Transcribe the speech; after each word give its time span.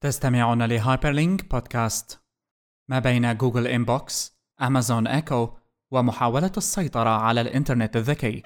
تستمعون 0.00 0.62
ل 0.62 0.71
Hyperlink 0.71 1.50
بودكاست 1.50 2.20
ما 2.90 2.98
بين 2.98 3.36
Google 3.36 3.66
Inbox، 3.66 4.36
Amazon 4.62 5.06
Echo، 5.06 5.50
ومحاولة 5.90 6.52
السيطرة 6.56 7.10
على 7.10 7.40
الإنترنت 7.40 7.96
الذكي. 7.96 8.42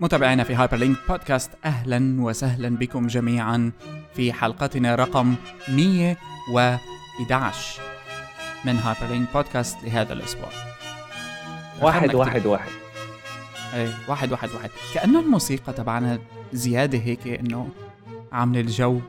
متابعينا 0.00 0.44
في 0.44 0.54
Hyperlink 0.54 0.98
بودكاست 1.08 1.50
أهلا 1.64 2.22
وسهلا 2.22 2.76
بكم 2.76 3.06
جميعا. 3.06 3.72
في 4.14 4.32
حلقتنا 4.32 4.94
رقم 4.94 5.34
111 5.68 7.95
من 8.66 8.76
Hyperlink 8.76 9.28
بودكاست 9.34 9.84
لهذا 9.84 10.12
الأسبوع 10.12 10.48
واحد 11.82 12.14
واحد. 12.14 12.46
واحد 12.46 12.70
إيه 13.74 13.88
واحد 14.08 14.32
واحد 14.32 14.48
واحد 14.54 14.70
كأنه 14.94 15.20
الموسيقى 15.20 15.72
تبعنا 15.72 16.18
زيادة 16.52 16.98
هيك 16.98 17.28
إنه 17.28 17.68
عاملة 18.32 18.60
الجو 18.60 19.00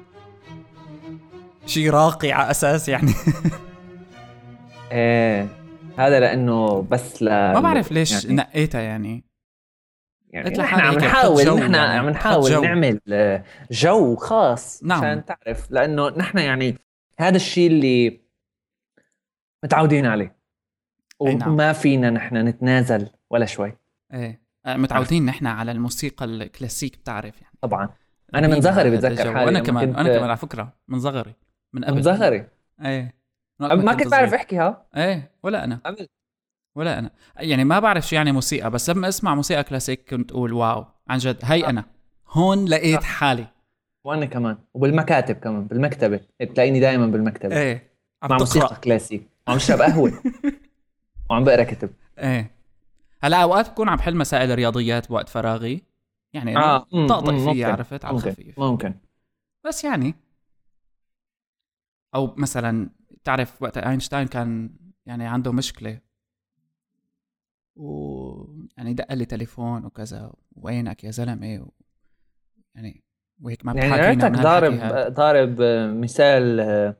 شي 1.65 1.89
راقي 1.89 2.31
على 2.31 2.51
أساس 2.51 2.89
يعني 2.89 3.13
إيه 4.91 5.47
هذا 5.97 6.19
لأنه 6.19 6.81
بس 6.81 7.23
ل 7.23 7.29
ما 7.29 7.59
بعرف 7.59 7.91
ليش 7.91 8.23
يعني, 8.23 8.35
نقيتها 8.35 8.81
يعني 8.81 9.23
يعني 10.29 10.49
قلت 10.49 10.59
نحن 10.59 10.79
عم 10.79 10.95
نحاول 10.95 11.59
نحن 11.59 11.73
يعني، 11.73 11.97
عم 11.97 12.09
نحاول 12.09 12.51
جو. 12.51 12.61
نعمل 12.61 12.99
آه، 13.11 13.43
جو 13.71 14.15
خاص 14.15 14.83
نعم. 14.83 14.97
عشان 14.97 15.25
تعرف 15.25 15.71
لأنه 15.71 16.09
نحن 16.09 16.37
يعني 16.37 16.77
هذا 17.19 17.35
الشيء 17.35 17.67
اللي 17.67 18.26
متعودين 19.63 20.05
عليه. 20.05 20.35
أي 21.27 21.35
نعم. 21.35 21.53
وما 21.53 21.73
فينا 21.73 22.09
نحن 22.09 22.37
نتنازل 22.37 23.09
ولا 23.29 23.45
شوي. 23.45 23.73
إيه. 24.13 24.41
آه، 24.65 24.77
متعودين 24.77 25.25
نحن 25.25 25.47
على 25.47 25.71
الموسيقى 25.71 26.25
الكلاسيك 26.25 26.97
بتعرف 26.97 27.41
يعني. 27.41 27.53
طبعا. 27.61 27.89
أنا 28.35 28.47
من 28.47 28.61
صغري 28.61 28.97
بتذكر. 28.97 29.33
حالي 29.33 29.45
وأنا 29.45 29.59
كمان 29.59 29.85
كنت- 29.87 29.97
أنا 29.97 30.09
كمان 30.09 30.23
على 30.29 30.37
فكرة 30.37 30.73
من 30.87 30.99
صغري 30.99 31.33
من 31.73 31.85
قبل. 31.85 31.95
من 31.95 32.03
صغري 32.03 32.47
إيه 32.81 33.15
ما 33.59 33.93
كنت 33.93 34.07
بعرف 34.07 34.33
احكيها 34.33 34.85
إيه. 34.97 35.31
ولا 35.43 35.63
أنا. 35.63 35.79
قبل. 35.85 36.07
ولا 36.75 36.99
أنا. 36.99 37.11
يعني 37.37 37.63
ما 37.63 37.79
بعرف 37.79 38.07
شو 38.07 38.15
يعني 38.15 38.31
موسيقى 38.31 38.71
بس 38.71 38.89
لما 38.89 39.07
أسمع 39.07 39.35
موسيقى 39.35 39.63
كلاسيك 39.63 40.09
كنت 40.09 40.31
أقول 40.31 40.53
wow. 40.53 40.85
عن 41.09 41.17
جد 41.17 41.37
هي. 41.43 41.65
أنا. 41.65 41.85
هون 42.29 42.65
لقيت 42.65 42.99
صح. 43.01 43.05
حالي. 43.07 43.47
وأنا 44.05 44.25
كمان. 44.25 44.57
وبالمكاتب 44.73 45.35
كمان 45.35 45.67
بالمكتبة. 45.67 46.19
تلاقيني 46.53 46.79
دائما 46.79 47.05
بالمكتبة. 47.07 47.57
إيه. 47.57 47.91
عم 48.23 48.29
مع 48.29 48.37
تقرأ. 48.37 48.39
موسيقى 48.39 48.75
كلاسيك. 48.83 49.27
وعم 49.47 49.57
بشرب 49.57 49.81
قهوة. 49.81 50.13
وعم 51.29 51.43
بقرا 51.43 51.63
كتب. 51.63 51.89
إيه. 52.19 52.51
هلأ 53.23 53.43
أوقات 53.43 53.69
بكون 53.69 53.89
عم 53.89 53.95
بحل 53.95 54.15
مسائل 54.15 54.51
الرياضيات 54.51 55.07
بوقت 55.09 55.29
فراغي. 55.29 55.83
يعني 56.33 56.57
آه. 56.57 56.77
طقطق 56.77 57.29
مم، 57.33 57.39
فيه 57.39 57.47
ممكن. 57.47 57.65
عرفت؟ 57.65 58.05
على 58.05 58.15
الخفيف. 58.17 58.59
ممكن. 58.59 58.93
بس 59.65 59.83
يعني. 59.83 60.15
أو 62.15 62.33
مثلا 62.37 62.89
تعرف 63.23 63.61
وقت 63.61 63.77
أينشتاين 63.77 64.27
كان 64.27 64.69
يعني 65.05 65.27
عنده 65.27 65.51
مشكلة. 65.51 65.99
و 67.75 68.45
يعني 68.77 68.93
دق 68.93 69.13
لي 69.13 69.25
تليفون 69.25 69.85
وكذا. 69.85 70.33
وينك 70.55 71.03
يا 71.03 71.11
زلمة؟ 71.11 71.59
و... 71.59 71.69
يعني 72.75 73.03
وهيك 73.41 73.65
ما 73.65 73.73
يعني 73.73 73.87
بتحاكينا 73.87 74.09
ريتك 74.09 74.37
من 74.37 74.43
ضارب. 74.43 74.73
ضارب 75.13 75.61
مثال 76.03 76.59
آه، 76.59 76.95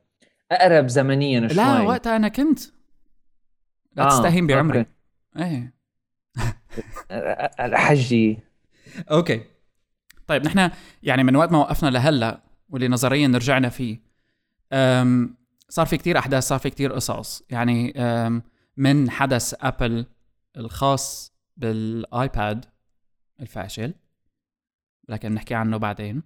أقرب 0.52 0.88
زمنيا 0.88 1.48
شوي. 1.48 1.56
لا 1.56 1.80
وقتها 1.80 2.16
أنا 2.16 2.28
كنت. 2.28 2.60
لا 3.96 4.04
آه، 4.04 4.08
تستهين 4.08 4.46
بعمري 4.46 4.78
okay. 4.78 4.90
إيه. 5.36 5.74
الحجي. 7.66 8.38
okay. 9.10 9.44
طيب 10.26 10.46
نحن 10.46 10.70
يعني 11.02 11.24
من 11.24 11.36
وقت 11.36 11.52
ما 11.52 11.58
وقفنا 11.58 11.88
لهلأ 11.88 12.42
واللي 12.68 12.88
نظريا 12.88 13.28
رجعنا 13.28 13.68
فيه 13.68 14.00
أم 14.72 15.36
صار 15.68 15.86
في 15.86 15.96
كتير 15.96 16.18
أحداث 16.18 16.42
صار 16.42 16.58
في 16.58 16.70
كتير 16.70 16.92
قصص. 16.92 17.42
يعني 17.50 18.00
أم 18.00 18.42
من 18.76 19.10
حدث 19.10 19.54
أبل 19.60 20.06
الخاص 20.56 21.32
بالآيباد 21.56 22.64
الفاشل 23.40 23.94
لكن 25.08 25.34
نحكي 25.34 25.54
عنه 25.54 25.76
بعدين. 25.76 26.22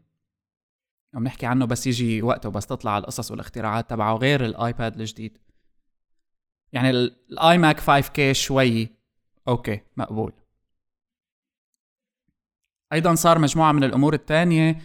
وبنحكي 1.15 1.47
عنه 1.47 1.65
بس 1.65 1.87
يجي 1.87 2.23
وقته 2.23 2.49
بس 2.49 2.67
تطلع 2.67 2.99
القصص 2.99 3.31
والاختراعات 3.31 3.91
تبعه 3.91 4.15
غير 4.17 4.45
الآيباد 4.45 5.00
الجديد. 5.00 5.39
يعني 6.73 6.91
ال- 6.91 7.17
ال 7.33 7.59
iMac 7.59 7.81
5K 7.81 8.33
شوي 8.33 8.89
okay 9.49 9.81
مقبول. 9.97 10.33
أيضا 12.93 13.15
صار 13.15 13.39
مجموعة 13.39 13.72
من 13.72 13.84
الأمور 13.84 14.15
الثانية 14.15 14.78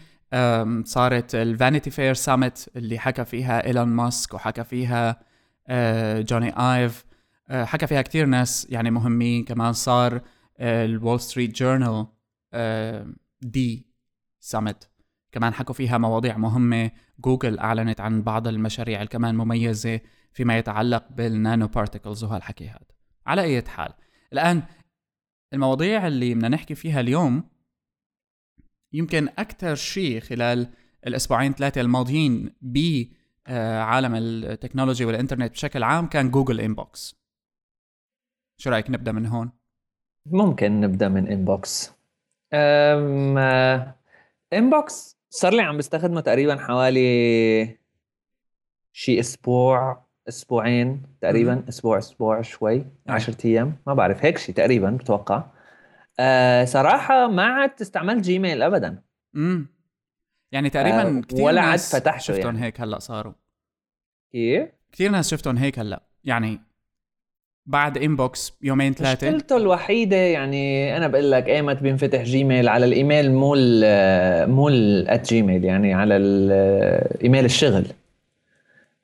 صارت 0.84 1.36
ال 1.36 1.43
Vanity 1.43 1.90
Fair 1.90 2.14
Summit 2.14 2.70
اللي 2.76 3.00
حكى 3.00 3.26
فيها 3.26 3.66
إيلون 3.66 3.88
ماسك 3.88 4.34
وحكى 4.34 4.64
فيها 4.64 5.20
Jony 6.22 6.50
Ive 6.58 7.06
أه، 7.50 7.66
حكى 7.66 7.88
فيها 7.88 8.02
كتير 8.02 8.26
ناس 8.26 8.68
يعني 8.70 8.92
مهمين. 8.92 9.44
كمان 9.46 9.74
صار 9.74 10.22
ال 10.60 10.72
Wall 10.72 11.20
Street 11.20 11.56
Journal 11.56 12.08
D 13.42 13.88
Summit 14.40 14.90
كمان 15.38 15.54
حكوا 15.54 15.76
فيها 15.76 15.98
مواضيع 15.98 16.38
مهمة. 16.38 16.92
جوجل 17.20 17.60
أعلنت 17.60 18.02
عن 18.02 18.22
بعض 18.22 18.48
المشاريع 18.48 18.98
اللي 18.98 19.10
كمان 19.10 19.36
مميزة 19.36 20.00
فيما 20.34 20.58
يتعلق 20.58 21.06
بال 21.12 21.68
nanoparticles 21.68 22.24
وهالحكي 22.24 22.68
هذا. 22.68 22.86
على 23.28 23.42
أي 23.42 23.62
حال 23.62 23.94
الآن 24.34 24.64
المواضيع 25.54 26.08
اللي 26.08 26.34
بدنا 26.34 26.50
نحكي 26.50 26.76
فيها 26.76 27.00
اليوم 27.00 27.44
يمكن 28.94 29.28
أكثر 29.28 29.76
شيء 29.76 30.20
خلال 30.20 30.74
الأسبوعين 31.08 31.54
ثلاثة 31.54 31.82
الماضيين 31.82 32.56
بعالم 32.62 34.16
التكنولوجي 34.16 35.06
والإنترنت 35.06 35.52
بشكل 35.52 35.84
عام 35.84 36.08
كان 36.08 36.32
Google 36.32 36.62
Inbox. 36.62 37.16
شو 38.58 38.70
رأيك 38.70 38.90
نبدأ 38.90 39.12
من 39.12 39.26
هون؟ 39.26 39.52
ممكن 40.26 40.82
نبدأ 40.82 41.10
من 41.10 41.28
Inbox. 41.28 41.94
أم 42.54 43.38
آه، 43.38 43.96
Inbox 44.54 45.17
صار 45.30 45.54
لي 45.54 45.62
عم 45.62 45.78
بستخدمه 45.78 46.22
تقريبا 46.22 46.56
حوالي 46.58 47.78
شي 48.94 49.20
أسبوع 49.20 50.06
أسبوعين 50.30 51.04
تقريبا 51.22 51.64
أسبوع 51.70 51.98
أسبوع 51.98 52.42
شوي 52.42 52.86
10 53.08 53.36
أيام 53.46 53.78
ما 53.88 53.94
بعرف 53.94 54.26
هيك 54.26 54.38
شي 54.38 54.54
تقريبا 54.54 54.90
بتوقع. 54.90 55.44
أه 56.20 56.66
صراحة 56.66 57.28
ما 57.28 57.44
عدت 57.44 57.82
استعملت 57.82 58.24
Gmail 58.24 58.62
ابدا. 58.62 59.02
امم 59.36 59.68
يعني 60.52 60.70
تقريبا 60.70 61.18
آه، 61.18 61.22
كثير 61.22 61.46
ولا 61.46 61.62
عاد 61.62 61.70
ناس 61.72 61.96
فتحته 61.96 62.20
شفتهم 62.20 62.56
يعني. 62.56 62.66
هيك 62.66 62.82
هلأ 62.82 63.00
صاروا. 63.00 63.34
كيف؟ 64.32 64.70
كثير 64.92 65.12
ناس 65.12 65.32
شفتهم 65.32 65.58
هيك 65.58 65.80
هلأ. 65.80 66.04
يعني 66.24 66.62
بعد 67.68 67.98
Inbox 67.98 68.58
يومين 68.62 68.94
ثلاثة. 68.94 69.28
مشكلته 69.28 69.58
الوحيدة 69.58 70.16
يعني 70.16 70.98
أنا 70.98 71.08
بقول 71.08 71.32
لك 71.32 71.48
أيمت 71.48 71.82
بينفتح 71.84 72.22
Gmail 72.22 72.70
على 72.70 72.86
الإيميل 72.86 73.32
مو 73.32 73.56
ال 73.58 74.50
مو 74.52 74.70
Gmail 75.26 75.66
يعني 75.66 75.94
على 75.94 76.18
الإيميل 76.18 77.46
الشغل. 77.46 77.86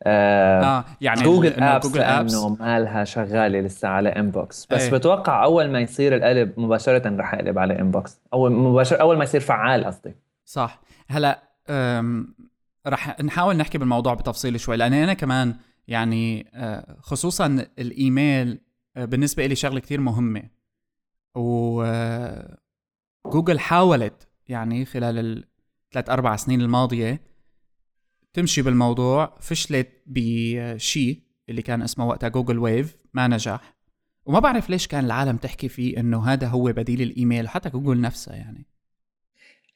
آه 0.04 0.62
آه 0.64 0.86
يعني 1.02 1.24
Google 1.24 1.64
Apps 1.64 1.88
Google 1.88 2.02
Apps 2.02 2.34
لأنه 2.34 2.58
مالها 2.60 3.04
شغالة 3.04 3.60
لسه 3.60 3.88
على 3.88 4.10
Inbox 4.10 4.68
بس 4.72 4.82
إيه. 4.82 4.92
بتوقع 4.92 5.44
أول 5.44 5.70
ما 5.70 5.80
يصير 5.80 6.16
القلب 6.16 6.60
مباشرة 6.60 7.18
رح 7.18 7.34
يقلب 7.34 7.60
على 7.60 7.80
Inbox 7.80 8.22
اول 8.34 8.52
مباشر 8.52 9.02
أول 9.02 9.18
ما 9.18 9.24
يصير 9.24 9.42
فعال 9.42 9.86
قصدي. 9.86 10.16
صح. 10.46 10.82
هلأ 11.08 11.40
رح 12.88 13.22
نحاول 13.22 13.58
نحكي 13.58 13.78
بالموضوع 13.78 14.14
بتفصيل 14.14 14.60
شوي 14.60 14.78
لأن 14.78 14.94
أنا 14.94 15.14
كمان 15.14 15.56
يعني 15.88 16.52
آه، 16.54 16.98
خصوصا 17.00 17.68
الإيميل 17.80 18.60
آه، 18.98 19.06
بالنسبة 19.06 19.46
لي 19.46 19.56
شغلة 19.56 19.80
كتير 19.80 20.02
مهمة. 20.02 20.44
وجوجل 21.36 22.00
حاولت 23.60 24.28
يعني 24.48 24.86
خلال 24.86 25.46
الثلاث 25.88 26.10
أربع 26.10 26.36
سنين 26.36 26.62
الماضية 26.62 27.22
تمشي 28.34 28.62
بالموضوع 28.62 29.38
فشلت 29.40 29.90
بشيء 30.06 31.20
اللي 31.50 31.62
كان 31.62 31.82
اسمه 31.82 32.08
وقتها 32.08 32.30
Google 32.30 32.60
Wave 32.60 32.98
ما 33.14 33.28
نجح. 33.28 33.74
وما 34.26 34.40
بعرف 34.40 34.70
ليش 34.70 34.88
كان 34.88 35.06
العالم 35.06 35.38
تحكي 35.38 35.70
فيه 35.70 36.00
إنه 36.00 36.26
هذا 36.26 36.48
هو 36.48 36.64
بديل 36.64 37.02
الإيميل 37.02 37.50
حتى 37.50 37.70
جوجل 37.70 38.02
نفسها 38.02 38.36
يعني. 38.36 38.66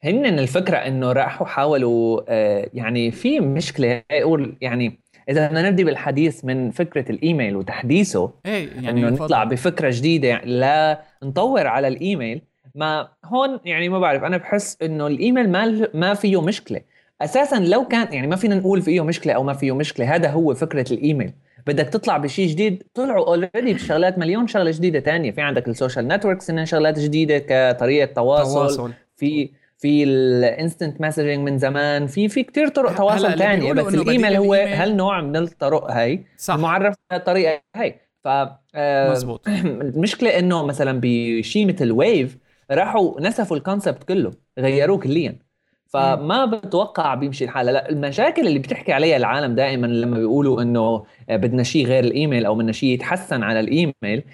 هن 0.02 0.26
الفكرة 0.38 0.76
إنه 0.76 1.12
راحوا 1.12 1.46
حاولوا 1.46 2.22
آه، 2.28 2.70
يعني 2.74 3.10
في 3.10 3.40
مشكلة 3.40 4.02
يعني 4.60 5.00
إذا 5.28 5.46
بدنا 5.46 5.70
نبدي 5.70 5.84
بالحديث 5.84 6.44
من 6.44 6.70
فكرة 6.70 7.12
الإيميل 7.12 7.56
وتحديثه 7.56 8.30
إيه 8.46 8.68
يعني 8.82 9.00
إنه. 9.00 9.08
نطلع 9.08 9.44
بفكرة 9.44 9.90
جديدة 9.90 10.28
يعني 10.28 10.50
لا 10.50 11.02
نطور 11.22 11.66
على 11.66 11.88
الإيميل 11.88 12.42
ما 12.74 13.08
هون 13.24 13.60
يعني 13.64 13.88
ما 13.88 13.98
بعرف 13.98 14.24
أنا 14.24 14.36
بحس 14.36 14.76
إنه 14.82 15.06
الإيميل 15.06 15.50
ما 15.50 15.88
ما 15.94 16.14
فيه 16.14 16.42
مشكلة 16.42 16.80
أساسا 17.22 17.56
لو 17.56 17.84
كان 17.84 18.12
يعني 18.12 18.26
ما 18.26 18.36
فينا 18.36 18.54
نقول 18.54 18.82
فيه 18.82 19.04
مشكلة 19.04 19.32
أو 19.32 19.42
ما 19.42 19.52
فيه 19.52 19.74
مشكلة 19.74 20.14
هذا 20.14 20.30
هو 20.30 20.54
فكرة 20.54 20.92
الإيميل 20.92 21.32
بدك 21.66 21.88
تطلع 21.88 22.16
بشيء 22.16 22.48
جديد 22.48 22.82
طلعوا 22.94 23.26
already 23.26 23.74
بشغلات 23.74 24.18
مليون 24.18 24.46
شغلة 24.46 24.70
جديدة 24.70 25.00
تانية 25.00 25.30
في 25.30 25.40
عندك 25.40 25.68
ال 25.68 25.74
social 25.74 26.08
networks 26.08 26.50
إنها 26.50 26.64
شغلات 26.64 26.98
جديدة 26.98 27.38
كطريقة 27.38 28.12
تواصل, 28.12 28.54
تواصل. 28.54 28.92
في 29.16 29.50
في 29.78 30.04
ال 30.04 30.16
instant 30.16 31.00
messaging 31.00 31.38
من 31.38 31.58
زمان 31.58 32.06
في 32.06 32.28
في 32.28 32.42
كثير 32.42 32.68
طرق 32.68 32.94
تواصل 32.94 33.38
ثانية 33.38 33.72
بس 33.72 33.94
الإيميل 33.94 34.36
هو 34.36 34.54
هالنوع 34.54 35.20
من 35.20 35.36
الطرق 35.36 35.90
هي 35.90 36.18
صح. 36.36 36.54
المعرف 36.54 36.94
الطريقة 37.12 37.62
هي 37.76 37.94
ف 38.24 38.28
آه، 38.74 39.10
مزبوط 39.10 39.48
المشكلة 39.48 40.30
إنه 40.38 40.66
مثلا 40.66 41.00
بشيء 41.02 41.66
مثل 41.66 41.92
Wave 41.92 42.38
راحوا 42.70 43.20
نسفوا 43.20 43.56
ال 43.56 43.62
concept 43.62 44.04
كله 44.04 44.32
غيروه 44.58 44.98
كليا. 44.98 45.48
فما 45.88 46.44
بتوقع 46.44 47.14
بيمشي 47.14 47.44
الحال 47.44 47.66
لا 47.66 47.88
المشاكل 47.88 48.46
اللي 48.46 48.58
بتحكي 48.58 48.92
عليها 48.92 49.16
العالم 49.16 49.54
دائما 49.54 49.86
لما 49.86 50.18
بيقولوا 50.18 50.62
إنه 50.62 51.04
بدنا 51.28 51.62
شيء 51.62 51.86
غير 51.86 52.04
الإيميل 52.04 52.46
أو 52.46 52.54
بدنا 52.54 52.72
شيء 52.72 52.88
يتحسن 52.88 53.42
على 53.42 53.60
الإيميل 53.60 54.24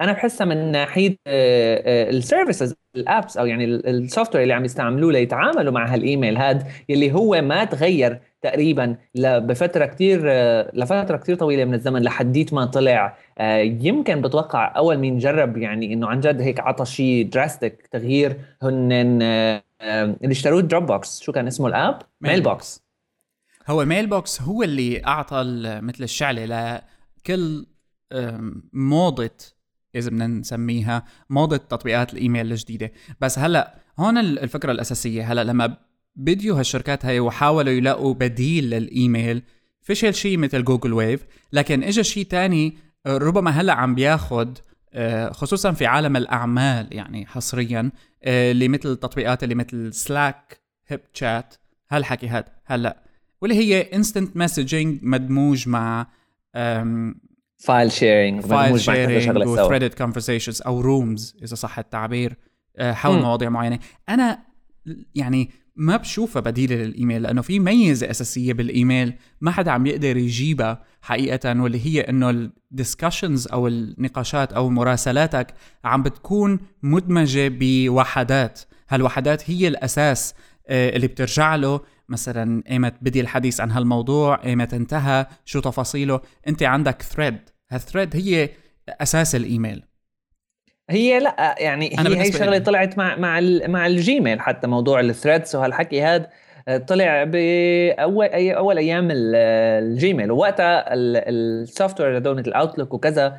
أنا 0.00 0.12
بحسها 0.12 0.44
من 0.44 0.72
ناحية 0.72 1.16
ال 1.26 1.42
services 1.42 2.74
ال 2.96 3.04
apps 3.04 3.36
أو 3.36 3.46
يعني 3.46 3.64
ال 3.64 4.34
software 4.34 4.42
اللي 4.42 4.54
عم 4.54 4.64
يستعملوه 4.64 5.12
ليتعاملوا 5.12 5.72
مع 5.72 5.94
هالإيميل 5.94 6.38
هذا 6.38 6.66
يلي 6.88 7.12
هو 7.12 7.42
ما 7.42 7.64
تغير 7.64 8.20
تقريبا 8.42 8.96
بفترة 9.14 9.86
كثير 9.86 10.22
آه، 10.24 10.70
لفترة 10.74 11.16
كثير 11.16 11.36
طويلة 11.36 11.64
من 11.64 11.74
الزمن 11.74 12.02
لحديت 12.02 12.54
ما 12.54 12.64
طلع. 12.64 13.16
آه، 13.38 13.58
يمكن 13.58 14.20
بتوقع 14.20 14.76
أول 14.76 14.98
مين 14.98 15.18
جرب 15.18 15.56
يعني 15.56 15.92
إنه 15.92 16.08
عن 16.08 16.20
جد 16.20 16.40
هيك 16.40 16.60
عطى 16.60 16.84
شيء 16.84 17.28
drastic 17.28 17.86
تغيير 17.86 18.36
هن 18.62 19.18
آه، 19.22 19.62
اللي 19.80 20.32
اشتروه 20.32 20.60
Dropbox 20.62 21.20
شو 21.20 21.32
كان 21.32 21.46
اسمه 21.46 21.66
ال 21.66 22.02
app؟ 22.20 22.40
Mailbox 22.40 22.82
هو 23.66 23.84
Mailbox 23.84 24.42
هو 24.42 24.62
اللي 24.62 25.04
أعطى 25.06 25.42
مثل 25.82 26.04
الشعلة 26.04 26.80
لكل 27.18 27.66
موضة 28.72 29.30
إذا 29.94 30.10
بدنا 30.10 30.26
نسميها 30.26 31.04
موضة 31.30 31.56
تطبيقات 31.56 32.12
الإيميل 32.12 32.52
الجديدة. 32.52 32.92
بس 33.20 33.38
هلأ 33.38 33.74
هون 33.98 34.18
الفكرة 34.18 34.72
الأساسية. 34.72 35.32
هلأ 35.32 35.44
لما 35.44 35.76
بديوا 36.16 36.58
هالشركات 36.58 37.06
هاي 37.06 37.20
وحاولوا 37.20 37.72
يلاقوا 37.72 38.14
بديل 38.14 38.70
للإيميل 38.70 39.42
فشل 39.80 40.14
شيء 40.14 40.38
مثل 40.38 40.64
Google 40.64 40.92
Wave. 40.92 41.26
لكن 41.52 41.82
اجى 41.82 42.04
شيء 42.04 42.24
تاني 42.24 42.76
ربما 43.06 43.50
هلأ 43.50 43.72
عم 43.72 43.94
بياخد 43.94 44.58
آه، 44.94 45.32
خصوصا 45.32 45.72
في 45.72 45.86
عالم 45.86 46.16
الأعمال 46.16 46.88
يعني 46.90 47.26
حصريا 47.26 47.90
آه، 48.24 48.50
اللي 48.50 48.68
مثل 48.68 48.88
التطبيقات 48.88 49.42
اللي 49.42 49.54
مثل 49.54 49.92
Slack 49.92 50.60
HipChat 50.88 51.54
هالحكي 51.90 52.28
هاد. 52.28 52.44
هلأ 52.64 53.02
واللي 53.42 53.56
هي 53.56 53.80
instant 53.80 54.36
messaging 54.36 54.98
مدموج 55.02 55.68
مع 55.68 56.06
file 57.62 57.92
sharing 57.92 58.40
file 58.40 58.80
sharing 58.80 59.48
و 59.48 59.53
threaded 59.53 59.94
conversations 59.94 60.62
أو 60.62 60.80
rooms 60.80 61.36
إذا 61.42 61.54
صح 61.54 61.78
التعبير 61.78 62.36
آه، 62.76 62.92
حول 62.92 63.18
م. 63.18 63.22
مواضيع 63.22 63.48
معينة. 63.48 63.78
أنا 64.08 64.38
يعني 65.14 65.50
ما 65.76 65.96
بشوفها 65.96 66.42
بديله 66.42 66.76
للإيميل 66.76 67.22
لأنه 67.22 67.42
في 67.42 67.58
ميزة 67.58 68.10
أساسية 68.10 68.52
بالإيميل 68.52 69.14
ما 69.40 69.50
حدا 69.50 69.70
عم 69.70 69.86
يقدر 69.86 70.16
يجيبها 70.16 70.84
حقيقة 71.02 71.62
واللي 71.62 71.86
هي 71.86 72.00
إنه 72.00 72.30
ال 72.30 72.40
discussions 72.40 73.48
أو 73.48 73.68
النقاشات 73.68 74.52
أو 74.52 74.70
مراسلاتك 74.70 75.54
عم 75.84 76.02
بتكون 76.02 76.58
مدمجة 76.82 77.48
بوحدات. 77.60 78.60
هالوحدات 78.88 79.50
هي 79.50 79.68
الأساس 79.68 80.34
آه، 80.68 80.96
اللي 80.96 81.06
بترجع 81.06 81.54
له 81.54 81.80
مثلا 82.08 82.62
ايمت 82.70 82.94
بدي 83.02 83.20
الحديث 83.20 83.60
عن 83.60 83.70
هالموضوع 83.70 84.44
ايمت 84.44 84.74
انتهى 84.74 85.26
شو 85.44 85.60
تفاصيله؟ 85.60 86.20
انت 86.48 86.62
عندك 86.62 87.02
thread 87.02 87.38
هال 87.70 87.81
thread 87.81 88.16
هي 88.16 88.48
أساس 88.88 89.34
الإيميل. 89.34 89.84
هي 90.90 91.18
لا 91.18 91.54
يعني 91.58 91.98
أنا 91.98 92.10
هي 92.10 92.20
هي 92.20 92.32
شغلة 92.32 92.58
طلعت 92.58 92.98
مع 92.98 93.16
مع 93.16 93.40
مع 93.68 93.86
ال 93.86 93.95
Gmail 93.95 94.40
حتى 94.40 94.66
موضوع 94.66 95.00
ال 95.00 95.07
threads 95.07 95.56
وهالحكي 95.56 96.02
هذا 96.02 96.28
آه، 96.68 96.76
طلع 96.76 97.24
باول 97.24 98.26
أي 98.26 98.56
أول 98.56 98.78
أيام 98.78 99.08
ال 99.10 99.27
Gmail. 99.27 100.30
ووقتها 100.30 100.84
ال 100.94 102.00
software 102.00 102.16
هذول 102.16 102.38
ال 102.38 102.45
Outlook 102.45 102.94
وكذا 102.94 103.38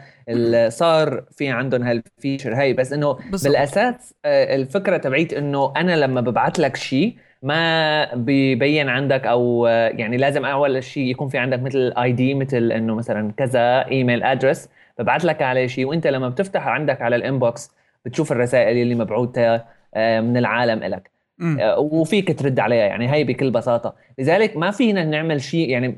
صار 0.70 1.26
في 1.32 1.50
عندهم 1.50 1.84
هال 1.84 2.00
feature 2.00 2.56
هي 2.56 2.74
بس 2.74 2.94
إنه 2.94 3.14
بالأساس 3.14 4.14
آه، 4.26 4.56
الفكرة 4.56 4.98
تبعيت 4.98 5.34
إنه 5.34 5.74
أنا 5.78 5.96
لما 5.96 6.22
ببعث 6.22 6.60
لك 6.60 6.76
شيء 6.76 7.18
ما 7.44 8.16
بيبين 8.16 8.90
عندك 8.90 9.28
أو 9.28 9.66
يعني 9.68 10.18
لازم 10.18 10.46
أول 10.46 10.84
شيء 10.84 11.04
يكون 11.04 11.28
في 11.28 11.38
عندك 11.38 11.60
مثل 11.60 11.94
ID 11.98 12.34
مثل 12.34 12.72
إنه 12.72 12.96
مثلا 12.96 13.32
كذا 13.38 13.88
email 13.92 14.24
address 14.24 14.70
ببعث 15.00 15.26
لك 15.26 15.42
عليه 15.42 15.68
شيء 15.68 15.86
وإنت 15.86 16.08
لما 16.08 16.30
بتفتح 16.30 16.68
عندك 16.68 17.02
على 17.02 17.16
ال 17.16 17.25
inbox 17.25 17.72
بتشوف 18.06 18.32
الرسائل 18.32 18.78
اللي 18.78 18.96
مبعوثه 18.96 19.64
آه، 19.96 20.22
من 20.22 20.38
العالم 20.38 20.84
لك 20.84 21.12
آه، 21.60 21.80
وفيك 21.80 22.40
ترد 22.40 22.60
عليها 22.60 22.86
يعني 22.86 23.14
هي 23.14 23.24
بكل 23.24 23.52
بساطة. 23.52 23.96
لذلك 24.20 24.58
ما 24.58 24.72
فينا 24.72 25.06
نعمل 25.06 25.42
شيء 25.42 25.70
يعني 25.70 25.96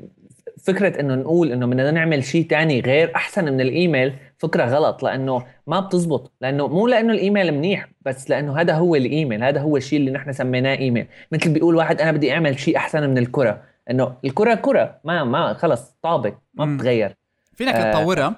فكرة 0.62 1.00
إنه 1.00 1.14
نقول 1.14 1.52
إنه 1.52 1.66
بدنا 1.66 1.90
نعمل 1.90 2.24
شيء 2.24 2.46
تاني 2.46 2.80
غير 2.80 3.12
أحسن 3.16 3.44
من 3.44 3.60
الايميل 3.60 4.14
فكرة 4.38 4.64
غلط 4.64 5.02
لأنه 5.02 5.46
ما 5.66 5.80
بتزبط 5.80 6.32
لأنه 6.40 6.68
مو 6.68 6.86
لأنه 6.86 7.12
الإيميل 7.12 7.54
منيح 7.54 7.88
بس 8.02 8.30
لأنه 8.30 8.60
هذا 8.60 8.74
هو 8.74 8.96
الإيميل 8.96 9.42
هذا 9.42 9.60
هو 9.60 9.76
الشيء 9.76 9.98
اللي 9.98 10.10
نحن 10.10 10.32
سميناه 10.32 10.76
إيميل. 10.76 11.06
مثل 11.32 11.50
بيقول 11.50 11.76
واحد 11.76 12.00
أنا 12.00 12.12
بدي 12.12 12.32
أعمل 12.32 12.58
شيء 12.58 12.76
أحسن 12.76 13.10
من 13.10 13.18
الكرة 13.18 13.62
إنه 13.90 14.16
الكرة 14.24 14.54
كرة 14.54 15.00
ما 15.04 15.24
ما 15.24 15.54
خلص 15.54 15.96
طابق 16.02 16.34
ما 16.54 16.76
بتغير. 16.76 17.16
فينك 17.54 17.74
آه 17.74 17.92
تطورها؟ 17.92 18.34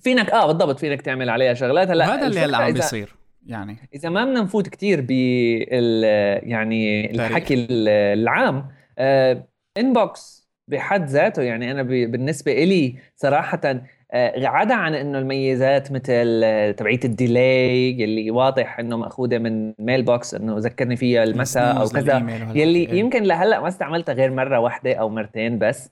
فينك 0.00 0.30
آه 0.30 0.46
بالضبط 0.46 0.78
فينك 0.78 1.02
تعمل 1.02 1.30
عليها 1.30 1.54
شغلات. 1.54 1.90
هلأ 1.90 2.14
هذا 2.14 2.26
اللي 2.26 2.40
هلأ 2.40 2.56
عم 2.56 2.72
بيصير 2.72 3.14
يعني. 3.46 3.76
إذا 3.94 4.08
ما 4.08 4.24
بدنا 4.24 4.40
نفوت 4.40 4.68
كثير 4.68 5.00
بال 5.00 6.04
يعني 6.50 7.10
الحكي 7.10 7.66
العام 7.70 8.68
آه 8.98 9.44
Inbox 9.78 10.44
بحد 10.68 11.08
ذاته 11.08 11.42
يعني 11.42 11.70
أنا 11.70 11.82
بالنسبة 11.82 12.52
إلي 12.52 12.96
صراحة 13.16 13.82
عدا 14.14 14.74
عن 14.74 14.94
إنه 14.94 15.18
الميزات 15.18 15.92
مثل 15.92 16.40
آه، 16.44 16.70
تبعية 16.70 17.00
ال 17.04 17.20
delay 17.20 18.00
يلي 18.00 18.30
واضح 18.30 18.78
إنه 18.78 18.96
مأخوذة 18.96 19.38
من 19.38 19.72
Mailbox 19.78 20.34
إنه 20.34 20.58
ذكرني 20.58 20.96
فيها 20.96 21.24
المساء 21.24 21.80
أو 21.80 21.88
كذا 21.88 22.16
يلي 22.54 22.78
إيه. 22.78 22.92
يمكن 22.92 23.22
لهلأ 23.22 23.60
ما 23.60 23.68
استعملتها 23.68 24.12
غير 24.12 24.30
مرة 24.30 24.58
واحدة 24.58 24.94
أو 24.94 25.08
مرتين 25.08 25.58
بس 25.58 25.90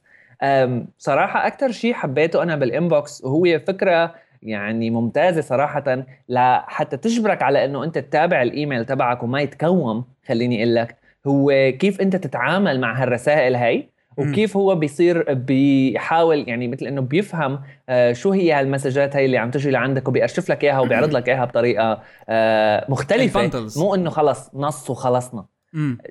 صراحة 0.98 1.46
أكثر 1.46 1.70
شيء 1.70 1.94
حبيته 1.94 2.42
أنا 2.42 2.56
بالانبوكس 2.56 3.24
وهو 3.24 3.60
فكرة 3.66 4.14
يعني 4.42 4.90
ممتازة 4.90 5.40
صراحة 5.40 6.04
لحتى 6.29 6.96
تجبرك 6.96 7.43
على 7.43 7.64
إنه 7.64 7.84
أنت 7.84 7.98
تتابع 7.98 8.43
الإيميل 8.43 8.84
تبعك 8.84 9.22
وما 9.22 9.41
يتكوم 9.41 10.05
خليني 10.29 10.62
أقول 10.62 10.74
لك 10.74 10.96
هو 11.26 11.72
كيف 11.79 12.00
أنت 12.00 12.17
تتعامل 12.17 12.81
مع 12.81 13.02
هالرسائل 13.02 13.56
هي 13.56 13.84
وكيف 14.16 14.56
هو 14.56 14.74
بيصير 14.74 15.32
بيحاول 15.32 16.48
يعني 16.48 16.69
مثل 16.69 16.86
إنه 16.86 17.00
بيفهم 17.00 17.60
آه، 17.88 18.12
شو 18.12 18.31
هي 18.32 18.52
هالمسجات 18.52 19.16
هي 19.16 19.24
اللي 19.24 19.38
عم 19.38 19.50
تجي 19.50 19.70
لعندك 19.70 20.08
وبيأرشف 20.08 20.50
لك 20.50 20.64
إياها 20.64 20.81
وبيعرض 20.81 21.16
لك 21.16 21.28
إياها 21.28 21.44
بطريقة 21.44 22.02
آه، 22.28 22.86
مختلفة. 22.88 23.50
مو 23.76 23.94
إنه 23.94 24.10
خلص 24.10 24.50
نص 24.54 24.90
وخلصنا. 24.90 25.44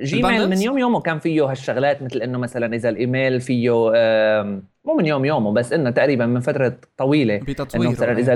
Gmail 0.02 0.50
من 0.50 0.62
يوم 0.62 0.78
يومه 0.78 1.02
كان 1.02 1.20
فيه 1.20 1.52
هالشغلات 1.52 2.02
مثل 2.02 2.22
إنه 2.22 2.38
مثلا 2.38 2.76
إذا 2.76 2.90
الإيميل 2.90 3.42
فيه 3.42 3.70
مو 4.86 4.98
من 4.98 5.06
يوم 5.06 5.26
يومه 5.26 5.54
بس 5.54 5.74
إنه 5.74 5.90
تقريبا 5.90 6.26
من 6.26 6.40
فترة 6.40 6.78
طويلة. 6.98 7.38
بتطوير 7.38 7.84
انه 7.84 7.92
مثلا 7.92 8.20
إذا 8.20 8.34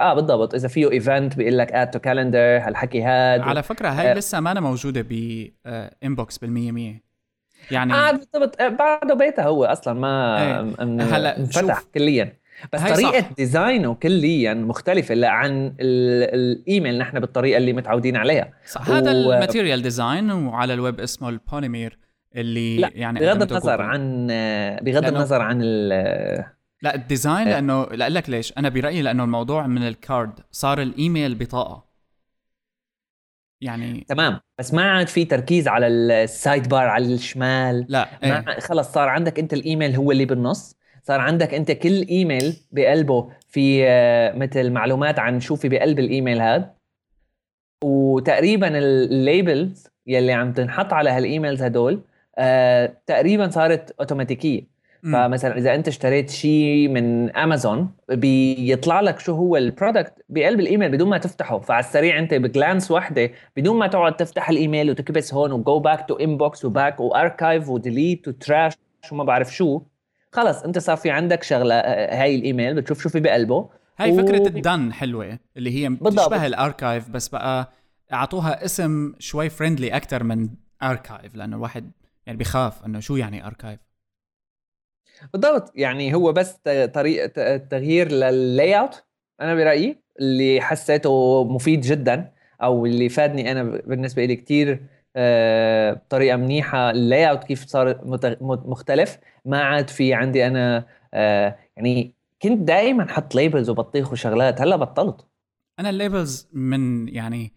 آه 0.00 0.14
بالضبط. 0.14 0.54
إذا 0.54 0.68
فيه 0.68 0.90
event 0.90 1.36
بيقول 1.36 1.58
لك 1.58 1.72
add 1.72 1.90
to 1.90 1.98
calendar 1.98 2.38
هالحكي 2.38 3.02
هذا 3.02 3.42
على 3.42 3.62
فكرة 3.62 3.88
هاي 3.88 4.10
آه. 4.10 4.14
لسه 4.14 4.40
ما 4.40 4.52
أنا 4.52 4.60
موجودة 4.60 5.06
ب 5.10 5.31
Inbox 5.31 6.38
بالمية 6.38 6.72
مية. 6.72 7.09
يعني 7.70 7.94
آه 7.94 8.10
بالضبط. 8.10 8.62
بعده 8.62 9.14
بيتا 9.14 9.42
هو 9.42 9.64
أصلا 9.64 9.94
ما 9.94 10.42
إيه. 10.42 11.16
هلا 11.16 11.38
انفتح 11.38 11.82
كليا. 11.94 12.40
بس 12.72 12.80
طريقة 12.80 13.20
صح. 13.20 13.32
ديزاينه 13.36 13.94
كليا 13.94 14.54
مختلفة 14.54 15.26
عن 15.26 15.74
الإيميل 15.80 16.98
نحن 16.98 17.20
بالطريقة 17.20 17.58
اللي 17.58 17.72
متعودين 17.72 18.16
عليها. 18.16 18.52
صح. 18.66 18.88
و... 18.88 18.92
هذا 18.92 19.12
ال 19.12 19.20
material 19.20 19.82
design 19.82 20.30
وعلى 20.30 20.74
الويب 20.74 21.00
اسمه 21.00 21.28
البوليمير 21.28 21.98
اللي 22.36 22.76
لا 22.76 22.90
يعني 22.94 23.20
بغض 23.20 23.42
النظر 23.42 23.82
عن 23.82 24.26
بغض 24.82 25.06
النظر 25.06 25.42
عن 25.42 25.60
ال... 25.62 25.88
لا 26.82 26.94
ال 26.94 27.02
design 27.02 27.48
آه. 27.48 27.50
لأنه 27.50 27.84
لا 27.84 28.08
لك 28.08 28.30
ليش. 28.30 28.52
أنا 28.58 28.68
برأيي 28.68 29.02
لأنه 29.02 29.24
الموضوع 29.24 29.66
من 29.66 29.88
ال 29.88 29.97
card 29.97 30.32
صار 30.50 30.82
الإيميل 30.82 31.34
بطاقة. 31.34 31.89
يعني 33.60 34.04
تمام. 34.08 34.40
بس 34.58 34.74
ما 34.74 34.90
عاد 34.90 35.08
في 35.08 35.24
تركيز 35.24 35.68
على 35.68 35.86
ال 35.86 36.68
sidebar 36.68 36.88
على 36.88 37.14
الشمال. 37.14 37.86
لا 37.88 38.08
ما 38.22 38.52
إيه. 38.52 38.60
خلص 38.60 38.92
صار 38.92 39.08
عندك 39.08 39.38
أنت 39.38 39.52
الإيميل 39.52 39.96
هو 39.96 40.12
اللي 40.12 40.24
بالنص. 40.24 40.76
صار 41.02 41.20
عندك 41.20 41.54
أنت 41.54 41.70
كل 41.70 42.06
إيميل 42.08 42.56
بقلبه 42.72 43.32
في 43.48 43.84
آه، 43.88 44.32
مثل 44.32 44.70
معلومات 44.70 45.18
عن 45.18 45.40
شو 45.40 45.56
في 45.56 45.68
بقلب 45.68 45.98
الإيميل 45.98 46.40
هذا 46.40 46.74
وتقريبا 47.84 48.78
ال 48.78 48.94
labels 48.94 49.88
يلي 50.06 50.32
عم 50.32 50.52
تنحط 50.52 50.92
على 50.92 51.10
هالإيميلز 51.10 51.62
هدول 51.62 52.00
آه 52.38 52.96
تقريبا 53.06 53.50
صارت 53.50 53.90
اوتوماتيكيه 54.00 54.62
فمثلا 55.02 55.58
إذا 55.58 55.74
أنت 55.74 55.88
اشتريت 55.88 56.30
شيء 56.30 56.88
من 56.88 57.36
امازون 57.36 57.90
بيطلع 58.08 59.00
لك 59.00 59.18
شو 59.18 59.34
هو 59.34 59.56
ال 59.56 59.63
product 59.63 60.14
بقلب 60.28 60.60
الإيميل 60.60 60.92
بدون 60.92 61.08
ما 61.08 61.18
تفتحه. 61.18 61.58
فعلى 61.58 61.80
السريع 61.80 62.18
أنت 62.18 62.34
ب 62.34 62.42
glance 62.42 62.90
وحده 62.90 63.30
بدون 63.56 63.78
ما 63.78 63.86
تقعد 63.86 64.16
تفتح 64.16 64.50
الإيميل 64.50 64.90
وتكبس 64.90 65.34
هون 65.34 65.52
وجو 65.52 65.78
باك 65.78 66.08
تو 66.08 66.14
انبوكس 66.14 66.64
وباك 66.64 67.00
واركايف 67.00 67.68
وديليت 67.68 68.28
وتراش 68.28 68.72
وما 69.12 69.24
بعرف 69.24 69.54
شو. 69.56 69.82
خلص 70.32 70.62
أنت 70.62 70.78
صار 70.78 70.96
في 70.96 71.10
عندك 71.10 71.42
شغلة 71.42 71.74
هاي 72.20 72.34
الإيميل 72.34 72.74
بتشوف 72.74 73.02
شو 73.02 73.08
في 73.08 73.20
بقلبه 73.20 73.68
هاي 73.98 74.12
و... 74.12 74.16
فكره 74.16 74.48
ال 74.48 74.57
done 74.57 74.92
حلوة 74.92 75.38
اللي 75.56 75.70
هي 75.70 75.88
بتشبه 75.88 76.46
ال 76.46 76.54
archive 76.54 77.08
بس 77.08 77.28
بقى 77.28 77.72
أعطوها 78.12 78.64
اسم 78.64 79.12
شوي 79.18 79.48
friendly 79.48 79.96
أكثر 79.96 80.24
من 80.24 80.48
archive 80.82 81.34
لأنه 81.34 81.56
الواحد 81.56 81.90
يعني 82.26 82.38
بخاف 82.38 82.86
إنه 82.86 83.00
شو 83.00 83.16
يعني 83.16 83.46
archive 83.46 83.80
بالضبط. 85.32 85.72
يعني 85.74 86.14
هو 86.14 86.32
بس 86.32 86.52
طريقه 86.94 87.56
تغيير 87.56 88.12
لل 88.12 88.78
layout 88.78 89.04
أنا 89.40 89.54
برأيي 89.54 89.96
اللي 90.20 90.60
حسيته 90.60 91.44
مفيد 91.44 91.80
جدا 91.80 92.32
أو 92.62 92.86
اللي 92.86 93.08
فادني 93.08 93.52
أنا 93.52 93.62
بالنسبة 93.62 94.24
لي 94.24 94.36
كثير 94.36 94.82
آه، 95.16 95.92
بطريقة 95.92 96.36
منيحة. 96.36 96.90
ال 96.90 97.30
layout 97.30 97.44
كيف 97.44 97.66
صار 97.66 98.00
مختلف 98.40 99.18
ما 99.44 99.62
عاد 99.62 99.90
في 99.90 100.14
عندي 100.14 100.46
أنا 100.46 100.86
آه، 101.14 101.56
يعني 101.76 102.14
كنت 102.42 102.58
دائما 102.58 103.10
أحط 103.10 103.34
labels 103.34 103.70
وبطيخ 103.70 104.12
وشغلات. 104.12 104.60
هلأ 104.60 104.76
بطلت. 104.76 105.26
أنا 105.78 105.90
ال 105.90 105.98
labels 105.98 106.48
من 106.52 107.08
يعني 107.08 107.52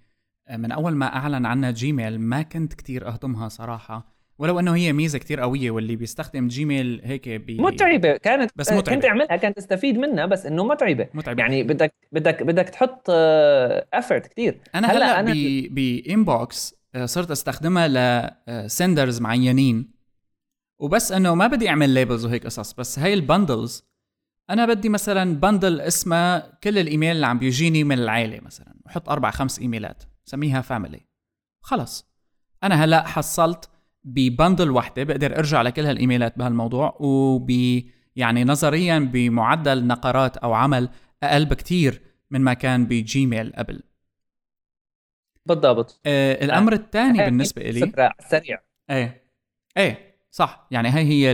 من 0.57 0.71
أول 0.71 0.95
ما 0.95 1.05
أعلن 1.05 1.45
عنها 1.45 1.71
Gmail 1.71 2.19
ما 2.19 2.41
كنت 2.41 2.73
كتير 2.73 3.07
اهضمها 3.07 3.49
صراحة. 3.49 4.12
ولو 4.37 4.59
إنه 4.59 4.75
هي 4.75 4.93
ميزة 4.93 5.19
كتير 5.19 5.39
قوية 5.39 5.71
واللي 5.71 5.95
بيستخدم 5.95 6.47
Gmail 6.47 7.01
هيك 7.03 7.29
بي... 7.29 7.57
متعبة. 7.57 8.17
كانت 8.17 8.51
بس 8.55 8.71
متعبة. 8.71 8.95
كنت 8.95 9.05
اعملها 9.05 9.35
كانت 9.35 9.57
تستفيد 9.57 9.97
منها 9.97 10.25
بس 10.25 10.45
إنه 10.45 10.65
متعبة. 10.65 11.09
متعبة. 11.13 11.41
يعني 11.41 11.63
بدك 11.63 11.93
بدك 12.11 12.43
بدك 12.43 12.69
تحط 12.69 13.09
effort 13.93 14.27
كتير. 14.27 14.61
أنا 14.75 14.91
هلأ, 14.91 14.97
هلأ 14.97 15.19
أنا... 15.19 15.33
ب 15.71 15.88
Inbox 15.88 16.75
آه، 16.95 17.05
صرت 17.05 17.31
أستخدمها 17.31 17.87
ل 18.47 18.56
senders 18.56 19.21
معينين. 19.21 19.93
وبس 20.79 21.11
إنه 21.11 21.35
ما 21.35 21.47
بدي 21.47 21.69
أعمل 21.69 21.89
labels 21.89 22.25
وهيك 22.25 22.45
قصص 22.45 22.73
بس 22.73 22.99
هاي 22.99 23.13
ال 23.13 23.22
bundles 23.22 23.83
أنا 24.49 24.65
بدي 24.65 24.89
مثلا 24.89 25.35
bundle 25.35 25.81
اسمه 25.81 26.39
كل 26.39 26.77
الإيميل 26.77 27.15
اللي 27.15 27.25
عم 27.25 27.39
بيجيني 27.39 27.83
من 27.83 27.99
العائله 27.99 28.39
مثلا. 28.41 28.75
وحط 28.85 29.09
أربع 29.09 29.31
خمس 29.31 29.59
إيميلات 29.59 30.03
سميها 30.25 30.61
family 30.61 31.01
خلص. 31.61 32.13
أنا 32.63 32.83
هلأ 32.83 33.07
حصلت 33.07 33.69
ب 34.03 34.13
bundle 34.13 34.71
وحدة 34.71 35.03
بقدر 35.03 35.37
أرجع 35.37 35.61
لكل 35.61 35.85
هالإيميلات 35.85 36.37
بهالموضوع 36.37 36.97
وب 36.99 37.51
يعني 38.15 38.43
نظريا 38.43 38.99
بمعدل 38.99 39.87
نقرات 39.87 40.37
أو 40.37 40.53
عمل 40.53 40.89
أقل 41.23 41.45
بكثير 41.45 42.01
من 42.31 42.41
ما 42.41 42.53
كان 42.53 42.85
ب 42.85 42.96
Gmail 42.96 43.53
قبل. 43.55 43.83
بالضبط. 45.45 46.01
آه 46.05 46.45
الأمر 46.45 46.73
الثاني 46.73 47.25
بالنسبة 47.25 47.61
لي 47.61 48.11
سريع 48.29 48.59
إيه 48.89 49.23
إيه 49.77 50.17
صح. 50.31 50.67
يعني 50.71 50.89
هي 50.89 51.01
هي 51.01 51.31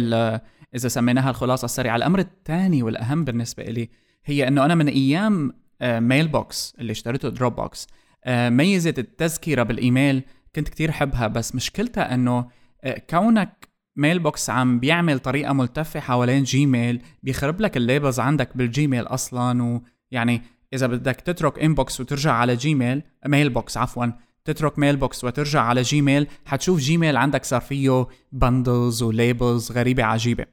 إذا 0.76 0.88
سميناها 0.88 1.30
الخلاصة 1.30 1.66
السريعة. 1.66 1.96
الأمر 1.96 2.20
الثاني 2.20 2.84
والأهم 2.84 3.24
بالنسبة 3.26 3.64
لي 3.64 3.90
هي 4.26 4.48
إنه 4.48 4.66
أنا 4.66 4.76
من 4.76 4.88
أيام 4.88 5.54
Mail 5.82 6.26
آه، 6.26 6.32
box 6.32 6.76
اللي 6.80 6.92
اشتريته 6.92 7.30
Dropbox 7.30 7.88
آه، 8.26 8.50
ميزة 8.50 8.94
التذكرة 8.98 9.64
بالإيميل 9.64 10.24
كنت 10.56 10.70
كتير 10.70 10.92
حبها 10.92 11.28
بس 11.28 11.56
مشكلتها 11.56 12.14
إنه 12.14 12.50
آه، 12.84 13.02
كونك 13.10 13.70
Mailbox 13.96 14.50
عم 14.50 14.80
بيعمل 14.80 15.20
طريقة 15.20 15.54
ملتفة 15.54 16.00
حوالين 16.00 16.44
Gmail 16.44 17.02
بيخرب 17.24 17.62
لك 17.62 17.78
ال 17.78 17.84
labels 17.84 18.20
عندك 18.20 18.58
بال 18.58 18.71
Gmail 18.71 19.04
أصلا 19.04 19.82
ويعني 20.12 20.42
إذا 20.74 20.88
بدك 20.88 21.16
تترك 21.16 21.60
Inbox 21.60 22.02
وترجع 22.02 22.34
على 22.34 22.56
Gmail 22.56 23.04
Mailbox 23.26 23.78
عفوا 23.78 24.06
تترك 24.46 24.80
Mailbox 24.80 25.24
وترجع 25.24 25.62
على 25.62 25.82
Gmail 25.82 26.28
حتشوف 26.46 26.80
Gmail 26.80 27.18
عندك 27.18 27.46
صار 27.46 27.62
فيه 27.62 28.08
bundles 28.32 29.04
و 29.04 29.14
labels 29.14 29.72
غريبة 29.72 30.04
عجيبة. 30.04 30.46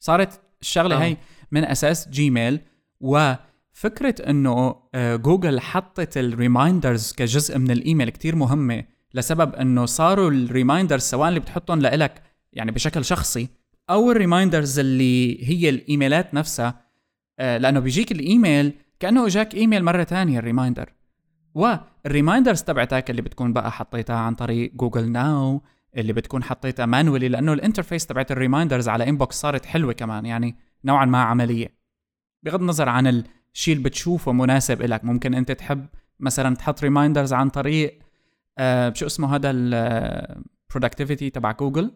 صارت 0.00 0.40
الشغلة 0.60 1.02
هي 1.02 1.16
من 1.50 1.64
أساس 1.64 2.08
Gmail 2.08 2.60
وفكره 3.74 4.14
إنه 4.28 4.76
آه، 4.94 5.16
جوجل 5.16 5.60
حطت 5.60 6.18
ال 6.18 6.27
reminders 6.27 7.12
كجزء 7.12 7.58
من 7.58 7.70
الإيميل 7.70 8.10
كتير 8.10 8.36
مهمة 8.36 8.84
لسبب 9.14 9.54
إنه 9.54 9.86
صاروا 9.86 10.30
ال 10.30 10.37
reminders 10.37 11.02
سواء 11.02 11.28
اللي 11.28 11.40
بتحطهم 11.40 11.80
لإلك 11.80 12.22
يعني 12.52 12.70
بشكل 12.70 13.04
شخصي 13.04 13.48
أو 13.90 14.10
ال 14.10 14.17
reminders 14.17 14.78
اللي 14.78 15.48
هي 15.48 15.68
الإيميلات 15.68 16.34
نفسها 16.34 16.80
آه، 17.38 17.58
لأنه 17.58 17.80
بيجيك 17.80 18.12
الإيميل 18.12 18.72
كأنه 19.00 19.26
إجاك 19.26 19.54
إيميل 19.54 19.84
مرة 19.84 20.04
ثانية 20.04 20.38
ال 20.38 20.44
reminder 20.44 20.92
وال 21.54 21.74
reminders 21.74 22.62
تبعتك 22.62 23.10
اللي 23.10 23.22
بتكون 23.22 23.52
بقى 23.52 23.72
حطيتها 23.72 24.16
عن 24.16 24.34
طريق 24.34 24.72
Google 24.74 25.12
Now 25.12 25.62
اللي 25.96 26.12
بتكون 26.12 26.44
حطيتها 26.44 26.86
manually 26.86 27.28
لأنه 27.28 27.52
ال 27.52 27.57
interface 27.57 28.06
تبعت 28.06 28.32
ال 28.32 28.38
reminders 28.38 28.88
على 28.88 29.08
Inbox 29.08 29.36
صارت 29.36 29.66
حلوة 29.66 29.92
كمان 29.92 30.26
يعني 30.26 30.56
نوعا 30.84 31.04
ما 31.04 31.22
عملية. 31.22 31.76
بغض 32.42 32.60
النظر 32.60 32.88
عن 32.88 33.06
الشيء 33.54 33.74
اللي 33.74 33.84
بتشوفه 33.88 34.32
مناسب 34.32 34.82
لك 34.82 35.04
ممكن 35.04 35.34
أنت 35.34 35.52
تحب 35.52 35.86
مثلا 36.20 36.56
تحط 36.56 36.82
reminders 36.82 37.32
عن 37.32 37.48
طريق 37.48 37.98
آه 38.58 38.92
شو 38.92 39.06
اسمه 39.06 39.34
هذا 39.34 39.50
ال 39.50 39.64
productivity 39.64 41.30
تبع 41.30 41.52
جوجل 41.52 41.92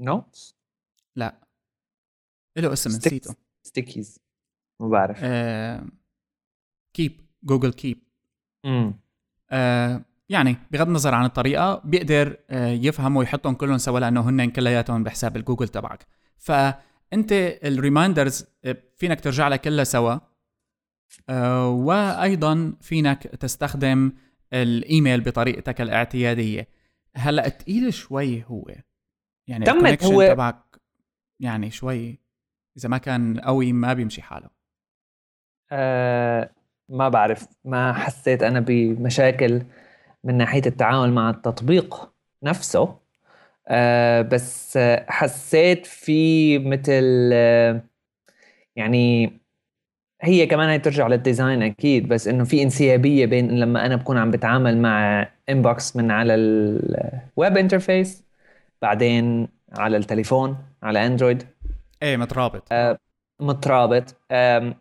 Notes 0.00 0.56
لا. 1.16 1.34
له 2.56 2.72
اسم 2.72 2.90
نسيته. 2.90 3.34
stickies 3.62 4.18
ما 4.80 4.88
بعرف. 4.88 5.18
Keep 6.94 7.20
Google 7.42 7.72
Keep 7.72 8.02
امم 8.64 8.94
يعني 10.28 10.56
بغض 10.70 10.86
النظر 10.86 11.14
عن 11.14 11.24
الطريقة 11.24 11.82
بيقدر 11.84 12.36
آه 12.50 12.68
يفهم 12.68 13.16
ويحطهم 13.16 13.54
كلهم 13.54 13.78
سوا 13.78 14.00
لأنه 14.00 14.28
هن 14.28 14.50
كلياتهم 14.50 15.04
بحساب 15.04 15.36
الجوجل 15.36 15.68
تبعك. 15.68 16.06
فانت 17.12 17.32
ال 17.64 17.72
reminders 17.72 18.46
آه، 18.64 18.76
فينك 18.96 19.20
ترجع 19.20 19.48
لها 19.48 19.56
كلها 19.56 19.84
سوا. 19.84 20.18
آه 21.28 21.68
وأيضا 21.68 22.76
فينك 22.80 23.22
تستخدم 23.22 24.12
الايميل 24.52 25.20
بطريقتك 25.20 25.80
الاعتيادية. 25.80 26.68
هلأ 27.16 27.48
تقيل 27.48 27.94
شوي 27.94 28.44
هو. 28.44 28.64
يعني 29.46 29.64
تمت 29.64 30.04
هو. 30.04 30.22
تبعك 30.22 30.80
يعني 31.40 31.70
شوي 31.70 32.18
إذا 32.76 32.88
ما 32.88 32.98
كان 32.98 33.40
قوي 33.40 33.72
ما 33.72 33.92
بيمشي 33.92 34.22
حاله. 34.22 34.50
أه 35.72 36.50
ما 36.88 37.08
بعرف. 37.08 37.46
ما 37.64 37.92
حسيت 37.92 38.42
أنا 38.42 38.60
بمشاكل 38.60 39.62
من 40.24 40.36
ناحية 40.36 40.62
التعامل 40.66 41.12
مع 41.12 41.30
التطبيق 41.30 42.12
نفسه. 42.42 43.01
أه 43.72 44.22
بس 44.22 44.78
حسيت 45.08 45.86
في 45.86 46.58
مثل 46.58 47.30
أه 47.32 47.82
يعني 48.76 49.32
هي 50.22 50.46
كمان 50.46 50.68
هي 50.68 50.78
ترجع 50.78 51.06
لل 51.06 51.20
design 51.20 51.62
أكيد 51.62 52.08
بس 52.08 52.28
إنه 52.28 52.44
في 52.44 52.62
انسيابية 52.62 53.26
بين 53.26 53.58
لما 53.58 53.86
أنا 53.86 53.96
بكون 53.96 54.18
عم 54.18 54.30
بتعامل 54.30 54.78
مع 54.78 55.28
Inbox 55.48 55.96
من 55.96 56.10
على 56.10 56.34
ال 56.34 56.64
web 56.64 57.56
interface 57.56 58.24
بعدين 58.82 59.48
على 59.78 59.96
التليفون 59.96 60.56
على 60.82 61.06
Android 61.06 61.42
إيه 62.02 62.16
مترابط. 62.16 62.62
آه 62.72 62.98
مترابط. 63.40 64.14
آه 64.30 64.74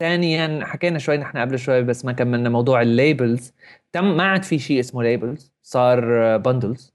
ثانيا 0.00 0.64
حكينا 0.64 0.98
شوي 0.98 1.16
نحن 1.16 1.38
قبل 1.38 1.58
شوي 1.58 1.82
بس 1.82 2.04
ما 2.04 2.12
كملنا 2.12 2.48
موضوع 2.48 2.82
ال 2.82 2.92
labels 2.92 3.52
تم 3.92 4.16
ما 4.16 4.24
عاد 4.24 4.42
في 4.42 4.58
شيء 4.58 4.80
اسمه 4.80 5.02
labels 5.02 5.52
صار 5.62 6.36
bundles 6.36 6.94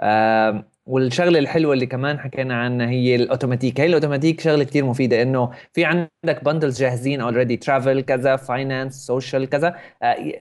آه 0.00 0.64
والشغلة 0.88 1.38
الحلوة 1.38 1.74
اللي 1.74 1.86
كمان 1.86 2.18
حكينا 2.18 2.54
عنها 2.54 2.88
هي 2.90 3.14
الأوتوماتيك. 3.14 3.80
هي 3.80 3.86
الأوتوماتيك 3.86 4.40
شغلة 4.40 4.64
كتير 4.64 4.84
مفيدة 4.84 5.22
إنه 5.22 5.50
في 5.72 5.84
عندك 5.84 6.44
bundles 6.44 6.80
جاهزين 6.80 7.20
already 7.20 7.56
travel 7.56 8.00
كذا 8.00 8.36
finance 8.36 9.06
social 9.06 9.48
كذا. 9.48 9.76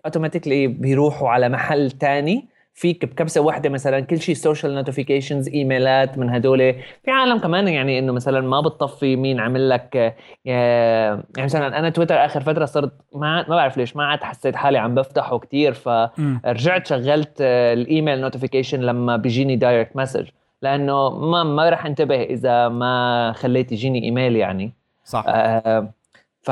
automatically 0.05 0.65
آه، 0.65 0.67
بيروحوا 0.67 1.29
على 1.29 1.49
محل 1.49 1.91
تاني. 1.91 2.47
فيك 2.77 3.05
بكبسه 3.05 3.41
واحدة 3.41 3.69
مثلا 3.69 3.99
كل 3.99 4.21
شيء 4.21 4.35
social 4.35 4.75
notifications 4.75 5.49
إيميلات 5.49 6.17
من 6.17 6.29
هدول. 6.29 6.75
في 7.05 7.11
عالم 7.11 7.39
كمان 7.39 7.67
يعني 7.67 7.99
إنه 7.99 8.13
مثلا 8.13 8.41
ما 8.41 8.61
بتطفي 8.61 9.15
مين 9.15 9.39
عمل 9.39 9.69
لك 9.69 10.15
يعني 10.45 11.23
مثلا 11.37 11.79
أنا 11.79 11.89
تويتر 11.89 12.25
آخر 12.25 12.41
فترة 12.41 12.65
صرت 12.65 12.91
ما 13.15 13.49
ما 13.49 13.55
بعرف 13.55 13.77
ليش 13.77 13.95
ما 13.95 14.05
عاد 14.05 14.23
حسيت 14.23 14.55
حالي 14.55 14.77
عم 14.77 14.95
بفتحه 14.95 15.39
كثير 15.39 15.73
فرجعت 15.73 16.87
شغلت 16.87 17.41
ال 17.41 17.55
email 17.55 18.21
notification 18.21 18.79
لما 18.79 19.17
بيجيني 19.17 19.55
direct 19.55 19.95
message 19.95 20.27
لأنه 20.61 21.09
ما 21.09 21.43
ما 21.43 21.69
راح 21.69 21.85
انتبه 21.85 22.21
إذا 22.21 22.69
ما 22.69 23.33
خليت 23.35 23.71
يجيني 23.71 24.03
إيميل 24.03 24.35
يعني. 24.35 24.73
صح. 25.03 25.25
آه 25.27 25.93
ف 26.41 26.51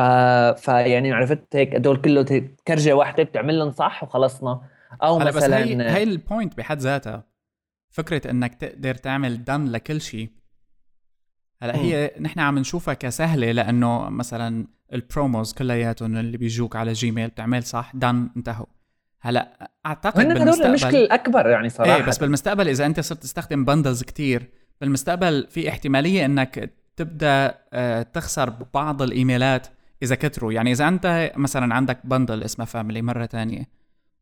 فيعني 0.65 1.13
عرفت 1.13 1.55
هيك 1.55 1.75
هدول 1.75 1.97
كله 1.97 2.25
كرجة 2.67 2.93
واحدة 2.93 3.23
بتعمل 3.23 3.59
لهم 3.59 3.71
صح 3.71 4.03
وخلصنا. 4.03 4.61
أو 5.03 5.19
مثلا 5.19 5.31
بس 5.31 5.43
هي, 5.43 5.91
هي 5.91 6.03
ال 6.03 6.12
point 6.12 6.57
بحد 6.57 6.79
ذاتها. 6.79 7.23
فكرة 7.89 8.31
إنك 8.31 8.55
تقدر 8.55 8.95
تعمل 8.95 9.43
done 9.43 9.65
لكل 9.65 10.01
شيء 10.01 10.29
هلا 11.61 11.75
هي 11.75 12.11
نحن 12.19 12.39
عم 12.39 12.59
نشوفها 12.59 12.93
كسهلة 12.93 13.51
لأنه 13.51 14.09
مثلا 14.09 14.67
ال 14.93 15.02
promos 15.02 15.53
كلياتهم 15.53 16.17
اللي 16.17 16.37
بيجوك 16.37 16.75
على 16.75 16.93
Gmail 16.93 17.27
بتعمل 17.27 17.63
صح 17.63 17.91
done 17.93 18.29
انتهوا. 18.37 18.65
هلا 19.21 19.71
أعتقد 19.85 20.27
بالمستقبل 20.27 20.67
المشكلة 20.67 20.99
الأكبر 20.99 21.47
يعني 21.47 21.69
صراحة. 21.69 21.95
إيه 21.95 22.03
بس 22.03 22.17
بالمستقبل 22.17 22.69
إذا 22.69 22.85
أنت 22.85 22.99
صرت 22.99 23.23
تستخدم 23.23 23.65
bundles 23.65 24.03
كتير 24.03 24.49
بالمستقبل 24.81 25.47
في 25.49 25.69
احتمالية 25.69 26.25
إنك 26.25 26.73
تبدأ 26.95 27.57
آه، 27.73 28.01
تخسر 28.01 28.49
بعض 28.49 29.01
الإيميلات 29.01 29.67
إذا 30.03 30.15
كتروا. 30.15 30.53
يعني 30.53 30.71
إذا 30.71 30.87
أنت 30.87 31.31
مثلا 31.35 31.75
عندك 31.75 31.97
bundle 32.03 32.43
اسمها 32.43 32.65
family 32.65 33.01
مرة 33.01 33.25
تانية. 33.25 33.69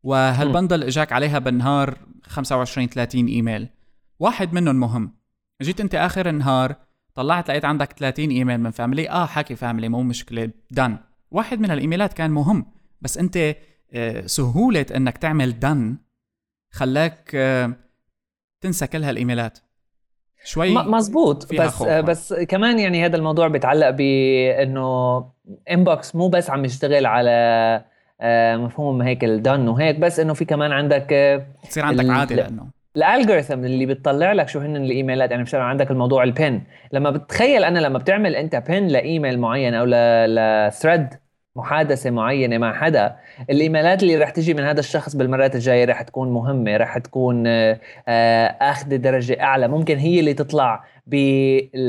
وهال 0.04 0.30
bundle 0.30 0.82
إجاك 0.82 1.12
عليها 1.12 1.38
بالنهار 1.38 1.98
25 2.22 2.88
30 2.88 3.26
إيميل؟ 3.26 3.68
واحد 4.18 4.52
منهم 4.52 4.80
مهم. 4.80 5.14
جيت 5.62 5.80
أنت 5.80 5.94
آخر 5.94 6.28
النهار 6.28 6.76
طلعت 7.14 7.48
لقيت 7.48 7.64
عندك 7.64 7.92
30 7.92 8.30
إيميل 8.30 8.58
من 8.58 8.70
family 8.70 9.10
آه 9.10 9.26
حكي 9.26 9.56
family 9.56 9.88
مو 9.88 10.02
مشكلة. 10.02 10.50
done 10.70 10.96
واحد 11.30 11.60
من 11.60 11.70
الإيميلات 11.70 12.12
كان 12.12 12.30
مهم 12.30 12.66
بس 13.00 13.18
أنت 13.18 13.56
آه، 13.92 14.26
سهولة 14.26 14.86
إنك 14.96 15.18
تعمل 15.18 15.58
done 15.58 15.96
خلاك 16.70 17.30
آه، 17.34 17.72
تنسى 18.60 18.86
كل 18.86 19.04
هالإيميلات. 19.04 19.58
شوي 20.44 20.74
مزبوط 20.74 21.54
بس 21.54 21.74
خوف. 21.74 21.88
بس 21.88 22.34
كمان 22.34 22.78
يعني 22.78 23.04
هذا 23.04 23.16
الموضوع 23.16 23.48
بيتعلق 23.48 23.90
بأنه 23.90 25.18
Inbox 25.70 26.14
مو 26.14 26.28
بس 26.28 26.50
عم 26.50 26.64
يشتغل 26.64 27.06
على 27.06 27.30
آه، 27.30 27.93
مفهوم 28.56 29.02
هيك 29.02 29.24
ال 29.24 29.33
done 29.33 29.68
وهيك. 29.68 29.98
بس 29.98 30.20
إنه 30.20 30.34
في 30.34 30.44
كمان 30.44 30.72
عندك 30.72 31.06
تصير 31.68 31.84
عندك 31.84 32.10
عادة 32.10 32.36
لأنه. 32.36 32.66
ال 32.96 33.03
algorithm 33.03 33.64
اللي 33.64 33.86
بتطلع 33.86 34.32
لك 34.32 34.48
شو 34.48 34.58
هن 34.58 34.76
الإيميلات. 34.76 35.30
يعني 35.30 35.42
مثلا 35.42 35.62
عندك 35.62 35.90
الموضوع 35.90 36.22
ال 36.22 36.31
pin 36.31 36.60
لما 36.92 37.10
بتخيل 37.10 37.64
أنا 37.64 37.78
لما 37.78 37.98
بتعمل 37.98 38.36
أنت 38.36 38.62
pin 38.68 38.86
ل 38.86 38.95
email 38.95 39.38
معين 39.38 39.74
أو 39.74 39.84
ل 39.86 40.03
thread 40.03 41.08
محادثة 41.56 42.10
معينة 42.10 42.58
مع 42.58 42.72
حدا 42.72 43.16
الإيميلات 43.50 44.02
اللي 44.02 44.16
رح 44.16 44.30
تجي 44.30 44.54
من 44.54 44.62
هذا 44.62 44.80
الشخص 44.80 45.16
بالمرات 45.16 45.54
الجاية 45.54 45.84
رح 45.84 46.02
تكون 46.02 46.32
مهمة 46.32 46.76
رح 46.76 46.98
تكون 46.98 47.44
آه، 47.46 47.80
اخذ 48.60 48.96
درجة 48.96 49.42
أعلى. 49.42 49.68
ممكن 49.68 49.98
هي 49.98 50.20
اللي 50.20 50.34
تطلع 50.34 50.84
ب... 51.06 51.14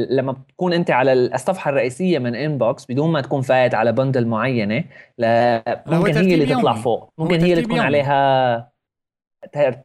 لما 0.10 0.32
بتكون 0.32 0.74
أنت 0.74 0.92
على 0.92 1.14
الصفحة 1.14 1.70
الرئيسية 1.70 2.20
من 2.20 2.36
Inbox 2.36 2.86
بدون 2.86 3.12
ما 3.12 3.22
تكون 3.22 3.42
فايت 3.42 3.74
على 3.74 3.92
bundle 3.92 4.28
معينة 4.28 4.84
ل... 5.18 5.26
ممكن 5.88 6.18
هي 6.18 6.34
اللي 6.34 6.46
تطلع 6.46 6.72
يومي. 6.72 6.84
فوق. 6.84 7.14
ممكن 7.18 7.40
هي 7.40 7.52
اللي 7.52 7.64
تكون 7.64 7.76
يومي. 7.76 7.86
عليها 7.86 8.72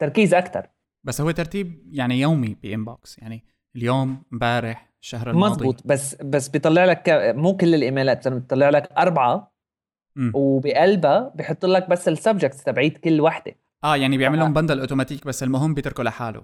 تركيز 0.01 0.35
أكثر 0.35 0.67
بس 1.05 1.21
هو 1.21 1.31
ترتيب 1.31 1.83
يعني 1.93 2.21
يومي 2.21 2.57
ب 2.63 2.72
Inbox 2.72 3.19
يعني 3.19 3.45
اليوم 3.77 4.23
امبارح 4.33 4.91
الشهر 5.03 5.31
الماضي. 5.31 5.53
مزبوط 5.53 5.83
بس 5.85 6.15
بس 6.15 6.49
بيطلع 6.49 6.85
لك 6.85 7.33
مو 7.37 7.57
كل 7.57 7.75
الإيميلات 7.75 8.29
بيطلع 8.29 8.71
لك 8.71 8.89
أربعة 8.99 9.50
وبقلبها 10.35 11.33
بحط 11.35 11.65
لك 11.65 11.89
بس 11.89 12.09
ال 12.09 12.15
subjects 12.15 12.65
تبعيت 12.65 12.99
كل 12.99 13.21
وحده 13.21 13.53
آه 13.85 13.97
يعني 13.97 14.17
بيعمل 14.19 14.39
لهم 14.39 14.53
bundle 14.53 14.81
automatic 14.81 15.27
بس 15.27 15.43
المهم 15.43 15.75
بيتركه 15.75 16.03
لحاله. 16.03 16.43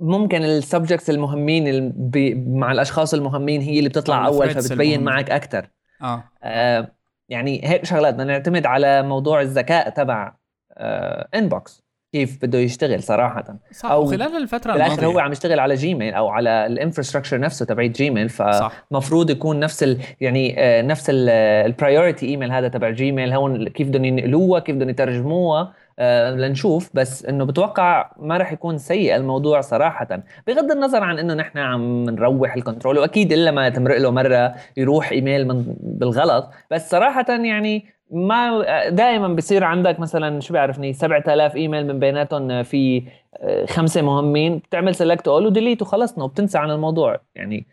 ممكن 0.00 0.42
ال 0.42 0.50
subjects 0.50 1.10
المهمين 1.10 1.92
بي 1.96 2.34
مع 2.34 2.72
الأشخاص 2.72 3.14
المهمين 3.14 3.60
هي 3.60 3.78
اللي 3.78 3.88
بتطلع 3.88 4.26
أول 4.26 4.50
فبتبين 4.50 5.00
المهم. 5.00 5.14
معك 5.14 5.30
أكثر 5.30 5.70
آه. 6.02 6.24
آه 6.42 6.92
يعني 7.28 7.60
هيك 7.64 7.84
شغلات 7.84 8.14
بدنا 8.14 8.24
نعتمد 8.32 8.66
على 8.66 9.02
موضوع 9.02 9.40
الذكاء 9.40 9.90
تبع 9.90 10.34
آه 10.72 11.28
Inbox 11.34 11.82
كيف 12.12 12.38
بده 12.42 12.58
يشتغل 12.58 13.02
صراحة. 13.02 13.44
صح 13.72 13.90
أو 13.90 14.06
خلال 14.06 14.36
الفترة 14.36 14.72
بالاخر 14.72 15.06
هو 15.06 15.18
عم 15.18 15.32
يشتغل 15.32 15.60
على 15.60 15.74
Gmail 15.74 16.14
أو 16.14 16.28
على 16.28 16.66
ال 16.66 16.71
infrastructure 16.71 17.40
نفسه 17.40 17.66
تبع 17.66 17.86
Gmail 17.86 18.28
فمفروض 18.28 19.30
يكون 19.30 19.60
نفس 19.60 19.82
ال 19.82 19.98
يعني 20.20 20.54
آه، 20.58 20.82
نفس 20.82 21.06
ال 21.10 21.23
priority 21.23 22.26
email 22.26 22.52
هذا 22.52 22.68
تبع 22.68 22.90
Gmail 22.90 23.32
هون 23.32 23.68
كيف 23.68 23.88
بدهم 23.88 24.04
ينقلوها 24.04 24.60
كيف 24.60 24.76
بدهم 24.76 24.88
يترجموها 24.88 25.72
آه 25.98 26.30
لنشوف. 26.30 26.90
بس 26.94 27.24
إنه 27.24 27.44
بتوقع 27.44 28.12
ما 28.18 28.36
راح 28.36 28.52
يكون 28.52 28.78
سيء 28.78 29.16
الموضوع 29.16 29.60
صراحة. 29.60 30.22
بغض 30.46 30.70
النظر 30.70 31.02
عن 31.02 31.18
إنه 31.18 31.34
نحن 31.34 31.58
عم 31.58 32.04
نروح 32.04 32.54
ال 32.54 32.60
control 32.60 32.98
وأكيد 32.98 33.32
إلا 33.32 33.50
ما 33.50 33.68
تمرق 33.68 33.98
له 33.98 34.10
مرة 34.10 34.54
يروح 34.76 35.10
ايميل 35.10 35.48
من 35.48 35.64
بالغلط. 35.80 36.50
بس 36.70 36.90
صراحة 36.90 37.26
يعني 37.28 37.99
ما 38.10 38.62
دائما 38.88 39.28
بصير 39.28 39.64
عندك 39.64 40.00
مثلا 40.00 40.40
شو 40.40 40.52
بيعرفني؟ 40.52 40.92
7000 40.92 41.56
إيميل 41.56 41.86
من 41.86 41.98
بيناتهم 41.98 42.62
في 42.62 43.08
آه، 43.36 43.66
خمسة 43.66 44.02
مهمين 44.02 44.58
بتعمل 44.58 44.94
select 44.94 45.28
all 45.28 45.46
و 45.46 45.51
delete 45.51 45.82
وخلصنا 45.82 46.24
وبتنسى 46.24 46.58
عن 46.58 46.70
الموضوع. 46.70 47.20
يعني 47.34 47.66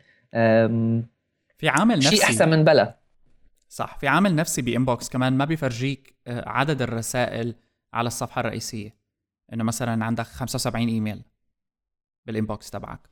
في 1.58 1.69
عامل 1.69 1.97
نفسي 1.97 2.15
شيء 2.15 2.23
أحسن 2.23 2.50
من 2.50 2.63
بلا. 2.63 2.97
صح 3.69 3.97
في 3.97 4.08
عامل 4.08 4.36
نفسي 4.36 4.62
ب 4.62 4.70
Inbox 4.70 5.10
كمان 5.10 5.34
ما 5.34 5.45
بيفرجيك 5.45 6.15
آه، 6.28 6.50
عدد 6.50 6.82
الرسائل 6.82 7.56
على 7.93 8.08
الصفحة 8.08 8.39
الرئيسية. 8.39 8.95
إنه 9.54 9.63
مثلا 9.63 10.06
عندك 10.06 10.26
75 10.26 10.88
email 10.88 11.22
بال 12.26 12.38
inbox 12.38 12.70
تبعك. 12.69 13.10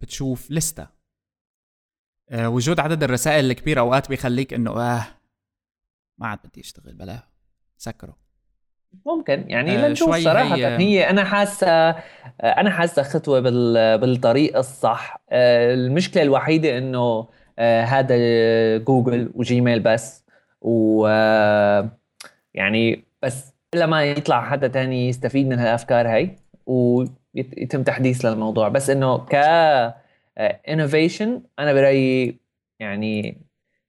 بتشوف 0.00 0.50
لستة. 0.50 0.82
آه، 0.82 0.97
وجود 2.32 2.80
عدد 2.80 3.02
الرسائل 3.02 3.50
الكبير 3.50 3.78
أوقات 3.80 4.08
بيخليك 4.08 4.54
إنه 4.54 4.70
آه 4.70 5.06
ما 6.18 6.26
عاد 6.26 6.38
بدي 6.44 6.60
أشتغل 6.60 6.94
بلا 6.94 7.22
سكره 7.78 8.16
ممكن 9.06 9.44
يعني 9.48 9.78
آه 9.78 9.88
لنشوف 9.88 10.16
صراحة 10.16 10.56
هي... 10.56 10.78
هي 10.78 11.10
أنا 11.10 11.24
حاسة 11.24 11.68
آه، 11.70 11.94
أنا 12.40 12.70
حاسة 12.70 13.02
خطوة 13.02 13.40
بال... 13.40 13.98
بالطريق 13.98 14.56
الصح. 14.56 15.20
آه 15.30 15.74
المشكلة 15.74 16.22
الوحيدة 16.22 16.78
إنه 16.78 17.28
آه 17.58 17.82
هذا 17.82 18.16
Google 18.78 19.30
و 19.34 19.42
Gmail 19.42 19.80
بس 19.80 20.24
و 20.60 21.06
يعني 22.54 23.04
بس 23.22 23.54
لما 23.74 24.04
يطلع 24.04 24.50
حدا 24.50 24.68
تاني 24.68 25.08
يستفيد 25.08 25.46
من 25.48 25.58
هالأفكار 25.58 26.08
هاي 26.08 26.36
ويتم 26.66 27.82
تحديث 27.82 28.24
للموضوع. 28.24 28.68
بس 28.68 28.90
إنه 28.90 29.18
ك 29.18 29.34
innovation 30.38 31.42
أنا 31.58 31.72
برأيي 31.72 32.40
يعني 32.80 33.42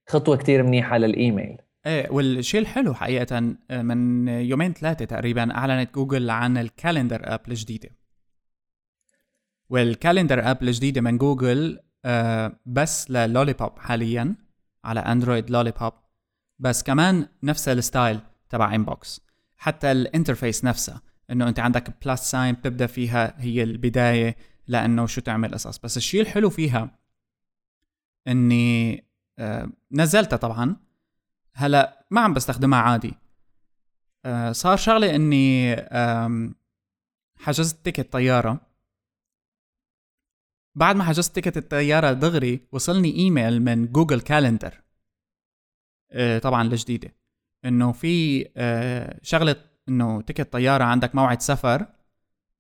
خطوة 0.08 0.38
كتير 0.38 0.64
منيحة 0.64 0.98
للإيميل. 0.98 1.58
إيه 1.86 2.10
والشيء 2.12 2.62
الحلو 2.62 2.94
حقيقة 2.94 3.56
آه، 3.72 3.82
من 3.82 4.28
يومين 4.28 4.74
ثلاثة 4.74 5.06
تقريبا 5.06 5.56
أعلنت 5.56 5.96
جوجل 5.96 6.30
عن 6.30 6.58
ال 6.58 6.65
Calendar 6.65 7.22
app 7.24 7.42
الجديدة. 7.48 7.90
وال 9.70 9.86
calendar 9.86 10.52
app 10.52 10.64
الجديدة 10.64 11.02
من 11.02 11.18
جوجل 11.18 11.80
آه، 12.06 12.60
بس 12.66 13.12
لل 13.12 13.54
Lollipop 13.54 13.80
حاليا 13.80 14.36
على 14.84 15.00
Android 15.00 15.50
Lollipop 15.50 15.94
بس 16.60 16.84
كمان 16.84 17.28
نفس 17.44 17.70
ال 17.70 17.78
style 17.78 18.20
تبع 18.50 18.76
Inbox 18.76 19.22
حتى 19.58 19.92
ال 19.92 19.99
interface 19.99 20.66
نفسها 20.66 21.02
إنه 21.32 21.50
أنت 21.50 21.60
عندك 21.60 22.06
plus 22.06 22.32
sign 22.32 22.56
بتبدأ 22.56 22.88
فيها 22.88 23.36
هي 23.38 23.64
البداية. 23.64 24.36
لأنه 24.70 25.06
شو 25.06 25.22
تعمل 25.22 25.54
قصص 25.54 25.78
بس 25.78 25.98
الشيء 25.98 26.22
الحلو 26.22 26.50
فيها 26.50 27.00
إني 28.28 29.06
آه 29.40 29.70
نزلتها 29.92 30.38
طبعا. 30.38 30.76
هلأ 31.54 32.06
ما 32.12 32.22
عم 32.22 32.34
بستخدمها 32.34 32.80
عادي. 32.80 33.14
آه 34.26 34.52
صار 34.52 34.78
شغلة 34.78 35.16
إني 35.16 35.76
حجزت 37.38 37.86
ticket 37.86 38.14
طيارة. 38.14 38.62
بعد 40.76 40.96
ما 40.96 41.04
حجزت 41.04 41.36
ticket 41.36 41.58
الطيارة 41.58 42.14
دغري 42.14 42.68
وصلني 42.72 43.16
إيميل 43.16 43.62
من 43.62 43.92
Google 43.92 44.22
Calendar. 44.22 44.82
آه 46.12 46.40
طبعا 46.40 46.62
الجديدة. 46.62 47.16
إنه 47.66 47.92
في 47.92 48.44
شغلة 49.22 49.56
إنه 49.90 50.22
ticket 50.22 50.54
طيارة 50.54 50.84
عندك 50.84 51.16
موعد 51.16 51.42
سفر 51.42 51.86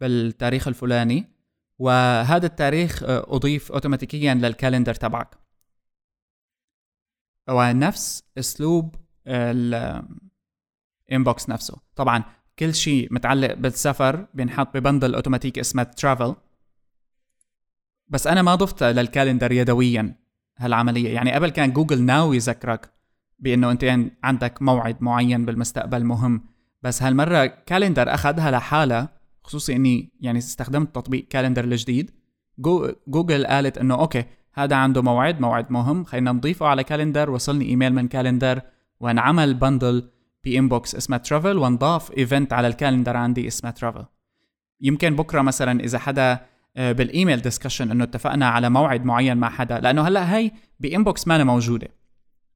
بالتاريخ 0.01 0.67
الفلاني. 0.67 1.38
وهذا 1.79 2.45
التاريخ 2.45 3.03
آه، 3.03 3.25
أضيف 3.27 3.71
أوتوماتيكيا 3.71 4.33
لل 4.33 4.45
calendar 4.45 4.93
تبعك. 4.93 5.37
ونفس 7.49 8.23
أسلوب 8.37 8.95
ال 9.27 9.41
Inbox 9.41 10.09
نفسه. 11.49 11.77
طبعا 11.95 12.23
كل 12.59 12.75
شيء 12.75 13.13
متعلق 13.13 13.53
بالسفر 13.53 14.27
بينحط 14.33 14.77
ب 14.77 14.83
bundle 14.83 15.15
automatic 15.15 15.59
اسمه 15.59 15.83
travel 15.83 16.35
بس 18.07 18.27
أنا 18.27 18.41
ما 18.41 18.55
ضفت 18.55 18.83
لل 18.83 18.97
calendar 18.97 19.51
يدويا 19.51 20.15
هالعملية. 20.57 21.13
يعني 21.13 21.31
قبل 21.31 21.49
كان 21.49 21.73
Google 21.73 22.01
Now 22.01 22.33
يذكرك 22.33 22.93
بأنه 23.39 23.71
أنت 23.71 23.95
عندك 24.23 24.61
موعد 24.61 24.97
معين 25.01 25.45
بالمستقبل 25.45 26.03
مهم. 26.03 26.43
بس 26.81 27.03
هالمرة 27.03 27.45
Calendar 27.45 28.13
أخذها 28.13 28.51
لحالها 28.51 29.18
خصوصي 29.49 29.75
إني 29.75 30.11
يعني 30.21 30.37
استخدمت 30.37 30.95
تطبيق 30.95 31.27
Calendar 31.27 31.63
الجديد. 31.63 32.11
جوجل 33.07 33.47
قالت 33.47 33.77
إنه 33.77 33.95
okay 33.95 34.25
هذا 34.53 34.75
عنده 34.75 35.01
موعد 35.01 35.41
موعد 35.41 35.71
مهم 35.71 36.03
خلينا 36.03 36.31
نضيفه 36.31 36.65
على 36.65 36.83
calendar. 36.83 37.29
وصلني 37.29 37.65
إيميل 37.65 37.93
من 37.93 38.07
Calendar 38.07 38.61
وانعمل 38.99 39.53
bundle 39.53 40.09
ب 40.43 40.52
Inbox 40.52 40.95
اسمه 40.95 41.17
travel 41.17 41.57
وانضاف 41.57 42.17
event 42.17 42.53
على 42.53 42.67
ال 42.67 42.73
calendar 42.73 43.17
عندي 43.17 43.47
اسمه 43.47 43.71
travel 43.71 44.05
يمكن 44.81 45.15
بكرة 45.15 45.41
مثلا 45.41 45.83
إذا 45.83 45.99
حدا 45.99 46.45
آه، 46.77 46.91
بالإيميل 46.91 47.41
discussion 47.41 47.91
إنه 47.91 48.03
اتفقنا 48.03 48.49
على 48.49 48.69
موعد 48.69 49.05
معين 49.05 49.37
مع 49.37 49.49
حدا. 49.49 49.79
لأنه 49.79 50.01
هلأ 50.01 50.35
هي 50.35 50.51
ب 50.79 50.87
Inbox 50.87 51.27
ما 51.27 51.43
موجودة. 51.43 51.87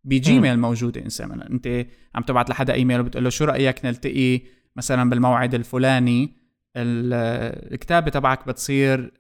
ب 0.03 0.13
Gmail 0.13 0.60
موجودة 0.60 1.01
مثلا 1.06 1.49
أنت 1.49 1.86
عم 2.15 2.23
تبعت 2.23 2.49
لحدا 2.49 2.73
إيميل 2.73 2.99
وبتقول 2.99 3.23
له 3.23 3.29
شو 3.29 3.45
رأيك 3.45 3.86
نلتقي 3.86 4.41
مثلا 4.75 5.10
بالموعد 5.10 5.53
الفلاني؟ 5.53 6.42
الكتابة 6.75 8.12
تبعك 8.12 8.47
بتصير 8.47 9.13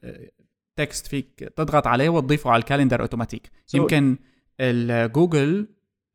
text 0.75 1.07
فيك 1.07 1.51
تضغط 1.55 1.87
عليه 1.87 2.09
وتضيفه 2.09 2.51
على 2.51 2.59
ال 2.59 2.64
calendar 2.64 3.01
automatic. 3.01 3.47
So 3.47 3.75
يمكن 3.75 4.17
ال 4.59 4.75
Google 4.75 5.67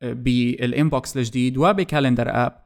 بال 0.03 0.36
Inbox 0.36 1.17
الجديد 1.17 1.57
وب 1.57 1.71
calendar 1.71 2.29
app 2.45 2.63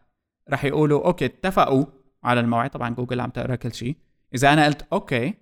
رح 0.51 0.65
يقولوا 0.65 1.05
okay 1.05 1.25
اتفقوا 1.25 1.85
على 2.23 2.39
الموعد. 2.39 2.69
طبعا 2.69 2.89
جوجل 2.89 3.19
عم 3.19 3.29
تقرأ 3.29 3.55
كل 3.55 3.73
شيء. 3.73 3.95
إذا 4.35 4.53
أنا 4.53 4.65
قلت 4.65 4.85
okay 4.93 5.33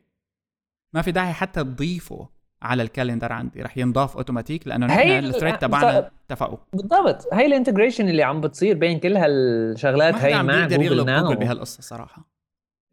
ما 0.94 1.02
في 1.02 1.12
داعي 1.12 1.34
حتى 1.34 1.64
تضيفه 1.64 2.30
على 2.62 2.84
ال 2.84 2.89
calendar 2.89 3.34
عندي. 3.34 3.62
رح 3.62 3.78
ينضاف 3.78 4.18
أوتوماتيك 4.18 4.68
لأنه 4.68 4.86
نحن 4.86 5.10
ال 5.10 5.17
thread 5.17 5.58
تبعنا 5.58 6.12
اتفقوا. 6.26 6.58
بالضبط. 6.74 7.34
هي 7.34 7.46
ال 7.46 7.51
integration 7.51 8.10
اللي 8.10 8.24
عم 8.24 8.42
بتصير 8.42 8.78
بين 8.78 9.00
كل 9.00 9.18
هالشغلات. 9.18 10.16
هي 10.16 10.44
مع 10.44 10.68
Google 10.68 11.06
Now 11.06 11.26
Google 11.26 11.36
بهالقصة 11.36 11.82
صراحة. 11.82 12.31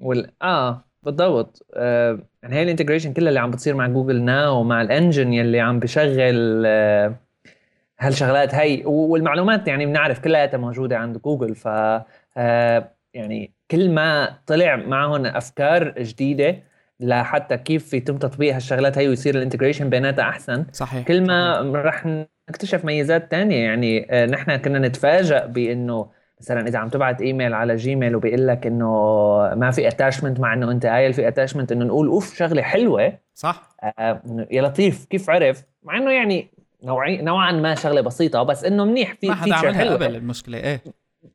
وال 0.00 0.30
آه 0.42 0.84
بالضبط. 1.02 1.66
آه 1.74 2.18
يعني 2.42 2.54
هي 2.56 2.62
ال 2.62 2.67
integration 2.67 3.12
كلها 3.12 3.28
اللي 3.28 3.40
عم 3.40 3.50
بتصير 3.50 3.74
مع 3.74 3.86
Google 3.86 4.22
Now 4.22 4.60
ومع 4.60 4.82
ال 4.82 4.89
engine 4.89 5.32
يلي 5.32 5.60
عم 5.60 5.80
بشغل 5.80 6.62
آه 6.66 7.14
هالشغلات 8.00 8.54
هي. 8.54 8.82
والمعلومات 8.86 9.68
يعني 9.68 9.86
بنعرف 9.86 10.20
كلها 10.20 10.56
موجودة 10.56 10.98
عند 10.98 11.18
جوجل. 11.18 11.54
ف 11.54 11.68
آه 12.36 12.92
يعني 13.14 13.52
كل 13.70 13.90
ما 13.90 14.38
طلع 14.46 14.76
معهم 14.76 15.26
أفكار 15.26 15.94
جديدة 16.02 16.56
لحتى 17.00 17.56
كيف 17.56 17.94
يتم 17.94 18.16
تطبيق 18.18 18.54
هالشغلات 18.54 18.98
هي 18.98 19.08
ويصير 19.08 19.34
ال 19.34 19.39
integration 19.39 19.90
بيناتها 19.90 20.22
أحسن 20.28 20.66
صحيح 20.72 21.06
كل 21.06 21.22
ما 21.26 21.60
رح 21.74 22.06
نكتشف 22.50 22.84
ميزات 22.84 23.30
تانية. 23.30 23.64
يعني 23.64 24.06
آه، 24.10 24.26
نحن 24.26 24.56
كنا 24.56 24.78
نتفاجأ 24.78 25.46
بإنه 25.46 26.10
مثلا 26.40 26.68
إذا 26.68 26.78
عم 26.78 26.88
تبعت 26.88 27.20
إيميل 27.20 27.54
على 27.54 27.76
Gmail 27.76 28.16
وبيقول 28.16 28.46
لك 28.46 28.66
إنه 28.66 28.86
ما 29.54 29.70
في 29.70 29.88
attachment 29.88 30.40
مع 30.40 30.54
إنه 30.54 30.70
أنت 30.70 30.86
قايل 30.86 31.12
في 31.12 31.28
attachment 31.28 31.72
إنه 31.72 31.84
نقول 31.84 32.08
أوف 32.08 32.36
شغلة 32.36 32.62
حلوة 32.62 33.12
صح. 33.34 33.76
آه 33.98 34.22
يا 34.50 34.62
لطيف 34.62 35.04
كيف 35.04 35.30
عرف؟ 35.30 35.64
مع 35.82 35.98
إنه 35.98 36.10
يعني 36.10 36.50
نوعي 36.84 37.22
نوعا 37.22 37.52
ما 37.52 37.74
شغلة 37.74 38.00
بسيطة 38.00 38.42
بس 38.42 38.64
إنه 38.64 38.84
منيح 38.84 39.14
في 39.14 39.28
ما 39.28 39.34
حدا 39.34 39.54
عملها 39.54 39.94
قبل 39.94 40.16
المشكلة 40.16 40.58
إيه. 40.58 40.82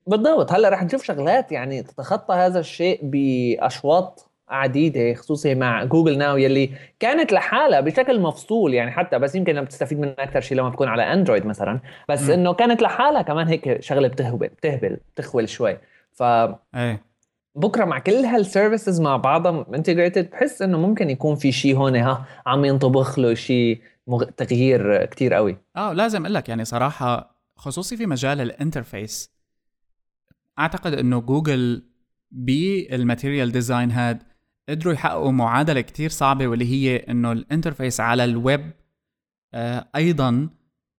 بالضبط 0.08 0.52
هلأ 0.52 0.70
رح 0.70 0.84
نشوف 0.84 1.04
شغلات 1.04 1.52
يعني 1.52 1.84
تتخطى 1.84 2.36
هذا 2.36 2.60
الشيء 2.60 3.00
بأشواط 3.04 4.33
عديدة 4.50 5.14
خصوصي 5.14 5.56
مع 5.56 5.84
Google 5.84 6.18
Now 6.18 6.38
يلي 6.38 6.70
كانت 7.00 7.32
لحالها 7.34 7.80
بشكل 7.80 8.20
مفصول 8.20 8.74
يعني 8.74 8.92
حتى 8.92 9.20
بس 9.20 9.36
يمكن 9.36 9.62
بتستفيد 9.62 10.00
منها 10.00 10.16
أكثر 10.20 10.42
شيء 10.42 10.58
لما 10.58 10.70
تكون 10.70 10.88
على 10.88 11.14
Android 11.14 11.46
مثلا. 11.46 11.80
بس 12.10 12.30
إنه 12.30 12.54
كانت 12.54 12.82
لحالها 12.82 13.22
كمان 13.22 13.48
هيك 13.48 13.82
شغلة 13.82 14.08
بتهبل 14.08 14.48
بتهبل 14.48 14.98
بتخول 15.16 15.50
شوي. 15.50 15.78
ف 16.12 16.24
إيه. 16.24 17.14
بكرة 17.56 17.86
مع 17.86 18.00
كل 18.00 18.14
هال 18.14 18.31
services 18.31 19.02
مع 19.02 19.18
بعضها 19.18 19.66
integrated 19.76 20.30
بحس 20.30 20.62
إنه 20.62 20.78
ممكن 20.78 21.10
يكون 21.10 21.36
في 21.36 21.52
شيء 21.52 21.76
هون 21.76 21.96
ها 21.96 22.26
عم 22.46 22.66
ينطبخ 22.66 23.20
له 23.20 23.34
شيء 23.34 23.82
مغ... 24.08 24.24
تغيير 24.24 25.06
كتير 25.06 25.34
قوي. 25.34 25.58
آه 25.76 25.94
لازم 25.94 26.22
أقول 26.22 26.34
لك 26.34 26.50
يعني 26.50 26.66
صراحة 26.66 27.36
خصوصي 27.56 27.98
في 27.98 28.06
مجال 28.06 28.42
ال 28.42 28.51
interface 28.51 29.34
أعتقد 30.60 30.94
إنه 30.94 31.22
Google 31.22 31.84
بال 32.32 32.56
Material 32.56 33.52
Design 33.52 33.92
هاد 33.92 34.24
قدروا 34.70 34.94
يحققوا 34.94 35.32
معادلة 35.32 35.82
كتير 35.82 36.10
صعبة 36.10 36.48
واللي 36.48 36.66
هي 36.66 36.98
إنه 36.98 37.32
ال 37.32 37.38
interface 37.38 38.00
على 38.00 38.24
الويب 38.24 38.72
آه 39.54 39.88
أيضا 39.96 40.50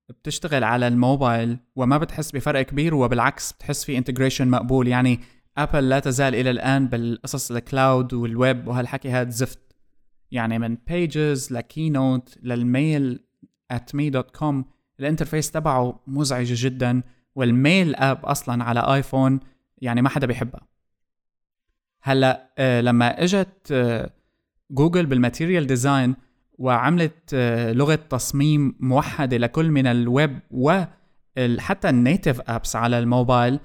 بتشتغل 0.09 0.65
على 0.65 0.89
الموبايل 0.89 1.59
وما 1.77 1.99
بتحس 1.99 2.31
بفرق 2.31 2.63
كبير 2.63 2.95
وبالعكس 2.95 3.53
بتحس 3.53 3.85
في 3.85 3.99
integration 3.99 4.49
مقبول. 4.49 4.89
يعني 4.89 5.21
Apple 5.59 5.89
لا 5.89 5.99
تزال 5.99 6.35
إلى 6.35 6.51
الآن 6.51 6.89
بالقصص 6.89 7.51
ال 7.51 7.61
cloud 7.61 8.13
وال 8.13 8.35
web 8.35 8.69
وهالحكي 8.69 9.11
هاد 9.11 9.31
زفت 9.31 9.59
يعني 10.31 10.59
من 10.59 10.77
Pages 10.87 11.53
ل 11.53 11.64
Keynote 11.64 12.39
لل 12.43 12.69
Mail 12.69 13.21
at 13.73 13.97
me.com 13.97 14.55
ال 15.01 15.06
interface 15.06 15.51
تبعه 15.51 16.01
مزعج 16.07 16.53
جدا 16.53 17.03
وال 17.35 17.55
mail 17.55 17.95
app 17.95 18.25
أصلا 18.25 18.65
على 18.65 18.81
iPhone 18.81 19.41
يعني 19.79 20.03
ما 20.03 20.09
حدا 20.09 20.27
بيحبها. 20.27 20.74
هلا 22.07 22.51
آه 22.59 22.81
لما 22.81 23.23
اجت 23.25 23.69
آه 23.73 24.11
Google 24.71 25.07
بال 25.07 25.19
Material 25.19 25.67
Design 25.67 26.15
وعملت 26.59 27.31
آه 27.35 27.73
لغة 27.73 27.95
تصميم 27.95 28.77
موحدة 28.81 29.37
لكل 29.37 29.71
من 29.71 29.87
الويب 29.87 30.39
وحتى 30.51 31.89
ال 31.89 31.96
native 31.96 32.41
apps 32.51 32.77
على 32.77 32.99
الموبايل 32.99 33.61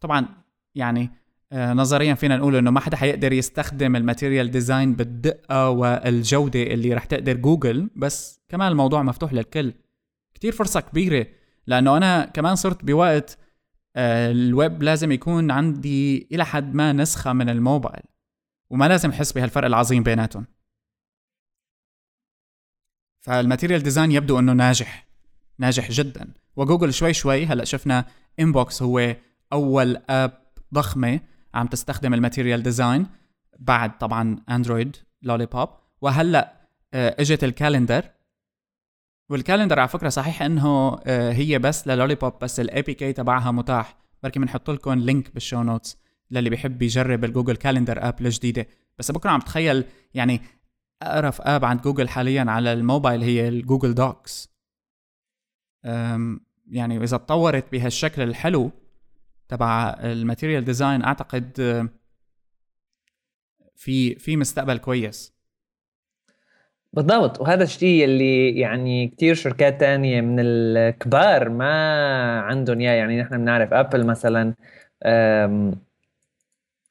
طبعا 0.00 0.26
يعني 0.74 1.10
نظريا 1.52 2.14
فينا 2.14 2.36
نقول 2.36 2.56
إنه 2.56 2.70
ما 2.70 2.80
حدا 2.80 2.96
حيقدر 2.96 3.32
يستخدم 3.32 3.96
ال 3.96 4.02
Material 4.02 4.50
Design 4.50 4.94
بالدقة 4.94 5.70
والجودة 5.70 6.62
اللي 6.62 6.94
رح 6.94 7.04
تقدر 7.04 7.36
جوجل 7.36 7.90
بس 7.96 8.40
كمان 8.48 8.72
الموضوع 8.72 9.02
مفتوح 9.02 9.32
للكل. 9.32 9.72
كتير 10.34 10.52
فرصة 10.52 10.80
كبيرة 10.80 11.26
لأنه 11.66 11.96
أنا 11.96 12.24
كمان 12.24 12.54
صرت 12.54 12.84
بوقت 12.84 13.38
الويب 13.96 14.82
لازم 14.82 15.12
يكون 15.12 15.50
عندي 15.50 16.28
إلى 16.32 16.44
حد 16.44 16.74
ما 16.74 16.92
نسخة 16.92 17.32
من 17.32 17.48
الموبايل 17.48 18.02
وما 18.70 18.88
لازم 18.88 19.10
أحس 19.10 19.32
بهالفرق 19.32 19.66
العظيم 19.66 20.02
بيناتهم. 20.02 20.46
فال 23.20 23.32
Material 23.32 23.82
Design 23.82 24.12
يبدو 24.12 24.38
إنه 24.38 24.52
ناجح 24.52 25.06
ناجح 25.58 25.90
جدا. 25.90 26.32
وجوجل 26.56 26.94
شوي 26.94 27.12
شوي 27.12 27.46
هلأ 27.46 27.64
شفنا 27.64 28.04
Inbox 28.40 28.82
هو 28.82 29.16
أول 29.52 29.96
app 30.10 30.32
ضخمة 30.74 31.20
عم 31.54 31.66
تستخدم 31.66 32.14
ال 32.14 32.19
Material 32.19 32.62
Design 32.62 33.06
بعد 33.58 33.98
طبعا 33.98 34.38
Android 34.50 34.96
Lollipop 35.22 35.68
وهلأ 36.00 36.56
آه، 36.94 37.16
إجت 37.18 37.44
ال 37.44 37.51
calendar 37.51 38.04
وال 39.28 39.38
calendar 39.38 39.78
على 39.78 39.88
فكرة 39.88 40.08
صحيح 40.08 40.42
إنه 40.42 40.98
آه، 41.06 41.32
هي 41.32 41.58
بس 41.58 41.88
لل 41.88 42.14
Lollipop 42.14 42.38
بس 42.42 42.60
ال 42.60 42.82
APK 42.82 43.12
تبعها 43.12 43.50
متاح. 43.50 43.96
بركي 44.22 44.38
بنحط 44.38 44.70
لكم 44.70 44.92
link 44.92 45.34
بال 45.34 45.43
show 45.43 45.62
notes 45.62 45.96
للي 46.30 46.50
بيحب 46.50 46.82
يجرب 46.82 47.24
ال 47.24 47.29
Google 47.29 47.56
Calendar 47.56 48.08
app 48.08 48.20
الجديدة. 48.20 48.66
بس 48.98 49.10
بكرة 49.10 49.30
عم 49.30 49.40
تخيل 49.40 49.84
يعني 50.14 50.40
أقرف 51.02 51.40
app 51.40 51.64
عند 51.64 51.82
جوجل 51.82 52.08
حاليا 52.08 52.44
على 52.48 52.72
الموبايل 52.72 53.22
هي 53.22 53.48
ال 53.48 53.55
Google 53.55 53.94
Docs 53.94 54.56
يعني 56.66 57.04
إذا 57.04 57.16
تطورت 57.16 57.72
بهالشكل 57.72 58.22
الحلو 58.22 58.70
تبع 59.48 59.96
ال 60.00 60.07
Material 60.07 60.64
Design 60.64 61.04
أعتقد 61.04 61.60
آه، 61.60 61.88
في 63.76 64.14
في 64.14 64.36
مستقبل 64.36 64.78
كويس. 64.78 65.35
بالضبط. 66.96 67.40
وهذا 67.40 67.64
الشيء 67.64 68.04
اللي 68.04 68.58
يعني 68.58 69.08
كثير 69.08 69.34
شركات 69.34 69.80
تانية 69.80 70.20
من 70.20 70.36
الكبار 70.40 71.48
ما 71.48 72.40
عندهم 72.40 72.80
إياه. 72.80 72.92
يعني 72.92 73.22
نحن 73.22 73.38
بنعرف 73.38 73.72
Apple 73.72 74.06
مثلا 74.06 74.54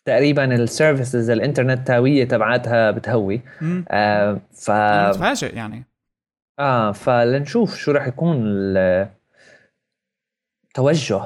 تقريبا 0.05 0.55
ال 0.55 0.64
services 0.64 1.29
الانترنت 1.29 1.79
التهويه 1.79 2.23
تبعاتها 2.23 2.91
بتهوي. 2.91 3.41
آه 3.89 4.41
ف 4.53 4.71
متفاجئ 4.71 5.55
يعني. 5.55 5.83
آه 6.59 6.91
فلنشوف 6.91 7.75
شو 7.75 7.91
راح 7.91 8.07
يكون 8.07 8.43
التوجه 10.67 11.21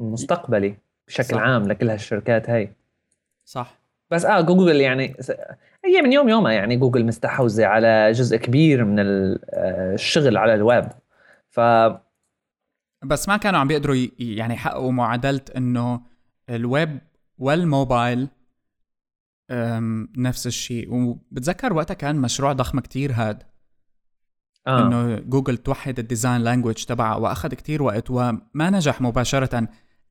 المستقبلي 0.00 0.74
بشكل 1.08 1.24
صح. 1.36 1.40
عام 1.40 1.68
لكل 1.68 1.90
هالشركات 1.90 2.50
هاي. 2.50 2.72
صح. 3.44 3.78
بس 4.10 4.24
آه 4.24 4.40
جوجل 4.40 4.80
يعني 4.80 5.14
هي 5.96 6.02
من 6.02 6.12
يوم 6.12 6.28
يومها 6.28 6.52
يعني 6.52 6.76
جوجل 6.76 7.06
مستحوذة 7.06 7.66
على 7.66 8.12
جزء 8.12 8.36
كبير 8.36 8.84
من 8.84 8.98
آه، 8.98 9.94
الشغل 9.94 10.36
على 10.36 10.54
الويب. 10.54 10.88
ف 11.50 11.60
بس 13.04 13.28
ما 13.28 13.36
كانوا 13.36 13.60
عم 13.60 13.68
بيقدروا 13.68 13.96
يعني 14.18 14.54
يحققوا 14.54 14.92
معادلة 14.92 15.40
إنه 15.56 16.00
الويب 16.50 16.98
والموبايل 17.38 18.28
نفس 20.16 20.46
الشيء. 20.46 20.94
وبتذكر 20.94 21.72
وقتها 21.72 21.94
كان 21.94 22.16
مشروع 22.16 22.52
ضخم 22.52 22.80
كتير 22.80 23.12
هاد. 23.12 23.42
آه. 24.66 24.86
إنه 24.86 25.18
جوجل 25.18 25.56
توحد 25.56 25.98
ال 25.98 26.04
design 26.04 26.40
language 26.40 26.84
تبعها 26.84 27.16
وأخذ 27.16 27.48
كتير 27.48 27.82
وقت 27.82 28.10
وما 28.10 28.70
نجح 28.70 29.00
مباشرة. 29.00 29.68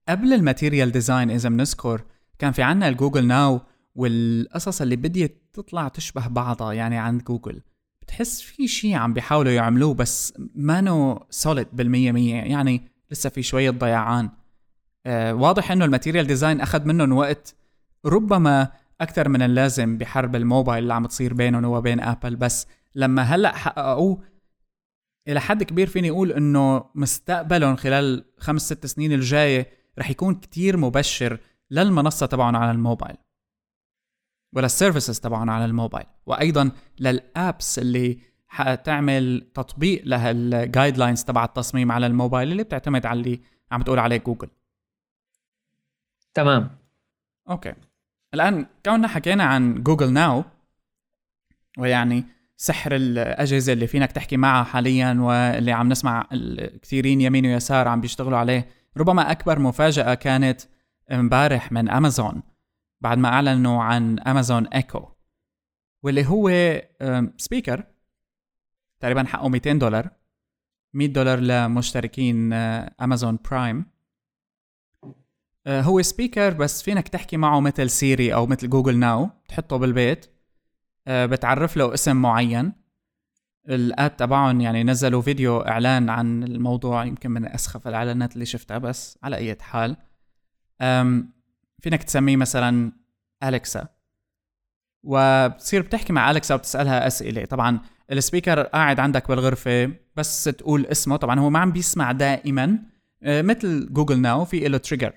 قبل 0.10 0.34
ال 0.34 0.40
Material 0.40 0.92
Design 0.92 1.32
إذا 1.32 1.50
بنذكر 1.50 2.02
كان 2.40 2.52
في 2.52 2.62
عنا 2.62 2.88
ال 2.88 2.93
Google 2.93 3.28
Now 3.28 3.62
والقصص 4.00 4.82
اللي 4.82 4.96
بديت 4.96 5.44
تطلع 5.54 5.88
تشبه 5.88 6.28
بعضها 6.28 6.74
يعني 6.74 6.98
عند 6.98 7.24
جوجل. 7.24 7.62
بتحس 8.02 8.42
في 8.42 8.68
شيء 8.68 8.96
عم 8.96 9.14
بيحاولوا 9.14 9.52
يعملوه 9.52 9.94
بس 9.94 10.34
مانو 10.56 11.26
solid 11.30 11.68
بالمية 11.74 12.12
مية 12.12 12.36
يعني 12.36 12.82
لسه 13.12 13.30
في 13.30 13.44
شوية 13.44 13.70
ضيعان 13.70 14.30
آه 15.06 15.34
واضح 15.34 15.72
إنه 15.72 15.86
ال 15.86 15.90
Material 15.90 16.28
Design 16.28 16.62
أخذ 16.62 16.86
منهم 16.86 17.12
وقت. 17.12 17.56
ربما 18.06 18.72
أكثر 19.02 19.30
من 19.30 19.42
اللازم 19.42 19.98
بحرب 19.98 20.36
الموبايل 20.36 20.84
اللي 20.84 20.94
عم 20.94 21.06
تصير 21.06 21.34
بينهم 21.34 21.66
وبين 21.66 22.00
آبل 22.00 22.36
بس 22.36 22.68
لما 22.96 23.22
هلأ 23.22 23.56
حققوه 23.56 24.24
إلى 25.28 25.42
حد 25.42 25.64
كبير 25.64 25.88
فيني 25.88 26.10
أقول 26.10 26.32
إنه 26.32 26.86
مستقبلهم 26.96 27.76
خلال 27.76 28.26
خمس 28.38 28.62
ست 28.62 28.86
سنين 28.86 29.14
الجاية 29.14 29.68
رح 30.00 30.10
يكون 30.10 30.36
كتير 30.36 30.78
مبشر 30.78 31.40
للمنصة 31.72 32.26
تبعهم 32.26 32.56
على 32.56 32.72
الموبايل. 32.72 33.18
ولل 34.54 34.72
services 34.72 35.20
تبعهم 35.20 35.50
على 35.50 35.66
الموبايل. 35.66 36.06
وأيضا 36.26 36.72
لل 37.00 37.26
apps 37.26 37.80
اللي 37.80 38.20
حتعمل 38.48 39.48
تطبيق 39.54 40.02
لهال 40.06 40.98
guidelines 40.98 41.24
تبع 41.24 41.44
التصميم 41.44 41.92
على 41.92 42.08
الموبايل 42.08 42.52
اللي 42.52 42.64
بتعتمد 42.64 43.06
على 43.06 43.20
اللي 43.20 43.40
عم 43.72 43.82
تقول 43.82 44.00
عليه 44.00 44.18
جوجل. 44.18 44.50
تمام. 46.34 46.70
okay. 47.50 47.74
الآن 48.34 48.66
كوننا 48.86 49.08
حكينا 49.08 49.44
عن 49.44 49.84
Google 49.84 50.14
Now 50.14 50.44
ويعني 51.78 52.26
سحر 52.58 52.96
الأجهزة 52.96 53.74
اللي 53.74 53.88
فينك 53.88 54.12
تحكي 54.12 54.38
معها 54.38 54.64
حاليا 54.64 55.14
واللي 55.20 55.72
عم 55.72 55.90
نسمع 55.90 56.28
الكثيرين 56.32 57.22
يمين 57.22 57.46
ويسار 57.46 57.88
عم 57.88 58.02
بيشتغلوا 58.02 58.38
عليه 58.38 58.68
ربما 58.98 59.32
أكبر 59.32 59.60
مفاجأة 59.60 60.14
كانت 60.14 60.62
امبارح 61.12 61.72
من 61.72 61.90
امازون 61.90 62.42
بعد 63.02 63.18
ما 63.18 63.30
أعلنوا 63.30 63.84
عن 63.84 64.20
Amazon 64.20 64.68
Echo 64.68 65.08
واللي 66.04 66.26
هو 66.26 66.52
speaker 67.38 67.84
تقريبا 69.00 69.24
حقه 69.24 69.50
200 69.50 69.74
دولار 69.74 70.10
100 70.94 71.08
دولار 71.08 71.40
لمشتركين 71.40 72.54
Amazon 72.54 73.40
Prime 73.52 73.86
هو 75.68 76.02
speaker 76.02 76.54
بس 76.54 76.84
فينك 76.84 77.08
تحكي 77.08 77.38
معه 77.38 77.60
مثل 77.60 77.90
Siri 77.90 78.34
أو 78.34 78.46
مثل 78.46 78.70
Google 78.70 78.98
Now 78.98 79.30
تحطه 79.48 79.78
بالبيت. 79.78 80.26
آه، 81.08 81.26
بتعرف 81.26 81.78
له 81.78 81.94
اسم 81.94 82.16
معين. 82.16 82.74
ال 83.70 83.85
ad 83.85 84.16
تبعهم 84.16 84.62
يعني 84.62 84.84
نزلوا 84.84 85.22
فيديو 85.22 85.60
إعلان 85.60 86.10
عن 86.10 86.44
الموضوع 86.44 87.06
يمكن 87.06 87.32
من 87.32 87.46
أسخف 87.46 87.88
الإعلانات 87.88 88.34
اللي 88.34 88.46
شفتها 88.46 88.78
بس 88.78 89.20
على 89.24 89.36
أي 89.36 89.58
حال. 89.62 89.98
فينك 91.82 92.04
تسميه 92.04 92.36
مثلا 92.38 92.92
Alexa؟ 93.44 93.88
وبتصير 95.04 95.82
بتحكي 95.82 96.14
مع 96.14 96.32
Alexa 96.32 96.56
وبتسألها 96.56 97.08
أسئلة. 97.08 97.46
طبعا 97.46 97.80
ال 98.12 98.18
speaker 98.18 98.62
قاعد 98.62 99.00
عندك 99.00 99.28
بالغرفة 99.28 99.92
بس 100.16 100.44
تقول 100.44 100.86
اسمه. 100.86 101.18
طبعا 101.18 101.40
هو 101.40 101.50
ما 101.50 101.60
عم 101.60 101.72
بيسمع 101.72 102.12
دائما 102.12 102.80
آه، 103.24 103.42
مثل 103.42 103.94
Google 103.94 104.20
Now 104.22 104.46
في 104.46 104.68
له 104.68 104.78
trigger 104.78 105.14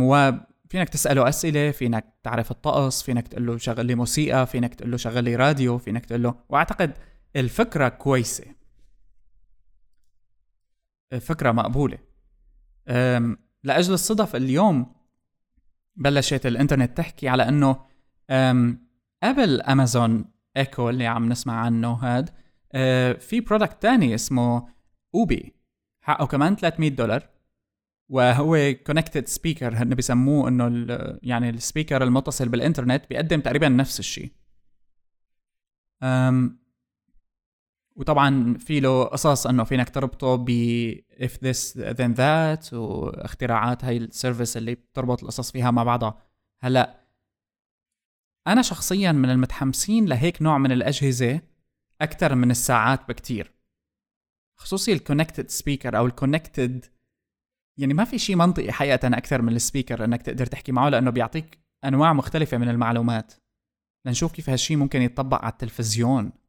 وفينك 0.00 0.88
تسأله 0.88 1.28
أسئلة 1.28 1.70
فينك 1.70 2.14
تعرف 2.22 2.50
الطقس 2.50 3.02
فينك 3.02 3.28
تقول 3.28 3.46
له 3.46 3.58
شغل 3.58 3.86
لي 3.86 3.94
موسيقى 3.94 4.46
فينك 4.46 4.74
تقول 4.74 4.90
له 4.90 4.96
شغل 4.96 5.24
لي 5.24 5.36
راديو 5.36 5.78
فينك 5.78 6.06
تقول 6.06 6.22
له 6.22 6.34
وأعتقد 6.48 6.92
الفكرة 7.36 7.88
كويسة. 7.88 8.44
فكره 11.20 11.52
مقبولة. 11.52 11.98
لأجل 13.64 13.94
الصدف 13.94 14.36
اليوم 14.36 14.99
بلشت 15.96 16.46
الإنترنت 16.46 16.96
تحكي 16.96 17.28
على 17.28 17.48
إنه 17.48 17.84
قبل 19.22 19.60
Amazon 19.60 20.24
Echo 20.56 20.90
اللي 20.90 21.06
عم 21.06 21.28
نسمع 21.28 21.54
عنه 21.60 21.92
هاد 21.92 22.30
أه، 22.72 23.12
في 23.12 23.40
product 23.40 23.82
تاني 23.82 24.14
اسمه 24.14 24.68
Ubi. 25.14 25.54
حقه 26.00 26.26
كمان 26.26 26.56
300 26.56 26.90
دولار. 26.90 27.28
وهو 28.08 28.74
connected 28.86 29.28
speaker 29.28 29.74
هن 29.76 29.94
بيسموه 29.94 30.48
إنه 30.48 30.86
يعني 31.22 31.50
ال 31.50 31.56
speaker 31.56 32.02
المتصل 32.02 32.48
بالإنترنت 32.48 33.04
بيقدم 33.10 33.40
تقريبا 33.40 33.68
نفس 33.68 33.98
الشيء. 34.00 34.32
وطبعا 38.00 38.54
في 38.58 38.80
له 38.80 39.04
قصص 39.04 39.46
إنه 39.46 39.64
فينك 39.64 39.90
تربطه 39.90 40.36
ب 40.36 40.50
if 41.20 41.32
this 41.32 41.74
then 41.74 42.14
that 42.16 42.72
واختراعات 42.72 43.84
هاي 43.84 43.96
ال 43.96 44.03
service 44.03 44.56
اللي 44.56 44.74
بتربط 44.74 45.22
القصص 45.22 45.50
فيها 45.50 45.70
مع 45.70 45.82
بعضها. 45.82 46.22
هلأ 46.62 47.00
أنا 48.46 48.62
شخصيا 48.62 49.12
من 49.12 49.30
المتحمسين 49.30 50.06
لهيك 50.06 50.42
نوع 50.42 50.58
من 50.58 50.72
الأجهزة 50.72 51.40
أكثر 52.00 52.34
من 52.34 52.50
الساعات 52.50 53.08
بكتير. 53.08 53.52
خصوصي 54.58 54.92
ال 54.92 54.98
connected 54.98 55.50
speaker 55.50 55.96
أو 55.98 56.06
ال 56.06 56.14
connected 56.14 56.84
يعني 57.78 57.94
ما 57.94 58.04
في 58.04 58.18
شيء 58.18 58.36
منطقي 58.36 58.72
حقيقة 58.72 59.08
أكثر 59.08 59.42
من 59.42 59.56
ال 59.56 59.62
speaker 59.62 60.04
إنك 60.04 60.22
تقدر 60.22 60.46
تحكي 60.46 60.72
معه 60.72 60.88
لأنه 60.88 61.10
بيعطيك 61.10 61.58
أنواع 61.84 62.12
مختلفة 62.12 62.58
من 62.58 62.68
المعلومات. 62.68 63.34
لنشوف 64.06 64.32
كيف 64.32 64.50
هالشيء 64.50 64.76
ممكن 64.76 65.02
يتطبق 65.02 65.44
على 65.44 65.52
التلفزيون. 65.52 66.39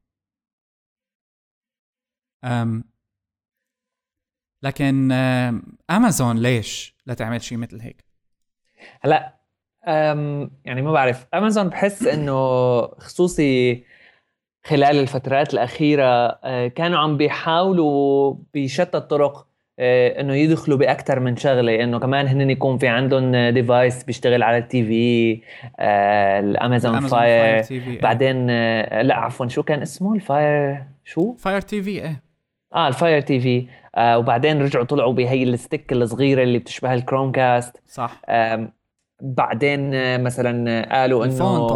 لكن 4.63 5.11
أمازون 5.91 6.37
ليش 6.37 6.95
لا 7.05 7.13
تعمل 7.13 7.41
شيء 7.41 7.57
مثل 7.57 7.81
هيك؟ 7.81 8.05
هلا 9.01 9.41
يعني 10.65 10.81
ما 10.81 10.91
بعرف. 10.91 11.27
أمازون 11.33 11.69
بحس 11.69 12.07
إنه 12.13 12.81
خصوصي 12.81 13.83
خلال 14.63 14.99
الفترات 14.99 15.53
الأخيرة 15.53 16.39
أه، 16.43 16.67
كانوا 16.67 16.99
عم 16.99 17.17
بيحاولوا 17.17 18.35
بشتى 18.53 18.97
الطرق 18.97 19.47
آه، 19.79 20.21
إنه 20.21 20.35
يدخلوا 20.35 20.77
باكثر 20.77 21.19
من 21.19 21.35
شغلة. 21.35 21.83
إنه 21.83 21.99
كمان 21.99 22.27
هن 22.27 22.49
يكون 22.49 22.77
في 22.77 22.87
عندهم 22.87 23.49
device 23.49 24.03
بيشتغل 24.03 24.43
على 24.43 24.57
ال 24.57 24.83
TV 24.83 25.41
آه، 25.79 26.39
ال 26.39 26.48
Amazon 26.48 26.99
Fire 26.99 27.65
بعدين 28.01 28.47
لا 29.01 29.15
عفوا 29.15 29.47
شو 29.47 29.63
كان 29.63 29.81
اسمه 29.81 30.13
ال 30.13 30.25
Fire؟ 30.25 30.83
شو؟ 31.03 31.35
Fire 31.35 31.61
TV 31.61 31.89
إيه. 31.89 32.30
آه 32.73 32.87
ال 32.87 33.21
Fire 33.21 33.39
TV. 33.39 33.67
آه 33.95 34.17
وبعدين 34.17 34.61
رجعوا 34.61 34.85
طلعوا 34.85 35.13
بهي 35.13 35.43
ال 35.43 35.52
stick 35.52 35.93
الصغيرة 35.93 36.43
اللي 36.43 36.59
بتشبه 36.59 36.93
ال 36.93 37.31
Chromecast. 37.31 37.81
صح. 37.87 38.21
آه 38.25 38.73
بعدين 39.23 39.91
مثلا 40.23 40.85
قالوا 40.91 41.25
إنه 41.25 41.67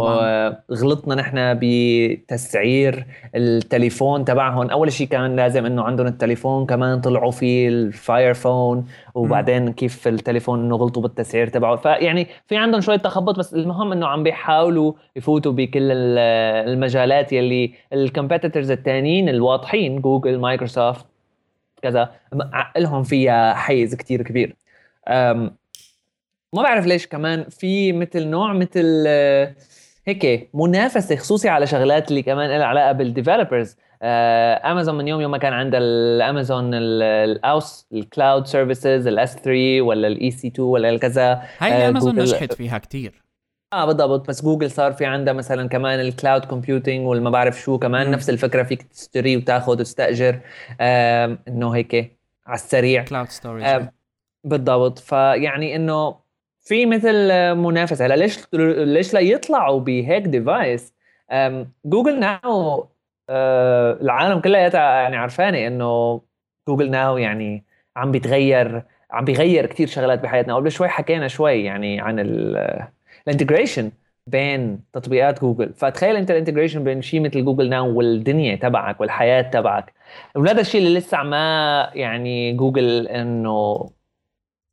غلطنا 0.72 1.14
نحن 1.14 1.58
بتسعير 1.62 3.06
التليفون 3.34 4.24
تبعهم. 4.24 4.70
أول 4.70 4.92
شيء 4.92 5.06
كان 5.06 5.36
لازم 5.36 5.66
إنه 5.66 5.82
عندهم 5.82 6.06
التليفون 6.06 6.66
كمان 6.66 7.00
طلعوا 7.00 7.30
فيه 7.30 7.68
ال 7.68 7.81
Fire 7.81 8.34
Phone 8.34 8.86
وبعدين. 9.14 9.72
كيف 9.72 10.08
التليفون 10.08 10.64
إنه 10.64 10.76
غلطوا 10.76 11.02
بالتسعير 11.02 11.46
تبعه. 11.46 11.76
فيعني 11.76 12.26
في 12.46 12.56
عندهم 12.56 12.80
شوية 12.80 12.96
تخبط 12.96 13.38
بس 13.38 13.54
المهم 13.54 13.92
إنه 13.92 14.06
عم 14.06 14.22
بيحاولوا 14.22 14.92
يفوتوا 15.16 15.52
بكل 15.52 15.90
المجالات 15.90 17.32
يلي 17.32 17.72
ال 17.92 17.99
competitors 17.99 18.70
الثانيين 18.70 19.28
الواضحين 19.28 20.00
جوجل 20.00 20.38
مايكروسوفت 20.38 21.06
كذا 21.82 22.10
إلهم 22.52 23.02
فيها 23.02 23.54
حيز 23.54 23.94
كتير 23.94 24.22
كبير. 24.22 24.56
ما 26.56 26.62
بعرف 26.62 26.86
ليش 26.86 27.06
كمان 27.06 27.44
في 27.50 27.92
مثل 27.92 28.26
نوع 28.26 28.52
مثل 28.52 29.04
آه، 29.06 29.54
هيك 30.06 30.50
منافسة 30.54 31.16
خصوصي 31.16 31.48
على 31.48 31.66
شغلات 31.66 32.10
اللي 32.10 32.22
كمان 32.22 32.50
لها 32.58 32.66
علاقة 32.66 32.92
بال 32.92 33.06
developers 33.06 33.76
امازون 34.02 34.94
من 34.94 35.08
يوم 35.08 35.20
يوم 35.20 35.30
ما 35.30 35.38
كان 35.38 35.52
عندها 35.52 35.80
ال 35.80 35.93
Amazon 35.93 36.70
ال 36.74 37.02
AWS 37.02 37.86
ال 37.92 38.01
cloud 38.01 38.46
services 38.46 39.06
ال 39.06 39.36
S3 39.36 39.80
ولا 39.80 40.08
ال 40.08 40.30
EC2 40.30 40.68
ولا 40.68 40.98
كذا. 40.98 41.42
هاي 41.58 41.88
امازون 41.88 42.18
آه، 42.18 42.22
نجحت 42.22 42.52
فيها 42.52 42.78
كثير 42.78 43.22
آه 43.72 43.84
بالضبط. 43.86 44.28
بس 44.28 44.44
جوجل 44.44 44.70
صار 44.70 44.92
في 44.92 45.04
عندها 45.04 45.32
مثلا 45.34 45.68
كمان 45.68 46.00
ال 46.00 46.07
cloud 46.07 46.44
computing 46.44 47.06
والما 47.06 47.30
بعرف 47.30 47.60
شو 47.60 47.78
كمان 47.78 48.08
م. 48.08 48.10
نفس 48.10 48.30
الفكرة 48.30 48.62
فيك 48.62 48.82
تشتري 48.82 49.36
وتاخذ 49.36 49.72
وتستأجر. 49.72 50.40
آه 50.80 51.38
إنه 51.48 51.70
هيك 51.70 51.94
على 52.46 52.54
السريع. 52.54 53.04
cloud 53.04 53.28
storage 53.28 53.62
آه 53.62 53.92
بالضبط. 54.44 54.98
فيعني 54.98 55.76
إنه 55.76 56.25
في 56.66 56.86
مثل 56.86 57.30
منافسه 57.54 58.06
هلا 58.06 58.14
ليش 58.14 58.38
ليش 58.54 59.14
لا 59.14 59.20
يطلعوا 59.20 59.80
بهيك 59.80 60.22
device 60.22 60.94
Google 61.84 62.20
Now 62.20 62.88
العالم 64.00 64.40
كلها 64.40 64.70
يعني 65.02 65.16
عرفانة 65.16 65.66
إنه 65.66 66.20
Google 66.68 66.90
Now 66.90 67.18
يعني 67.18 67.64
عم 67.96 68.12
بيتغير 68.12 68.82
عم 69.10 69.24
بيغير 69.24 69.66
كثير 69.66 69.86
شغلات 69.88 70.20
بحياتنا. 70.20 70.54
قبل 70.56 70.70
شوي 70.72 70.88
حكينا 70.88 71.28
شوي 71.28 71.64
يعني 71.64 72.00
عن 72.00 72.18
ال 73.28 73.33
integration 73.33 73.90
بين 74.26 74.80
تطبيقات 74.92 75.40
جوجل 75.40 75.74
فتخيل 75.74 76.16
أنت 76.16 76.30
ال 76.30 76.35
integration 76.35 76.84
بين 76.84 77.02
شيء 77.02 77.20
مثل 77.20 77.44
Google 77.44 77.68
Now 77.68 77.98
والدنيا 77.98 78.56
تبعك 78.56 79.00
والحياة 79.00 79.42
تبعك. 79.42 79.94
وهذا 80.36 80.60
الشيء 80.60 80.80
اللي 80.86 80.98
لسه 80.98 81.22
ما 81.22 81.90
يعني 81.94 82.52
جوجل 82.52 83.08
إنه 83.08 83.90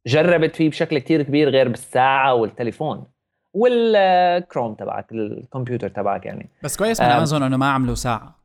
جربت 0.07 0.55
فيه 0.55 0.69
بشكل 0.69 0.99
كتير 0.99 1.23
كبير 1.23 1.49
غير 1.49 1.69
بالساعة 1.69 2.33
والتليفون 2.33 3.05
والكروم 3.53 4.73
تبعك 4.75 5.11
الكمبيوتر 5.11 5.89
تبعك 5.89 6.25
يعني. 6.25 6.49
بس 6.63 6.77
كويس 6.77 7.01
من 7.01 7.07
أمازون 7.07 7.43
إنه 7.43 7.57
ما 7.57 7.71
عملوا 7.71 7.95
ساعة. 7.95 8.43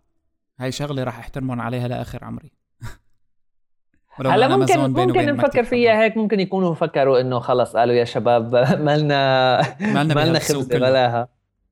هاي 0.61 0.73
شغلة 0.73 1.05
راح 1.05 1.19
احترمهم 1.19 1.61
عليها 1.61 1.89
لآخر 1.89 2.25
عمري. 2.25 2.53
هلا 4.27 4.57
ممكن 4.57 4.79
ممكن 4.79 5.27
نفكر 5.27 5.65
فيها 5.65 6.03
هيك 6.03 6.17
ممكن 6.17 6.41
يكونوا 6.41 6.75
فكروا 6.75 7.21
إنه 7.21 7.39
خلص 7.39 7.77
قالوا 7.77 7.95
يا 7.95 8.05
شباب 8.05 8.55
مالنا 8.87 9.61
مالنا 9.81 10.15
مالنا 10.15 10.39
خبزة 10.39 10.79
بلاها. 10.79 11.29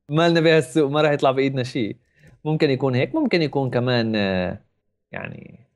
مالنا 0.09 0.41
بها 0.41 0.59
السوق 0.59 0.91
ما 0.91 1.03
راح 1.03 1.13
يطلع 1.13 1.31
بإيدنا 1.31 1.63
شيء. 1.63 1.97
ممكن 2.45 2.71
يكون 2.71 2.95
هيك 2.95 3.15
ممكن 3.15 3.43
يكون 3.43 3.71
كمان 3.71 4.15
يعني 5.13 5.69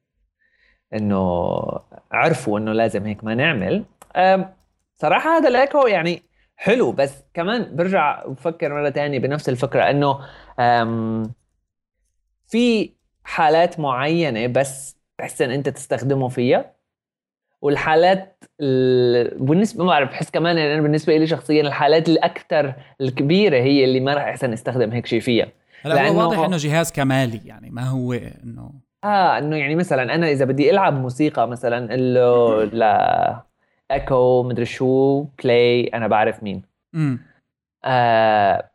إنه 0.94 1.60
عرفوا 2.12 2.58
إنه 2.58 2.72
لازم 2.72 3.06
هيك 3.06 3.24
ما 3.24 3.34
نعمل. 3.34 3.84
صراحة 4.96 5.38
هذا 5.38 5.48
الإيكو 5.48 5.86
يعني 5.86 6.22
حلو 6.56 6.92
بس 6.92 7.24
كمان 7.34 7.76
برجع 7.76 8.26
بفكر 8.26 8.74
مرة 8.74 8.90
ثانية 8.90 9.18
بنفس 9.18 9.48
الفكرة 9.48 9.90
إنه 9.90 10.20
في 12.46 12.90
حالات 13.24 13.80
معينة 13.80 14.46
بس 14.46 14.96
تحسن 15.18 15.50
أنت 15.50 15.68
تستخدمه 15.68 16.28
فيها 16.28 16.72
والحالات 17.62 18.44
بالنسبة 19.36 19.84
ما 19.84 19.90
بعرف 19.90 20.10
بحس 20.10 20.30
كمان 20.30 20.58
يعني 20.58 20.74
أنا 20.74 20.82
بالنسبة 20.82 21.16
لي 21.16 21.26
شخصيا 21.26 21.62
الحالات 21.62 22.08
الاكثر 22.08 22.74
الكبيرة 23.00 23.56
هي 23.56 23.84
اللي 23.84 24.00
ما 24.00 24.14
راح 24.14 24.22
أحسن 24.22 24.52
أستخدم 24.52 24.92
هيك 24.92 25.06
شيء 25.06 25.20
فيها. 25.20 25.48
هلا 25.82 26.08
هو 26.08 26.18
واضح 26.18 26.38
إنه 26.38 26.56
جهاز 26.56 26.92
كمالي 26.92 27.40
يعني 27.44 27.70
ما 27.70 27.82
هو 27.82 28.12
إنه 28.12 28.72
آه 29.04 29.38
إنه 29.38 29.56
يعني 29.56 29.74
مثلا 29.74 30.14
أنا 30.14 30.30
إذا 30.30 30.44
بدي 30.44 30.70
ألعب 30.70 30.94
موسيقى 30.94 31.48
مثلا 31.48 31.96
له 31.96 32.64
لا 32.64 33.42
إيكو 33.90 34.42
مدري 34.42 34.64
شو 34.64 35.22
play 35.22 35.84
أنا 35.94 36.06
بعرف 36.06 36.42
مين. 36.42 36.62
امم 36.94 37.20
آه 37.84 38.70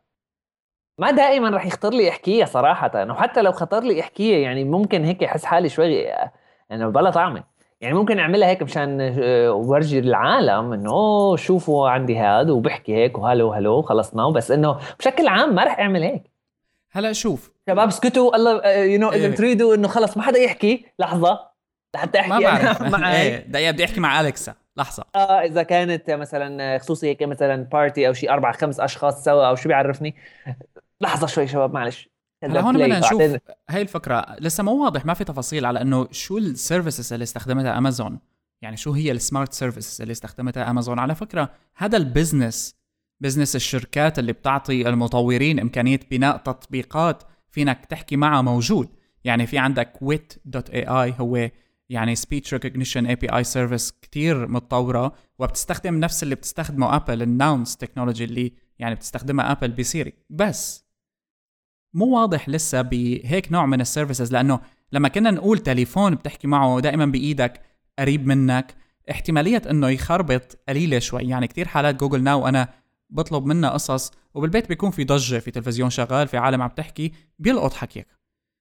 ما 0.98 1.10
دائما 1.10 1.50
رح 1.50 1.66
يخطر 1.66 1.90
لي 1.90 2.08
احكيها 2.08 2.46
صراحة. 2.46 3.10
وحتى 3.10 3.42
لو 3.42 3.52
خطر 3.52 3.82
لي 3.82 4.00
احكيها 4.00 4.38
يعني 4.38 4.64
ممكن 4.64 5.04
هيك 5.04 5.24
احس 5.24 5.44
حالي 5.44 5.68
شوي 5.68 5.94
يعني 6.70 6.90
بلا 6.90 7.10
طعمة. 7.10 7.44
يعني 7.80 7.94
ممكن 7.94 8.18
أعملها 8.18 8.48
هيك 8.48 8.62
مشان 8.62 9.00
آه، 9.00 9.52
ورجي 9.52 9.98
العالم 9.98 10.72
إنه 10.72 11.36
شوفوا 11.36 11.88
عندي 11.88 12.18
هذا 12.18 12.52
وبحكي 12.52 12.94
هيك 12.94 13.18
و 13.18 13.24
hello 13.24 13.52
hello 13.52 13.82
خلصنا. 13.82 14.28
بس 14.30 14.50
إنه 14.50 14.78
بشكل 14.98 15.28
عام 15.28 15.54
ما 15.54 15.64
رح 15.64 15.78
أعمل 15.78 16.02
هيك. 16.02 16.22
هلأ 16.92 17.12
شوف. 17.12 17.52
شباب 17.68 17.88
اسكتوا. 17.88 18.36
الله 18.36 18.72
you 18.72 19.00
know 19.00 19.08
إذا 19.08 19.34
تريدوا 19.34 19.74
إنه 19.74 19.88
خلص 19.88 20.16
ما 20.16 20.22
حدا 20.22 20.38
يحكي 20.38 20.86
لحظة 20.98 21.40
لحتى 21.94 22.20
أحكي 22.20 22.30
ما 22.30 22.40
بعرف. 22.40 22.82
معي. 23.00 23.22
إيه 23.22 23.70
بدي 23.70 23.84
أحكي 23.84 24.00
مع 24.00 24.20
أليكسا. 24.20 24.54
لحظة. 24.76 25.04
آه 25.14 25.40
إذا 25.40 25.62
كانت 25.62 26.10
مثلا 26.10 26.78
خصوصي 26.78 27.06
هيك 27.06 27.22
مثلا 27.22 27.64
party 27.64 28.08
أو 28.08 28.12
شيء 28.12 28.30
أربع 28.30 28.52
خمس 28.52 28.80
أشخاص 28.80 29.24
سوا 29.24 29.48
أو 29.48 29.54
شو 29.54 29.68
بيعرفني. 29.68 30.14
لحظة 31.00 31.26
شوي 31.26 31.46
شباب 31.46 31.74
معلش. 31.74 32.08
هلا 32.44 32.60
هون 32.60 32.74
بدنا 32.74 32.98
نشوف 32.98 33.22
هاي 33.70 33.82
الفكرة. 33.82 34.36
لسه 34.40 34.64
مو 34.64 34.84
واضح 34.84 35.06
ما 35.06 35.14
في 35.14 35.24
تفاصيل 35.24 35.66
على 35.66 35.80
إنه 35.80 36.08
شو 36.10 36.38
ال 36.38 36.46
services 36.46 37.12
اللي 37.12 37.22
استخدمتها 37.22 37.78
أمازون 37.78 38.18
يعني 38.62 38.76
شو 38.76 38.92
هي 38.92 39.10
ال 39.10 39.17
smart 39.17 39.52
services 39.52 40.02
اللي 40.02 40.12
استخدمتها 40.12 40.70
امازون 40.70 40.98
على 40.98 41.14
فكرة 41.14 41.50
هذا 41.76 41.96
البزنس 41.96 42.76
بزنس 43.20 43.56
الشركات 43.56 44.18
اللي 44.18 44.32
بتعطي 44.32 44.88
المطورين 44.88 45.60
إمكانية 45.60 46.00
بناء 46.10 46.36
تطبيقات 46.36 47.22
فيك 47.50 47.86
تحكي 47.86 48.16
معها 48.16 48.42
موجود. 48.42 48.88
يعني 49.24 49.46
في 49.46 49.58
عندك 49.58 49.92
wit.ai 50.04 51.20
هو 51.20 51.48
يعني 51.88 52.16
speech 52.16 52.56
recognition 52.56 53.06
API 53.06 53.44
service 53.54 53.92
كتير 54.02 54.48
متطورة 54.48 55.12
وبتستخدم 55.38 55.94
نفس 56.00 56.22
اللي 56.22 56.34
بتستخدمه 56.34 56.96
ابل 56.96 57.22
ال 57.22 57.30
Nuance 57.30 57.76
technology 57.76 58.24
اللي 58.24 58.52
يعني 58.78 58.94
بتستخدمها 58.94 59.52
ابل 59.52 59.70
بسيري 59.70 60.12
بس 60.30 60.86
مو 61.94 62.20
واضح 62.20 62.48
لسه 62.48 62.82
بهيك 62.82 63.52
نوع 63.52 63.66
من 63.66 63.80
ال 63.80 63.86
services 63.86 64.32
لأنه 64.32 64.60
لما 64.92 65.08
كنا 65.08 65.30
نقول 65.30 65.58
تليفون 65.58 66.14
بتحكي 66.14 66.48
معه 66.48 66.80
دائما 66.80 67.06
بإيدك 67.06 67.60
قريب 67.98 68.26
منك 68.26 68.74
احتمالية 69.10 69.62
إنه 69.70 69.88
يخربط 69.88 70.58
قليلة 70.68 70.98
شوي. 70.98 71.22
يعني 71.22 71.46
كتير 71.46 71.68
حالات 71.68 71.94
جوجل 71.94 72.22
ناو 72.22 72.48
أنا 72.48 72.68
بطلب 73.10 73.44
منها 73.46 73.70
قصص 73.70 74.12
وبالبيت 74.34 74.68
بيكون 74.68 74.90
في 74.90 75.04
ضجة 75.04 75.38
في 75.38 75.50
تلفزيون 75.50 75.90
شغال 75.90 76.28
في 76.28 76.36
عالم 76.36 76.62
عم 76.62 76.68
تحكي 76.68 77.12
بيلقط 77.38 77.72
حكيك. 77.72 78.06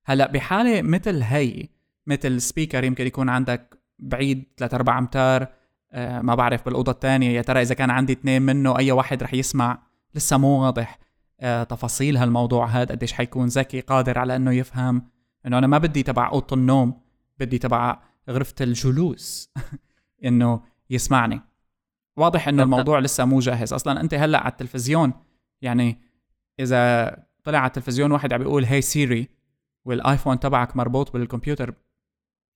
هلأ 0.06 0.32
بحالة 0.32 0.82
مثل 0.82 1.22
هي 1.22 1.70
مثل 2.08 2.42
سبيكر 2.42 2.84
يمكن 2.84 3.08
يكون 3.08 3.30
عندك 3.30 3.80
بعيد 4.00 4.46
3 4.58 4.76
4 4.76 5.00
أمتار 5.00 5.48
آه 5.92 6.22
ما 6.22 6.36
بعرف 6.36 6.66
بالأوضة 6.66 6.92
الثانية. 6.92 7.30
يا 7.30 7.42
ترى 7.42 7.62
إذا 7.62 7.76
كان 7.76 7.90
عندي 7.90 8.14
اثنين 8.14 8.42
منه 8.42 8.78
أي 8.78 8.92
واحد 8.92 9.24
رح 9.24 9.34
يسمع؟ 9.34 9.84
لسه 10.16 10.38
مو 10.38 10.64
واضح. 10.64 11.00
آه 11.40 11.64
تفاصيل 11.64 12.18
هالموضوع 12.18 12.66
هذا 12.66 12.96
قديش 12.96 13.14
حيكون 13.14 13.48
ذكي 13.48 13.80
قادر 13.80 14.20
على 14.20 14.36
إنه 14.36 14.52
يفهم. 14.52 15.10
إنه 15.46 15.58
أنا 15.58 15.68
ما 15.68 15.78
بدي 15.78 16.04
تبع 16.04 16.30
أوضة 16.30 16.56
النوم 16.56 17.02
بدي 17.40 17.58
تبع 17.58 18.02
غرفة 18.30 18.56
الجلوس 18.62 19.54
إنه 20.26 20.62
يسمعني. 20.90 21.42
واضح 22.18 22.48
إنه 22.48 22.64
الموضوع 22.64 23.00
لسه 23.00 23.26
مو 23.26 23.40
جاهز. 23.40 23.74
أصلا 23.74 24.02
أنت 24.02 24.14
هلأ 24.14 24.40
على 24.40 24.52
التلفزيون 24.52 25.14
يعني 25.62 26.02
إذا 26.60 27.16
طلع 27.44 27.60
على 27.60 27.68
التلفزيون 27.68 28.12
واحد 28.12 28.34
عم 28.34 28.40
بيقول 28.40 28.66
هي 28.66 28.82
سيري 28.82 29.30
والايفون 29.86 30.40
تبعك 30.40 30.78
مربوط 30.78 31.14
بالكمبيوتر 31.14 31.74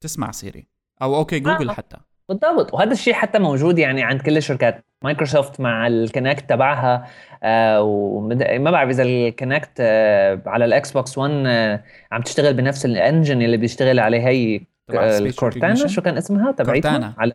تسمع 0.01 0.31
سيري. 0.31 0.67
أو 1.01 1.15
okay 1.15 1.39
جوجل 1.39 1.69
آه. 1.69 1.73
حتى. 1.73 1.97
بالضبط. 2.29 2.73
وهذا 2.73 2.91
الشيء 2.91 3.13
حتى 3.13 3.39
موجود 3.39 3.79
يعني 3.79 4.03
عند 4.03 4.21
كل 4.21 4.37
الشركات. 4.37 4.85
مايكروسوفت 5.01 5.61
مع 5.61 5.87
ال 5.87 5.96
Kinect 5.96 6.49
تبعها 6.49 7.07
آه 7.43 7.81
وما 7.81 8.71
بعرف 8.71 8.89
إذا 8.89 9.03
ال 9.03 9.13
Kinect 9.13 9.71
آه 9.79 10.41
على 10.45 10.65
ال 10.65 10.91
Xbox 10.91 11.17
One 11.17 11.43
آه 11.47 11.83
عم 12.11 12.21
تشتغل 12.21 12.53
بنفس 12.53 12.85
ال 12.85 12.93
engine 12.93 13.41
اللي 13.41 13.57
بيشتغل 13.57 13.99
عليه 13.99 14.27
هي 14.27 14.61
ال 14.89 15.01
Cortana 15.01 15.87
شو 15.87 16.01
كان 16.01 16.17
اسمها؟ 16.17 16.51
تبعتها 16.51 17.15
على 17.17 17.33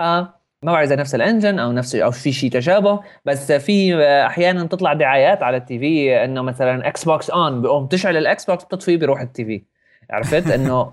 آه 0.00 0.40
ما 0.62 0.72
بعرف 0.72 0.86
إذا 0.86 0.96
نفس 0.96 1.14
ال 1.14 1.20
engine 1.20 1.58
أو 1.58 1.72
نفس 1.72 1.94
أو 1.94 2.10
في 2.10 2.32
شيء 2.32 2.50
تشابه. 2.50 3.00
بس 3.24 3.52
في 3.52 4.04
أحيانا 4.04 4.66
تطلع 4.66 4.92
دعايات 4.92 5.42
على 5.42 5.56
ال 5.56 5.78
TV 5.78 6.24
إنه 6.24 6.42
مثلا 6.42 6.88
Xbox 6.88 7.30
on 7.30 7.62
بقوم 7.62 7.86
تشعل 7.86 8.16
ال 8.16 8.44
Xbox 8.44 8.64
بتطفي 8.64 8.96
بيروح 8.96 9.20
ال 9.20 9.44
TV. 9.44 9.62
عرفت؟ 10.10 10.50
إنه 10.50 10.92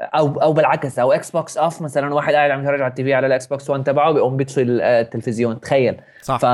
أو 0.00 0.42
أو 0.42 0.52
بالعكس 0.52 0.98
أو 0.98 1.12
Xbox 1.12 1.58
off 1.58 1.82
مثلا 1.82 2.14
واحد 2.14 2.34
قاعد 2.34 2.50
عم 2.50 2.60
يتفرج 2.60 2.80
على 2.80 2.90
ال 2.90 3.04
TV 3.04 3.14
على 3.14 3.26
ال 3.26 3.46
Xbox 3.46 3.70
One 3.70 3.84
تبعه 3.84 4.12
بيقوم 4.12 4.36
بيطفي 4.36 4.62
التلفزيون. 4.62 5.60
تخيل. 5.60 6.00
صح. 6.22 6.38
ف 6.38 6.44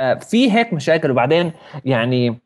آه، 0.00 0.14
في 0.14 0.52
هيك 0.52 0.72
مشاكل. 0.72 1.10
وبعدين 1.10 1.52
يعني 1.84 2.40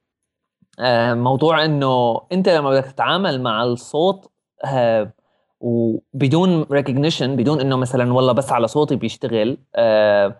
آه، 0.80 1.14
موضوع 1.14 1.64
إنه 1.64 2.20
أنت 2.32 2.48
لما 2.48 2.70
بدك 2.70 2.84
تتعامل 2.84 3.42
مع 3.42 3.62
الصوت 3.62 4.30
آه، 4.64 5.12
وبدون 5.60 6.66
recognition 6.70 7.36
بدون 7.36 7.60
إنه 7.60 7.76
مثلا 7.76 8.12
والله 8.12 8.32
بس 8.32 8.52
على 8.52 8.68
صوتي 8.68 8.96
بيشتغل 8.96 9.58
آه 9.76 10.36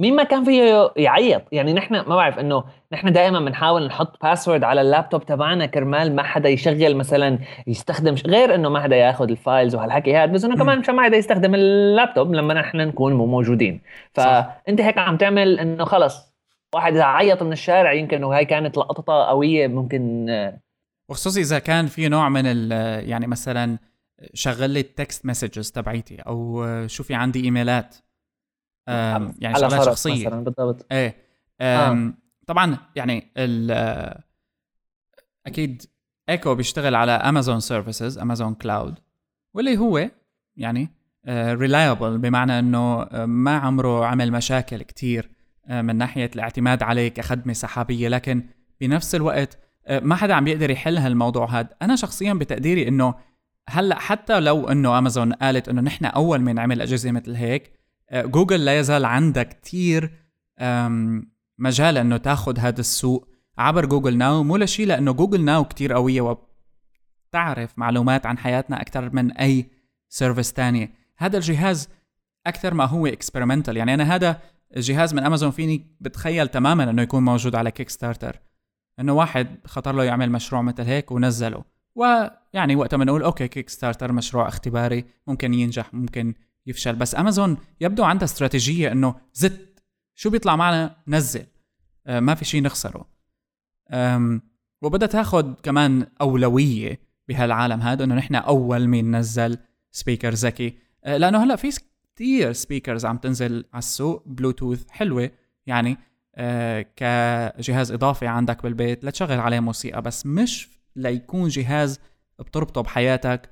مين 0.00 0.16
ما 0.16 0.22
كان 0.22 0.44
فيه 0.44 0.92
يعيط؟ 0.96 1.42
يعني 1.52 1.72
نحن 1.72 1.94
ما 1.94 2.16
بعرف 2.16 2.38
إنه 2.38 2.64
نحن 2.92 3.12
دائما 3.12 3.40
بنحاول 3.40 3.86
نحط 3.86 4.22
password 4.22 4.64
على 4.64 4.80
اللابتوب 4.80 5.26
تبعنا 5.26 5.66
كرمال 5.66 6.16
ما 6.16 6.22
حدا 6.22 6.48
يشغل 6.48 6.96
مثلا 6.96 7.38
يستخدم 7.66 8.14
غير 8.26 8.54
إنه 8.54 8.68
ما 8.68 8.80
حدا 8.80 8.96
ياخذ 8.96 9.30
ال 9.30 9.37
files 9.37 9.74
وهالحكي 9.74 10.16
هذا 10.16 10.32
بس 10.32 10.44
إنه 10.44 10.56
كمان 10.56 10.78
مشان 10.78 10.94
ما 10.94 11.02
حدا 11.02 11.16
يستخدم 11.16 11.54
اللابتوب 11.54 12.34
لما 12.34 12.54
نحن 12.54 12.76
نكون 12.76 13.12
مو 13.12 13.26
موجودين. 13.26 13.80
فانت 14.12 14.80
هيك 14.80 14.98
عم 14.98 15.16
تعمل 15.16 15.60
إنه 15.60 15.84
خلص 15.84 16.34
واحد 16.74 16.92
إذا 16.92 17.04
عيط 17.04 17.42
من 17.42 17.52
الشارع 17.52 17.92
يمكن 17.92 18.24
وهي 18.24 18.44
كانت 18.44 18.78
لقطة 18.78 19.26
قوية 19.26 19.66
ممكن 19.66 20.26
وخصوصي 21.08 21.40
إذا 21.40 21.58
كان 21.58 21.86
في 21.86 22.08
نوع 22.08 22.28
من 22.28 22.70
يعني 23.08 23.26
مثلا 23.26 23.78
شغل 24.34 24.70
لي 24.70 24.80
ال 24.80 24.89
text 24.89 25.26
messages 25.26 25.70
تبعيتي 25.70 26.16
أو 26.26 26.66
شوفي 26.86 27.14
عندي 27.14 27.44
إيميلات. 27.44 27.96
يعني 28.88 29.54
شغلات 29.54 29.82
شخصية. 29.82 30.26
مثلا 30.26 30.44
بالضبط. 30.44 30.86
إيه 30.92 31.16
آه. 31.60 32.12
طبعا 32.46 32.76
يعني 32.96 33.32
أكيد 35.46 35.82
إيكو 36.28 36.54
بيشتغل 36.54 36.94
على 36.94 37.12
Amazon 37.12 37.60
services 37.60 38.18
Amazon 38.18 38.54
cloud 38.54 38.98
واللي 39.54 39.78
هو 39.78 40.10
يعني 40.56 40.88
reliable 41.28 42.16
uh, 42.16 42.20
بمعنى 42.20 42.58
إنه 42.58 43.04
uh, 43.04 43.14
ما 43.14 43.56
عمره 43.56 44.06
عمل 44.06 44.32
مشاكل 44.32 44.82
كتير 44.82 45.30
uh, 45.66 45.72
من 45.72 45.96
ناحية 45.96 46.30
الاعتماد 46.34 46.82
عليه 46.82 47.08
كخدمه 47.08 47.52
سحابية 47.52 48.08
لكن 48.08 48.44
بنفس 48.80 49.14
الوقت 49.14 49.58
ما 50.02 50.16
حدا 50.16 50.34
عم 50.34 50.44
بيقدر 50.44 50.70
يحل 50.70 50.98
هالموضوع 50.98 51.50
هذا 51.50 51.68
أنا 51.82 51.96
شخصيا 51.96 52.32
بتقديري 52.32 52.88
إنه 52.88 53.14
هلأ 53.68 53.98
حتى 53.98 54.40
لو 54.40 54.68
إنه 54.68 54.98
امازون 54.98 55.32
قالت 55.32 55.68
إنه 55.68 55.80
نحن 55.80 56.04
أول 56.04 56.40
من 56.40 56.58
عمل 56.58 56.82
أجهزة 56.82 57.10
مثل 57.10 57.34
هيك 57.34 57.62
آه، 57.62 57.77
جوجل 58.12 58.64
لا 58.64 58.78
يزال 58.78 59.04
عندها 59.04 59.42
كثير 59.42 60.10
مجال 61.58 61.98
إنه 61.98 62.16
تاخذ 62.16 62.58
هذا 62.58 62.80
السوق 62.80 63.28
عبر 63.58 63.86
Google 63.86 64.16
Now 64.16 64.42
مو 64.42 64.56
لشيء 64.56 64.86
لأنه 64.86 65.12
Google 65.12 65.44
Now 65.44 65.64
كثير 65.64 65.92
قوية 65.92 66.20
وبتعرف 66.20 67.78
معلومات 67.78 68.26
عن 68.26 68.38
حياتنا 68.38 68.80
أكثر 68.80 69.14
من 69.14 69.32
أي 69.32 69.70
service 70.08 70.52
تانية 70.52 70.92
هذا 71.18 71.36
الجهاز 71.36 71.88
أكثر 72.46 72.74
ما 72.74 72.84
هو 72.84 73.06
experimental 73.06 73.76
يعني 73.76 73.94
أنا 73.94 74.14
هذا 74.14 74.40
الجهاز 74.76 75.14
من 75.14 75.24
امازون 75.24 75.50
فيني 75.50 75.96
بتخيل 76.00 76.48
تماما 76.48 76.90
إنه 76.90 77.02
يكون 77.02 77.24
موجود 77.24 77.54
على 77.54 77.70
Kickstarter 77.70 78.40
إنه 79.00 79.12
واحد 79.12 79.56
خطر 79.64 79.92
له 79.92 80.04
يعمل 80.04 80.30
مشروع 80.30 80.62
مثل 80.62 80.82
هيك 80.82 81.10
ونزله. 81.10 81.64
ويعني 81.94 82.76
وقتها 82.76 82.96
بنقول 82.96 83.22
okay 83.22 83.48
Kickstarter 83.48 84.12
مشروع 84.12 84.48
اختباري 84.48 85.04
ممكن 85.26 85.54
ينجح 85.54 85.94
ممكن 85.94 86.34
يفشل. 86.68 86.96
بس 86.96 87.14
امازون 87.14 87.56
يبدو 87.80 88.04
عندها 88.04 88.24
استراتيجية 88.24 88.92
إنه 88.92 89.14
زت 89.32 89.82
شو 90.14 90.30
بيطلع 90.30 90.56
معنا؟ 90.56 90.96
نزل. 91.08 91.46
آه 92.06 92.20
ما 92.20 92.34
في 92.34 92.44
شيء 92.44 92.62
نخسره. 92.62 93.08
وبدها 94.82 95.08
تاخذ 95.08 95.54
كمان 95.62 96.06
أولوية 96.20 97.00
بهالعالم 97.28 97.80
هذا 97.80 98.04
إنه 98.04 98.14
نحن 98.14 98.34
أول 98.34 98.88
مين 98.88 99.16
نزل 99.16 99.58
speaker 99.90 100.30
ذكي. 100.30 100.78
آه 101.04 101.16
لأنه 101.16 101.44
هلأ 101.44 101.56
في 101.56 101.70
كثير 102.14 102.52
speakers 102.52 103.06
عم 103.06 103.16
تنزل 103.16 103.64
على 103.72 103.78
السوق 103.78 104.22
بلوتوث 104.26 104.90
حلوة 104.90 105.30
يعني 105.66 105.96
آه 106.34 106.86
كجهاز 106.96 107.92
إضافي 107.92 108.26
عندك 108.26 108.62
بالبيت 108.62 109.04
لتشغل 109.04 109.40
عليه 109.40 109.60
موسيقى 109.60 110.02
بس 110.02 110.26
مش 110.26 110.68
ليكون 110.96 111.48
جهاز 111.48 112.00
بتربطه 112.38 112.80
بحياتك. 112.80 113.50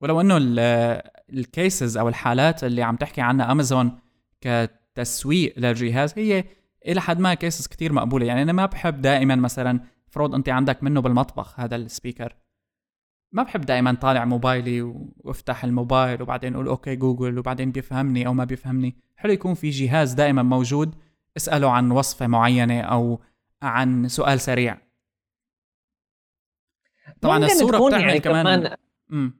ولو 0.00 0.20
إنه 0.20 0.38
ال 1.32 1.43
cases 1.43 1.96
أو 1.96 2.08
الحالات 2.08 2.64
اللي 2.64 2.82
عم 2.82 2.96
تحكي 2.96 3.20
عنها 3.20 3.52
امازون 3.52 3.98
كتسويق 4.40 5.58
للجهاز 5.58 6.18
هي 6.18 6.44
إلى 6.86 7.00
حد 7.00 7.20
ما 7.20 7.34
cases 7.34 7.66
كتير 7.66 7.92
مقبولة. 7.92 8.26
يعني 8.26 8.42
أنا 8.42 8.52
ما 8.52 8.66
بحب 8.66 9.00
دائما 9.00 9.36
مثلا 9.36 9.80
فرض 10.08 10.34
أنت 10.34 10.48
عندك 10.48 10.82
منه 10.82 11.00
بالمطبخ 11.00 11.60
هذا 11.60 11.76
ال 11.76 11.83
speaker. 11.83 12.36
ما 13.32 13.42
بحب 13.42 13.60
دائما 13.60 13.94
طالع 13.94 14.24
موبايلي 14.24 14.82
وأفتح 15.18 15.64
الموبايل 15.64 16.22
وبعدين 16.22 16.54
أقول 16.54 16.68
okay 16.68 16.96
جوجل 16.96 17.38
وبعدين 17.38 17.72
بيفهمني 17.72 18.26
أو 18.26 18.34
ما 18.34 18.44
بيفهمني. 18.44 18.96
حلو 19.16 19.32
يكون 19.32 19.54
في 19.54 19.70
جهاز 19.70 20.12
دائما 20.12 20.42
موجود 20.42 20.94
اسأله 21.36 21.70
عن 21.70 21.90
وصفة 21.90 22.26
معينة 22.26 22.80
أو 22.80 23.20
عن 23.62 24.08
سؤال 24.08 24.40
سريع. 24.40 24.78
طبعا 27.20 27.44
الصورة 27.44 27.88
بتعمل 27.88 28.02
يعني 28.02 28.20
كمان, 28.20 28.76
كمان 29.10 29.32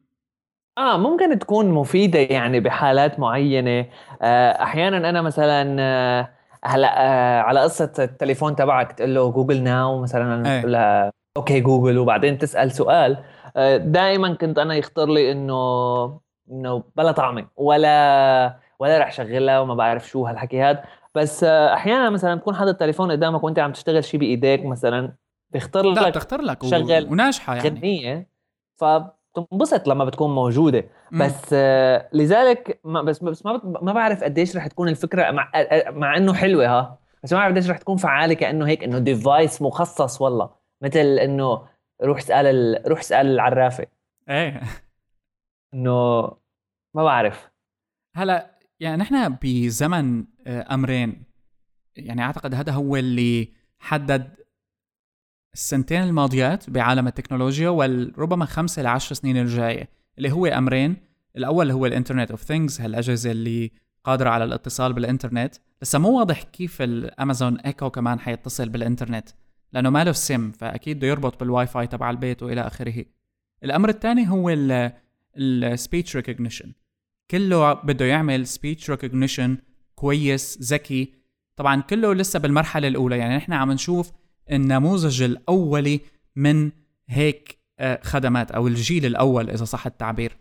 آه 0.78 0.96
ممكن 0.96 1.38
تكون 1.38 1.70
مفيدة 1.70 2.18
يعني 2.18 2.60
بحالات 2.60 3.20
معينة. 3.20 3.86
آه، 4.22 4.62
أحيانا 4.62 5.08
أنا 5.08 5.22
مثلا 5.22 5.76
آه، 5.80 6.28
هلأ 6.64 6.94
آه 6.98 7.40
على 7.40 7.60
قصة 7.60 7.92
التليفون 7.98 8.56
تبعك 8.56 8.92
تقول 8.92 9.14
له 9.14 9.30
Google 9.30 9.62
Now 9.62 10.02
مثلا 10.02 10.52
إيه. 10.54 10.60
تقول 10.60 10.72
لها 10.72 11.12
okay 11.36 11.60
جوجل 11.60 11.98
وبعدين 11.98 12.38
تسأل 12.38 12.72
سؤال. 12.72 13.24
آه 13.56 13.76
دائما 13.76 14.34
كنت 14.34 14.58
أنا 14.58 14.74
يخطر 14.74 15.06
لي 15.08 15.32
إنه 15.32 16.20
إنه 16.50 16.82
بلا 16.96 17.12
طعمة 17.12 17.46
ولا 17.56 18.58
ولا 18.78 18.98
رح 18.98 19.12
شغلها 19.12 19.60
وما 19.60 19.74
بعرف 19.74 20.08
شو 20.08 20.26
هالحكي 20.26 20.62
هذا 20.62 20.84
بس 21.14 21.44
آه 21.44 21.74
أحيانا 21.74 22.10
مثلا 22.10 22.34
تكون 22.40 22.54
حاطط 22.54 22.68
التليفون 22.68 23.10
قدامك 23.12 23.44
وأنت 23.44 23.58
عم 23.58 23.72
تشتغل 23.72 24.04
شيء 24.04 24.20
بإيديك 24.20 24.64
مثلا 24.64 25.12
بيختار 25.50 25.84
لك 25.84 26.02
لا 26.02 26.08
بتختار 26.08 26.40
لك 26.40 26.64
شغل 26.64 27.06
وناجحة 27.10 27.54
يعني. 27.54 27.68
غنيه 27.68 28.28
ف 28.76 28.84
بتنبسط 29.38 29.88
لما 29.88 30.04
بتكون 30.04 30.34
موجودة. 30.34 30.84
بس 31.12 31.50
آه 31.52 32.08
لذلك 32.12 32.80
ما 32.84 33.02
بس 33.02 33.18
بس 33.18 33.46
ما 33.46 33.60
ما 33.64 33.92
بعرف 33.92 34.24
قديش 34.24 34.56
رح 34.56 34.66
تكون 34.66 34.88
الفكرة 34.88 35.30
مع 35.30 35.50
مع 35.88 36.16
إنه 36.16 36.34
حلوة 36.34 36.66
ها. 36.66 36.98
بس 37.24 37.32
ما 37.32 37.38
بعرف 37.38 37.52
قديش 37.52 37.70
رح 37.70 37.78
تكون 37.78 37.96
فعالة 37.96 38.34
كأنه 38.34 38.66
هيك 38.66 38.84
إنه 38.84 38.98
ديفايس 38.98 39.62
مخصص 39.62 40.20
والله. 40.20 40.50
مثل 40.82 40.98
إنه 40.98 41.62
روح 42.02 42.18
اسال 42.18 42.46
ال... 42.46 42.82
روح 42.86 42.98
اسال 42.98 43.26
العرافة. 43.26 43.86
إيه. 44.28 44.60
إنه 45.74 46.22
ما 46.94 47.04
بعرف. 47.04 47.50
هلا 48.16 48.50
يعني 48.80 48.96
نحن 48.96 49.36
بزمن 49.42 50.24
أمرين. 50.46 51.22
يعني 51.96 52.22
أعتقد 52.22 52.54
هذا 52.54 52.72
هو 52.72 52.96
اللي 52.96 53.48
حدد 53.78 54.34
السنتين 55.56 56.02
الماضيات 56.02 56.70
بعالم 56.70 57.06
التكنولوجيا 57.06 57.68
وربما 57.68 58.44
خمسة 58.44 58.82
لعشر 58.82 59.14
سنين 59.14 59.36
الجاية 59.36 59.88
اللي 60.18 60.32
هو 60.32 60.46
أمرين. 60.46 60.96
الأول 61.36 61.70
هو 61.70 61.86
ال 61.86 61.91
Internet 61.91 62.30
of 62.30 62.42
Things 62.42 62.80
هالأجهزة 62.80 63.30
اللي 63.30 63.70
قادرة 64.04 64.30
على 64.30 64.44
الاتصال 64.44 64.92
بالإنترنت. 64.92 65.54
لسه 65.82 65.98
مو 65.98 66.18
واضح 66.18 66.42
كيف 66.42 66.82
الأمازون 66.82 67.60
إيكو 67.60 67.90
كمان 67.90 68.20
حيتصل 68.20 68.68
بالإنترنت 68.68 69.28
لأنه 69.72 69.90
ما 69.90 70.04
له 70.04 70.12
سم 70.12 70.52
فأكيد 70.52 70.96
بده 70.96 71.06
يربط 71.06 71.40
بالواي 71.40 71.66
فاي 71.66 71.86
تبع 71.86 72.10
البيت 72.10 72.42
وإلى 72.42 72.60
آخره. 72.60 73.04
الأمر 73.64 73.88
الثاني 73.88 74.30
هو 74.30 74.50
ال 75.36 75.47
speech 75.47 76.16
recognition 76.16 76.72
كله 77.30 77.72
بده 77.72 78.04
يعمل 78.04 78.46
speech 78.46 78.90
recognition 78.90 79.58
كويس 79.94 80.58
ذكي. 80.62 81.12
طبعا 81.56 81.80
كله 81.80 82.14
لسه 82.14 82.38
بالمرحلة 82.38 82.88
الأولى 82.88 83.18
يعني 83.18 83.36
نحن 83.36 83.52
عم 83.52 83.72
نشوف 83.72 84.12
النموذج 84.50 85.22
الاولي 85.22 86.00
من 86.36 86.70
هيك 87.08 87.58
آه، 87.78 88.00
خدمات 88.02 88.50
أو 88.50 88.66
الجيل 88.66 89.06
الأول 89.06 89.50
إذا 89.50 89.64
صح 89.64 89.86
التعبير. 89.86 90.36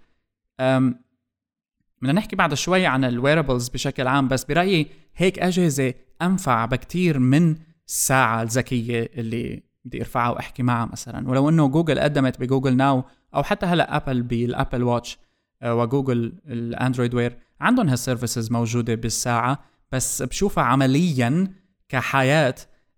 بدنا 2.01 2.14
نحكي 2.14 2.36
بعد 2.36 2.53
شوي 2.53 2.86
عن 2.86 3.03
ال 3.03 3.10
wearables 3.10 3.70
بشكل 3.70 4.08
عام 4.08 4.28
بس 4.28 4.43
برأيي 4.43 4.88
هيك 5.16 5.39
أجهزة 5.39 5.93
أنفع 6.22 6.66
بكتير 6.66 7.20
من 7.20 7.56
الساعة 7.88 8.41
الذكية 8.41 9.10
اللي 9.16 9.64
بدي 9.86 10.01
أرفعها 10.01 10.30
وأحكي 10.30 10.64
معها 10.64 10.86
مثلا. 10.86 11.30
ولو 11.30 11.49
إنه 11.49 11.68
جوجل 11.68 11.99
قدمت 11.99 12.39
ب 12.39 12.45
Google 12.45 12.78
Now 12.78 13.03
أو 13.36 13.43
حتى 13.43 13.66
هلأ 13.66 13.95
أبل 13.95 14.22
بال 14.22 14.39
Apple 14.39 14.84
Watch 14.84 15.18
آه، 15.62 15.76
و 15.76 15.84
Google 15.84 16.34
ال 16.47 16.56
Android 16.56 17.14
Wear 17.14 17.38
عندهم 17.62 17.89
هال 17.89 18.02
services 18.02 18.51
موجودة 18.51 18.95
بالساعة 18.95 19.60
بس 19.91 20.22
بشوفها 20.22 20.64
عمليا 20.64 21.53
كحياة 21.89 22.56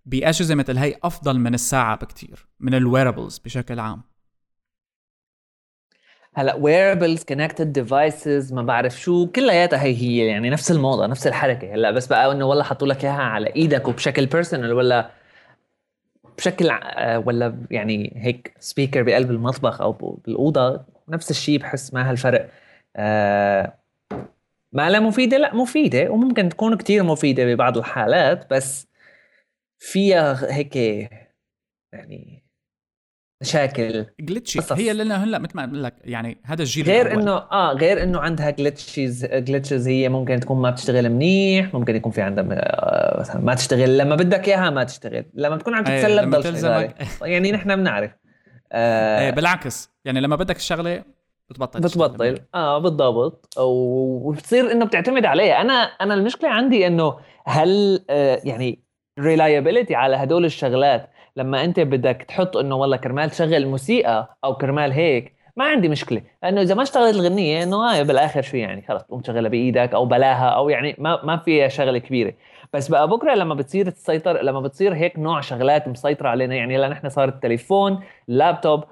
باجهزه 0.08 0.56
مثل 0.56 0.78
هي 0.78 0.96
أفضل 1.04 1.40
من 1.40 1.54
الساعة 1.54 1.96
بكتير 1.96 2.48
من 2.60 2.74
ال 2.74 2.80
wearables 2.80 3.38
بشكل 3.38 3.80
عام. 3.80 4.02
هلا 6.36 6.56
wearables 6.56 7.24
connected 7.24 7.74
devices 7.74 8.54
ما 8.54 8.62
بعرف 8.62 9.00
شو 9.02 9.28
كلياتها 9.28 9.82
هي 9.84 9.96
هي 9.96 10.28
يعني 10.28 10.50
نفس 10.50 10.72
الموضة 10.72 11.06
نفس 11.08 11.28
الحركة. 11.28 11.74
هلا 11.74 11.92
بس 11.92 12.08
بقى 12.08 12.32
إنه 12.32 12.46
والله 12.46 12.64
حطوا 12.64 12.88
لك 12.88 13.06
إياها 13.06 13.22
على 13.22 13.56
إيدك 13.56 13.88
وبشكل 13.88 14.26
personal 14.26 14.74
ولا 14.74 15.12
بشكل 16.38 16.70
آه، 16.70 17.20
ولا 17.20 17.58
يعني 17.72 18.14
هيك 18.16 18.54
speaker 18.60 19.04
بقلب 19.04 19.32
المطبخ 19.32 19.82
أو 19.82 19.92
بالأوضة 20.26 20.86
نفس 21.10 21.32
الشيء 21.32 21.60
بحس 21.60 21.94
ما 21.94 22.10
هالفرق. 22.10 22.50
آه 22.96 23.74
ما 24.74 24.90
لا 24.90 25.00
مفيدة 25.00 25.38
لا 25.38 25.56
مفيدة 25.56 26.10
وممكن 26.12 26.50
تكون 26.50 26.78
كتير 26.78 27.04
مفيدة 27.04 27.46
ببعض 27.46 27.78
الحالات 27.78 28.54
بس 28.54 28.88
فيها 29.80 30.56
هيك 30.56 30.76
يعني 31.94 32.48
مشاكل 33.42 34.06
glitchy 34.20 34.60
هي 34.72 34.92
اللي 34.92 35.14
هلأ 35.14 35.40
مثل 35.40 35.52
ما 35.56 35.66
بقول 35.66 35.84
لك 35.84 35.94
يعني 36.04 36.42
هذا 36.46 36.62
الجيل 36.62 36.86
غير 36.86 37.14
إنه 37.14 37.32
آه 37.32 37.74
غير 37.74 38.04
إنه 38.04 38.20
عندها 38.20 38.50
glitches 38.50 39.26
glitches 39.26 39.88
هي 39.88 40.10
ممكن 40.10 40.40
تكون 40.40 40.62
ما 40.62 40.70
بتشتغل 40.70 41.10
منيح 41.10 41.74
ممكن 41.74 41.96
يكون 41.96 42.12
في 42.12 42.22
عندها 42.22 42.46
آه، 42.52 43.20
مثلا 43.20 43.42
ما 43.42 43.54
تشتغل 43.54 43.98
لما 43.98 44.16
بدك 44.16 44.48
إياها 44.48 44.70
ما 44.70 44.84
تشتغل 44.84 45.26
لما 45.34 45.56
بتكون 45.56 45.76
عم 45.76 45.84
تتسلى 45.84 46.26
بتضل 46.26 46.92
يعني 47.22 47.52
نحن 47.52 47.76
بنعرف. 47.76 48.12
آه 48.72 49.20
إيه 49.20 49.32
بالعكس 49.32 49.90
يعني 50.06 50.22
لما 50.22 50.36
بدك 50.36 50.56
الشغلة 50.56 51.04
بتبطل 51.50 51.80
بتبطل. 51.80 52.40
آه 52.56 52.78
بالضبط. 52.78 53.58
وبتصير 53.58 54.72
إنه 54.72 54.86
بتعتمد 54.86 55.26
عليها. 55.26 55.62
أنا 55.62 55.74
أنا 55.74 56.14
المشكلة 56.14 56.50
عندي 56.50 56.88
إنه 56.88 57.20
هل 57.46 58.06
آه 58.10 58.42
يعني 58.44 58.87
ريلايبيليتي 59.20 59.96
على 59.96 60.16
هدول 60.16 60.46
الشغلات. 60.46 61.10
لما 61.36 61.64
أنت 61.64 61.80
بدك 61.80 62.26
تحط 62.28 62.58
إنه 62.58 62.76
والله 62.76 62.98
كرمال 62.98 63.30
تشغل 63.30 63.68
موسيقى 63.68 64.38
أو 64.44 64.56
كرمال 64.56 64.92
هيك 64.92 65.34
ما 65.58 65.66
عندي 65.66 65.90
مشكلة. 65.90 66.22
لأنه 66.44 66.62
إذا 66.62 66.76
ما 66.76 66.84
اشتغلت 66.84 67.16
الغنية 67.16 67.64
إنه 67.64 68.00
آه 68.00 68.04
بالآخر 68.04 68.42
شو 68.42 68.58
يعني 68.58 68.82
خلص 68.88 69.04
تقوم 69.04 69.20
تشغلها 69.22 69.50
بإيدك 69.50 69.94
أو 69.94 70.06
بلاها 70.06 70.50
أو 70.50 70.70
يعني 70.70 70.96
ما 70.98 71.26
ما 71.26 71.38
فيها 71.38 71.68
شغلة 71.68 71.98
كبيرة. 71.98 72.34
بس 72.74 72.88
بقى 72.88 73.08
بكرة 73.08 73.34
لما 73.34 73.56
بتصير 73.56 73.90
تسيطر 73.90 74.42
لما 74.42 74.60
بتصير 74.62 74.94
هيك 74.94 75.20
نوع 75.20 75.42
شغلات 75.42 75.88
مسيطرة 75.88 76.30
علينا 76.30 76.56
يعني 76.56 76.78
هلأ 76.78 76.88
نحن 76.90 77.10
صار 77.10 77.30
التليفون 77.30 78.00
اللابتوب 78.30 78.84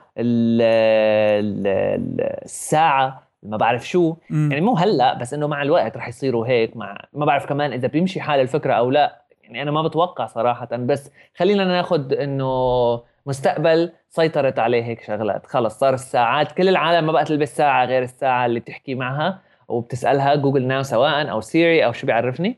الساعة 2.45 3.23
ما 3.43 3.57
بعرف 3.57 3.87
شو. 3.87 4.15
م. 4.29 4.51
يعني 4.51 4.65
مو 4.65 4.73
هلأ 4.73 5.13
بس 5.13 5.33
إنه 5.33 5.47
مع 5.47 5.61
الوقت 5.61 5.97
رح 5.97 6.07
يصيروا 6.07 6.47
هيك 6.47 6.77
مع 6.77 7.05
ما 7.13 7.25
بعرف 7.25 7.45
كمان 7.45 7.73
إذا 7.73 7.87
بيمشي 7.87 8.21
حال 8.21 8.39
الفكرة 8.39 8.73
أو 8.73 8.89
لأ. 8.91 9.24
يعني 9.45 9.61
أنا 9.61 9.71
ما 9.71 9.81
بتوقع 9.81 10.25
صراحة 10.25 10.67
بس 10.71 11.11
خلينا 11.37 11.65
ناخذ 11.65 12.13
إنه 12.13 13.01
مستقبل 13.25 13.91
سيطرت 14.09 14.59
عليه 14.59 14.83
هيك 14.83 15.03
شغلات. 15.03 15.45
خلص 15.45 15.79
صار 15.79 15.93
الساعات 15.93 16.51
كل 16.51 16.69
العالم 16.69 17.05
ما 17.05 17.11
بقى 17.11 17.25
تلبس 17.25 17.57
ساعة 17.57 17.85
غير 17.85 18.03
الساعة 18.03 18.45
اللي 18.45 18.59
بتحكي 18.59 18.95
معها 18.95 19.39
وبتسألها 19.67 20.35
Google 20.35 20.67
Now 20.67 20.83
سواء 20.83 21.31
أو 21.31 21.41
Siri 21.41 21.85
أو 21.85 21.91
شو 21.91 22.07
بيعرفني. 22.07 22.57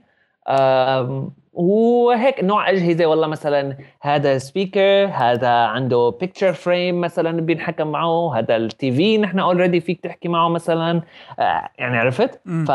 وهيك 1.54 2.44
نوع 2.44 2.70
أجهزة 2.70 3.06
والله 3.06 3.28
مثلا 3.28 3.78
هذا 4.02 4.38
speaker 4.38 5.05
هذا 5.14 5.50
عنده 5.50 6.10
picture 6.20 6.53
frame 6.53 7.01
مثلا 7.02 7.42
بينحكم 7.42 7.88
معه 7.88 8.38
هذا 8.40 8.56
ال 8.55 8.91
TV 8.91 9.18
نحن 9.18 9.40
already 9.39 9.80
فيك 9.80 10.02
تحكي 10.02 10.28
معه 10.28 10.50
مثلا. 10.50 11.02
آه، 11.40 11.70
يعني 11.78 11.98
عرفت؟ 11.98 12.42
ف 12.68 12.72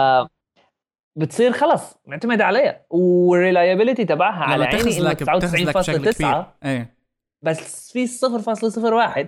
بتصير 1.16 1.52
خلص 1.52 1.94
معتمد 2.06 2.40
عليها. 2.40 2.86
وال 2.90 3.08
reliability 3.08 4.04
تبعها 4.04 4.44
على 4.44 4.64
عيني 4.64 4.98
انه 4.98 5.14
99.9 5.14 6.44
إيه. 6.64 6.96
بس 7.42 7.92
في 7.92 8.06
0.01 8.06 9.26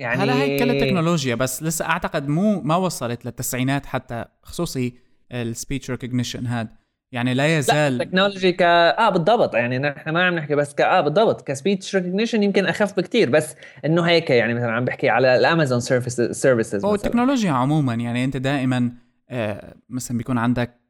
يعني 0.00 0.22
هلا 0.22 0.34
هي 0.34 0.58
كل 0.58 0.70
التكنولوجيا 0.70 1.34
بس 1.34 1.62
لسه 1.62 1.84
أعتقد 1.84 2.28
مو 2.28 2.60
ما 2.60 2.76
وصلت 2.76 3.24
للتسعينات 3.26 3.86
حتى 3.86 4.24
خصوصي 4.42 4.94
ال 5.32 5.40
speech 5.40 5.90
recognition 5.90 6.46
هاد. 6.46 6.68
يعني 7.12 7.34
لا 7.34 7.58
يزال 7.58 7.98
لا 7.98 8.04
technology 8.04 8.52
ك 8.52 8.62
آه 8.62 9.10
بالضبط. 9.10 9.54
يعني 9.54 9.78
نحن 9.78 10.10
ما 10.10 10.26
عم 10.26 10.34
نحكي 10.34 10.54
بس 10.54 10.74
ك 10.74 10.80
آه 10.80 11.00
بالضبط. 11.00 11.46
ك 11.48 11.55
speech 11.55 11.96
recognition 11.96 12.42
يمكن 12.42 12.66
أخف 12.66 12.96
بكتير 12.96 13.30
بس 13.30 13.56
إنه 13.84 14.02
هيك 14.02 14.30
يعني 14.30 14.54
مثلا 14.54 14.72
عم 14.72 14.84
بحكي 14.84 15.08
على 15.08 15.36
الامازون 15.36 15.80
services 15.80 16.84
هو 16.84 16.94
التكنولوجيا 16.94 17.52
عموما 17.52 17.94
يعني 17.94 18.24
أنت 18.24 18.36
دائما 18.36 18.92
مثلا 19.88 20.18
بيكون 20.18 20.38
عندك 20.38 20.80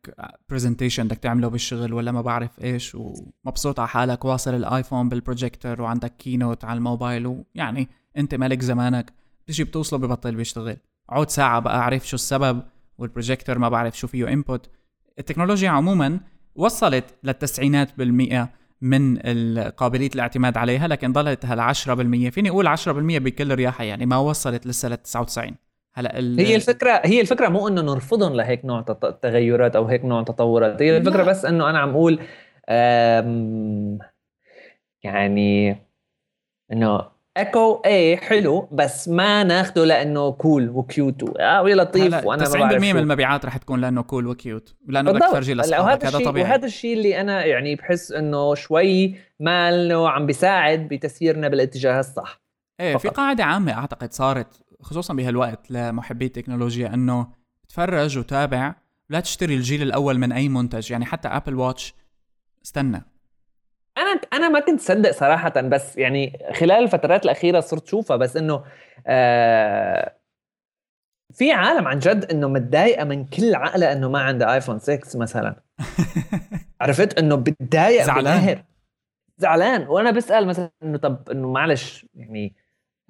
presentation 0.48 1.04
بدك 1.04 1.16
تعمله 1.18 1.48
بالشغل 1.48 1.92
ولا 1.92 2.12
ما 2.12 2.20
بعرف 2.20 2.50
إيش 2.64 2.94
ومبسوط 2.94 3.80
على 3.80 3.88
حالك 3.88 4.24
واصل 4.24 4.54
ال 4.54 4.62
iPhone 4.62 5.08
بال 5.08 5.22
projector 5.22 5.82
وعندك 5.82 6.16
Keynote 6.16 6.64
على 6.64 6.76
الموبايل 6.76 7.26
ويعني 7.26 7.88
أنت 8.16 8.34
مالك 8.34 8.62
زمانك. 8.62 9.12
بتجي 9.44 9.64
بتوصله 9.64 9.98
ببطل 9.98 10.34
بيشتغل. 10.34 10.76
عود 11.08 11.30
ساعة 11.30 11.60
بقى 11.60 11.78
أعرف 11.78 12.08
شو 12.08 12.14
السبب 12.14 12.62
والبروجيكتور 12.98 13.58
ما 13.58 13.68
بعرف 13.68 13.98
شو 13.98 14.06
فيه 14.06 14.28
input 14.28 14.70
التكنولوجيا 15.18 15.70
عموما 15.70 16.20
وصلت 16.54 17.04
للتسعينات 17.24 17.98
بالمئة 17.98 18.48
من 18.80 19.18
قابلية 19.58 20.10
الاعتماد 20.14 20.56
عليها 20.56 20.88
لكن 20.88 21.12
ضلت 21.12 21.46
هلا 21.46 21.72
10% 21.72 21.76
فيني 22.30 22.50
أقول 22.50 22.76
10% 22.76 22.88
بكل 22.88 23.54
رياحة 23.54 23.84
يعني 23.84 24.06
ما 24.06 24.16
وصلت 24.16 24.66
لسه 24.66 24.88
لل 24.88 24.96
99 25.02 25.54
هلا 25.94 26.16
هي 26.16 26.56
الفكرة 26.56 27.00
هي 27.04 27.20
الفكرة 27.20 27.48
مو 27.48 27.68
إنه 27.68 27.82
نرفضهم 27.82 28.34
لهيك 28.34 28.64
نوع 28.64 28.80
تغيرات 29.22 29.76
أو 29.76 29.84
هيك 29.86 30.04
نوع 30.04 30.22
تطورات 30.22 30.82
هي 30.82 30.96
الفكرة 30.96 31.22
بس 31.22 31.44
إنه 31.44 31.70
أنا 31.70 31.78
عم 31.78 31.90
أقول 31.90 32.20
يعني 35.04 35.76
إنه 36.72 37.20
إيكو 37.36 37.82
إيه 37.86 38.16
حلو 38.16 38.68
بس 38.72 39.08
ما 39.08 39.44
ناخده 39.44 39.84
لأنه 39.84 40.32
cool 40.32 40.68
و 40.68 40.83
cute 40.83 41.40
آه 41.40 41.62
ويا 41.62 41.74
لطيف 41.74 42.24
وأنا 42.24 42.44
90% 42.44 42.56
من 42.56 42.96
المبيعات 42.96 43.44
رح 43.44 43.56
تكون 43.56 43.80
لأنه 43.80 44.02
cool 44.02 44.26
و 44.26 44.36
cute 44.36 44.74
لأنه 44.86 45.12
بدك 45.12 45.26
تفرجي 45.26 45.54
لأصحابك 45.54 46.06
هذا 46.06 46.24
طبيعي. 46.24 46.50
وهذا 46.50 46.66
الشيء 46.66 46.96
اللي 46.96 47.20
أنا 47.20 47.44
يعني 47.44 47.74
بحس 47.74 48.12
إنه 48.12 48.54
شوي 48.54 49.14
ماله 49.40 50.10
عم 50.10 50.26
بيساعد 50.26 50.88
بتسييرنا 50.88 51.48
بالاتجاه 51.48 52.00
الصح 52.00 52.40
إيه 52.80 52.92
فقط. 52.92 53.02
في 53.02 53.08
قاعدة 53.08 53.44
عامة 53.44 53.72
أعتقد 53.72 54.12
صارت 54.12 54.62
خصوصا 54.82 55.14
بهالوقت 55.14 55.70
لمحبي 55.70 56.26
التكنولوجيا 56.26 56.94
إنه 56.94 57.26
تفرج 57.68 58.18
وتابع 58.18 58.74
لا 59.08 59.20
تشتري 59.20 59.54
الجيل 59.54 59.82
الأول 59.82 60.18
من 60.18 60.32
أي 60.32 60.48
منتج 60.48 60.90
يعني 60.90 61.04
حتى 61.04 61.28
Apple 61.28 61.54
Watch 61.54 61.94
استنى. 62.64 63.04
أنا 63.98 64.20
أنا 64.32 64.48
ما 64.48 64.60
كنت 64.60 64.80
صدق 64.80 65.10
صراحة 65.10 65.60
بس 65.60 65.96
يعني 65.96 66.38
خلال 66.54 66.82
الفترات 66.84 67.24
الأخيرة 67.24 67.60
صرت 67.60 67.86
شوفها 67.86 68.16
بس 68.16 68.36
إنه 68.36 68.64
آه 69.06 70.16
في 71.32 71.52
عالم 71.52 71.88
عن 71.88 71.98
جد 71.98 72.24
إنه 72.24 72.48
متضايقة 72.48 73.04
من 73.04 73.24
كل 73.24 73.54
عقلة 73.54 73.92
إنه 73.92 74.08
ما 74.08 74.20
عنده 74.20 74.54
iPhone 74.54 74.78
6 74.78 75.18
مثلا. 75.18 75.62
عرفت؟ 76.80 77.18
إنه 77.18 77.36
بتضايق 77.36 78.04
زعلان. 78.04 78.64
زعلان. 79.38 79.88
وأنا 79.88 80.10
بسأل 80.10 80.46
مثلا 80.46 80.70
إنه 80.82 80.98
طب 80.98 81.30
إنه 81.30 81.52
معلش 81.52 82.06
يعني 82.14 82.54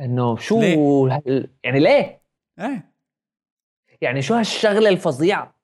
إنه 0.01 0.36
شو 0.36 0.61
ليه؟ 0.61 1.51
يعني 1.64 1.80
ليه؟ 1.80 2.22
إيه 2.59 2.90
يعني 4.01 4.22
شو 4.22 4.34
هالشغلة 4.34 4.88
الفظيعة؟ 4.88 5.55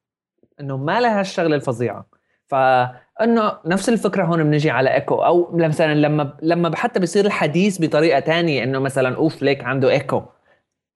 إنه 0.60 0.76
ما 0.76 1.00
لها 1.00 1.20
هالشغلة 1.20 1.56
الفظيعة 1.56 2.06
فإنه 2.46 3.58
نفس 3.66 3.88
الفكرة 3.88 4.24
هون 4.24 4.44
بنجي 4.44 4.70
على 4.70 4.94
إيكو 4.94 5.14
أو 5.14 5.56
مثلا 5.56 5.94
لما 5.94 6.36
لما 6.42 6.76
حتى 6.76 7.00
بيصير 7.00 7.26
الحديث 7.26 7.80
بطريقة 7.80 8.20
تانية 8.20 8.62
إنه 8.62 8.78
مثلا 8.78 9.16
أوف 9.16 9.42
ليك 9.42 9.64
عنده 9.64 9.90
إيكو 9.90 10.22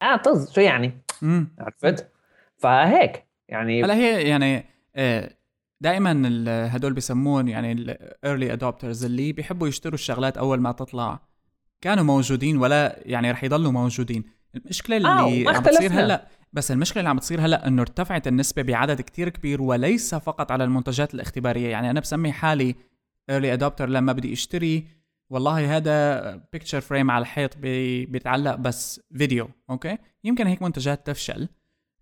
آه 0.02 0.16
طز 0.16 0.52
شو 0.52 0.60
يعني؟ 0.60 1.00
عرفت؟ 1.58 2.10
فهيك 2.56 3.26
يعني 3.48 3.84
هلأ 3.84 3.94
هي 3.94 4.28
يعني 4.28 4.64
آه، 4.96 5.30
دائما 5.80 6.12
هدول 6.76 6.92
بيسمون 6.92 7.48
يعني 7.48 7.72
ال 7.72 7.86
early 7.86 8.52
adopters 8.52 9.04
اللي 9.04 9.32
بيحبوا 9.32 9.68
يشتروا 9.68 9.94
الشغلات 9.94 10.38
أول 10.38 10.60
ما 10.60 10.72
تطلع 10.72 11.29
كانوا 11.80 12.04
موجودين 12.04 12.56
ولا 12.56 13.02
يعني 13.06 13.30
رح 13.30 13.44
يضلوا 13.44 13.72
موجودين. 13.72 14.24
المشكلة 14.54 14.96
اللي 14.96 15.08
آه 15.08 15.54
عم 15.56 15.62
بتصير 15.62 15.92
هلأ 15.92 16.26
بس 16.52 16.70
المشكلة 16.70 17.00
اللي 17.00 17.08
عم 17.10 17.16
بتصير 17.16 17.40
هلأ 17.40 17.66
إنه 17.66 17.82
ارتفعت 17.82 18.26
النسبة 18.26 18.62
بعدد 18.62 19.00
كتير 19.00 19.28
كبير 19.28 19.62
وليس 19.62 20.14
فقط 20.14 20.52
على 20.52 20.64
المنتجات 20.64 21.14
الاختبارية. 21.14 21.68
يعني 21.68 21.90
أنا 21.90 22.00
بسمي 22.00 22.32
حالي 22.32 22.74
early 23.30 23.52
adopter 23.52 23.88
لما 23.88 24.12
بدي 24.12 24.32
اشتري. 24.32 24.86
والله 25.30 25.76
هذا 25.76 26.36
picture 26.52 26.80
frame 26.80 27.10
على 27.10 27.22
الحيط 27.22 27.56
بي 27.56 28.06
بيتعلق 28.06 28.54
بس 28.54 29.00
فيديو 29.16 29.48
okay 29.70 29.98
يمكن 30.24 30.46
هيك 30.46 30.62
منتجات 30.62 31.06
تفشل. 31.06 31.48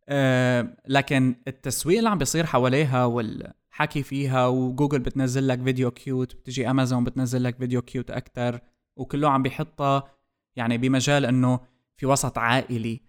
أه 0.09 0.77
لكن 0.87 1.35
التسويق 1.49 1.99
اللي 1.99 2.11
عم 2.11 2.19
بيصير 2.19 2.47
حواليها 2.47 3.05
والحكي 3.05 4.03
فيها 4.03 4.47
وجوجل 4.47 4.99
بتنزل 4.99 5.49
لك 5.49 5.63
فيديو 5.63 5.91
cute 5.91 6.35
بتجي 6.35 6.71
أمازون 6.71 7.05
بتنزل 7.05 7.45
لك 7.45 7.57
فيديو 7.59 7.83
cute 7.83 8.11
أكثر 8.11 8.61
وكله 8.99 9.31
عم 9.31 9.43
بيحطها 9.43 10.11
يعني 10.57 10.79
بمجال 10.79 11.27
إنه 11.27 11.61
في 11.97 12.07
وسط 12.07 12.39
عائلي 12.39 13.01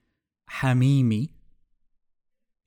حميمي. 0.48 1.30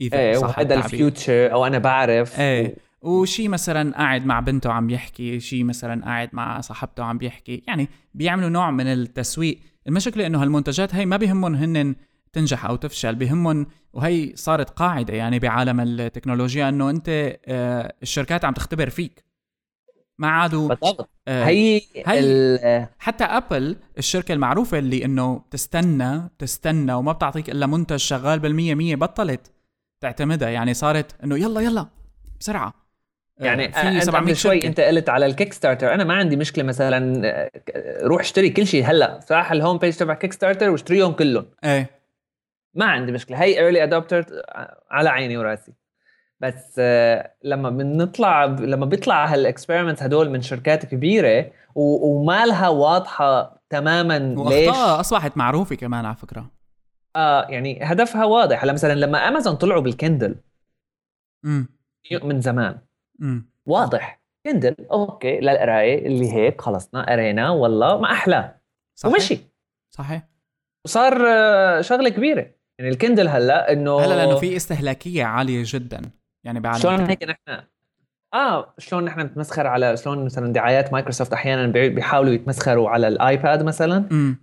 إذا 0.00 0.18
إيه 0.18 0.34
صح 0.34 0.58
وهذا 0.58 0.74
ال 0.74 0.85
future 0.85 1.52
أو 1.52 1.66
أنا 1.66 1.78
بعرف. 1.78 2.40
إيه. 2.40 2.76
وشي 3.02 3.48
مثلا 3.48 3.96
قاعد 3.96 4.26
مع 4.26 4.40
بنته 4.40 4.72
عم 4.72 4.90
يحكي 4.90 5.40
شي 5.40 5.64
مثلا 5.64 6.04
قاعد 6.04 6.30
مع 6.32 6.60
صاحبته 6.60 7.04
عم 7.04 7.18
بيحكي 7.18 7.62
يعني 7.66 7.88
بيعملوا 8.14 8.48
نوع 8.48 8.70
من 8.70 8.86
التسويق. 8.86 9.60
المشكلة 9.88 10.26
إنه 10.26 10.42
هالمنتجات 10.42 10.94
هي 10.94 11.06
ما 11.06 11.16
بيهمهم 11.16 11.54
هن 11.54 11.94
تنجح 12.32 12.64
أو 12.64 12.76
تفشل 12.76 13.14
بيهمهم 13.14 13.66
وهي 13.92 14.36
صارت 14.36 14.70
قاعدة 14.70 15.14
يعني 15.14 15.38
بعالم 15.38 15.80
التكنولوجيا 15.80 16.68
إنه 16.68 16.90
أنت 16.90 17.38
آه 17.46 17.94
الشركات 18.02 18.44
عم 18.44 18.54
تختبر 18.54 18.90
فيك. 18.90 19.24
ما 20.22 20.28
عادوا 20.28 20.68
بالضبط. 20.68 21.10
آه 21.28 21.44
هي, 21.44 21.80
هي 22.06 22.88
حتى 22.98 23.24
ابل 23.24 23.76
الشركة 23.98 24.32
المعروفة 24.32 24.78
اللي 24.78 25.04
إنه 25.04 25.42
تستنى 25.50 26.30
تستنى 26.38 26.92
وما 26.94 27.12
بتعطيك 27.12 27.50
إلا 27.50 27.66
منتج 27.66 27.96
شغال 27.96 28.38
بالمية 28.38 28.74
مية 28.74 28.96
بطلت 28.96 29.52
تعتمدها. 30.00 30.48
يعني 30.48 30.74
صارت 30.74 31.24
إنه 31.24 31.38
يلا 31.38 31.60
يلا 31.60 31.86
بسرعة. 32.40 32.74
آه، 33.40 33.44
يعني 33.44 33.72
في 33.72 34.00
700 34.00 34.34
شوي 34.34 34.54
شركة. 34.54 34.68
أنت 34.68 34.80
قلت 34.80 35.08
على 35.08 35.26
ال 35.26 35.52
Kickstarter 35.52 35.94
أنا 35.94 36.04
ما 36.04 36.14
عندي 36.14 36.36
مشكلة 36.36 36.64
مثلا 36.64 37.22
آه، 37.24 37.50
روح 38.02 38.20
اشتري 38.20 38.50
كل 38.50 38.66
شيء. 38.66 38.84
هلأ 38.84 39.20
صراحة 39.28 39.52
ال 39.52 39.57
home 39.57 39.78
page 39.78 39.96
تبع 39.96 40.14
Kickstarter 40.14 40.70
واشتريهم 40.70 41.12
كلهم. 41.12 41.46
إيه. 41.64 41.90
ما 42.74 42.84
عندي 42.84 43.12
مشكلة. 43.12 43.42
هي 43.42 43.58
early 43.58 43.82
adopter 43.82 44.26
على 44.90 45.08
عيني 45.08 45.36
وراسي. 45.36 45.72
بس 46.42 46.76
آه، 46.78 47.34
لما 47.44 47.70
بنطلع 47.70 48.44
لما 48.44 48.86
بيطلع 48.86 49.26
هال 49.26 49.38
experiments 49.38 50.02
هدول 50.02 50.30
من 50.30 50.42
شركات 50.42 50.86
كبيرة 50.86 51.50
وما 51.74 52.46
لها 52.46 52.68
واضحة 52.68 53.62
تماما 53.70 54.18
ليش؟ 54.48 54.68
أصبحت 54.76 55.36
معروفة 55.36 55.76
كمان 55.76 56.04
على 56.04 56.16
فكرة. 56.16 56.50
آه 57.16 57.46
يعني 57.48 57.78
هدفها 57.82 58.24
واضح. 58.24 58.62
هلا 58.64 58.72
مثلا 58.72 58.92
لما 58.94 59.18
امازون 59.28 59.54
طلعوا 59.54 59.80
بال 59.80 59.94
Kindle 59.94 60.36
امم 61.44 61.68
من 62.22 62.40
زمان 62.40 62.78
امم 63.22 63.50
واضح. 63.66 64.22
Kindle 64.46 64.76
okay 64.92 65.40
للقراية 65.40 66.06
اللي 66.06 66.32
هيك 66.32 66.60
خلصنا 66.60 67.10
قرينا 67.12 67.50
والله 67.50 67.98
ما 68.00 68.12
أحلى. 68.12 68.54
صحيح. 68.94 69.14
ومشي. 69.14 69.38
صحيح. 69.90 70.28
وصار 70.86 71.26
آه، 71.28 71.80
شغلة 71.80 72.08
كبيرة. 72.08 72.50
يعني 72.78 72.90
ال 72.90 72.95
Kindle 72.95 73.28
هلأ 73.28 73.72
إنه 73.72 74.00
هلأ 74.00 74.14
لأنه 74.14 74.36
في 74.36 74.56
استهلاكية 74.56 75.24
عالية 75.24 75.62
جدا. 75.66 76.02
يعني 76.44 76.60
بعالم 76.60 76.78
شلون 76.78 77.00
هيك 77.00 77.22
نحن 77.22 77.62
آه 78.34 78.74
شلون 78.78 79.04
نحن 79.04 79.20
نتمسخر 79.20 79.66
على 79.66 79.96
شلون 79.96 80.24
مثلا 80.24 80.52
دعايات 80.52 80.92
مايكروسوفت 80.92 81.32
أحيانا 81.32 81.66
بيحاولوا 81.66 82.32
يتمسخروا 82.32 82.90
على 82.90 83.08
ال 83.08 83.19
iPad 83.19 83.62
مثلا. 83.62 83.98
م. 83.98 84.36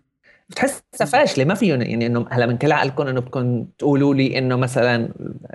بتحسها 0.50 1.06
فاشلة 1.06 1.45
ما 1.45 1.54
فيهم 1.54 1.82
يعني 1.82 2.06
إنه 2.06 2.26
هلأ 2.32 2.45
من 2.45 2.58
كل 2.58 2.72
عقلكم 2.72 3.08
إنه 3.08 3.22
بدكم 3.22 3.66
تقولوا 3.78 4.14
لي 4.14 4.38
إنه 4.38 4.56
مثلا 4.56 5.10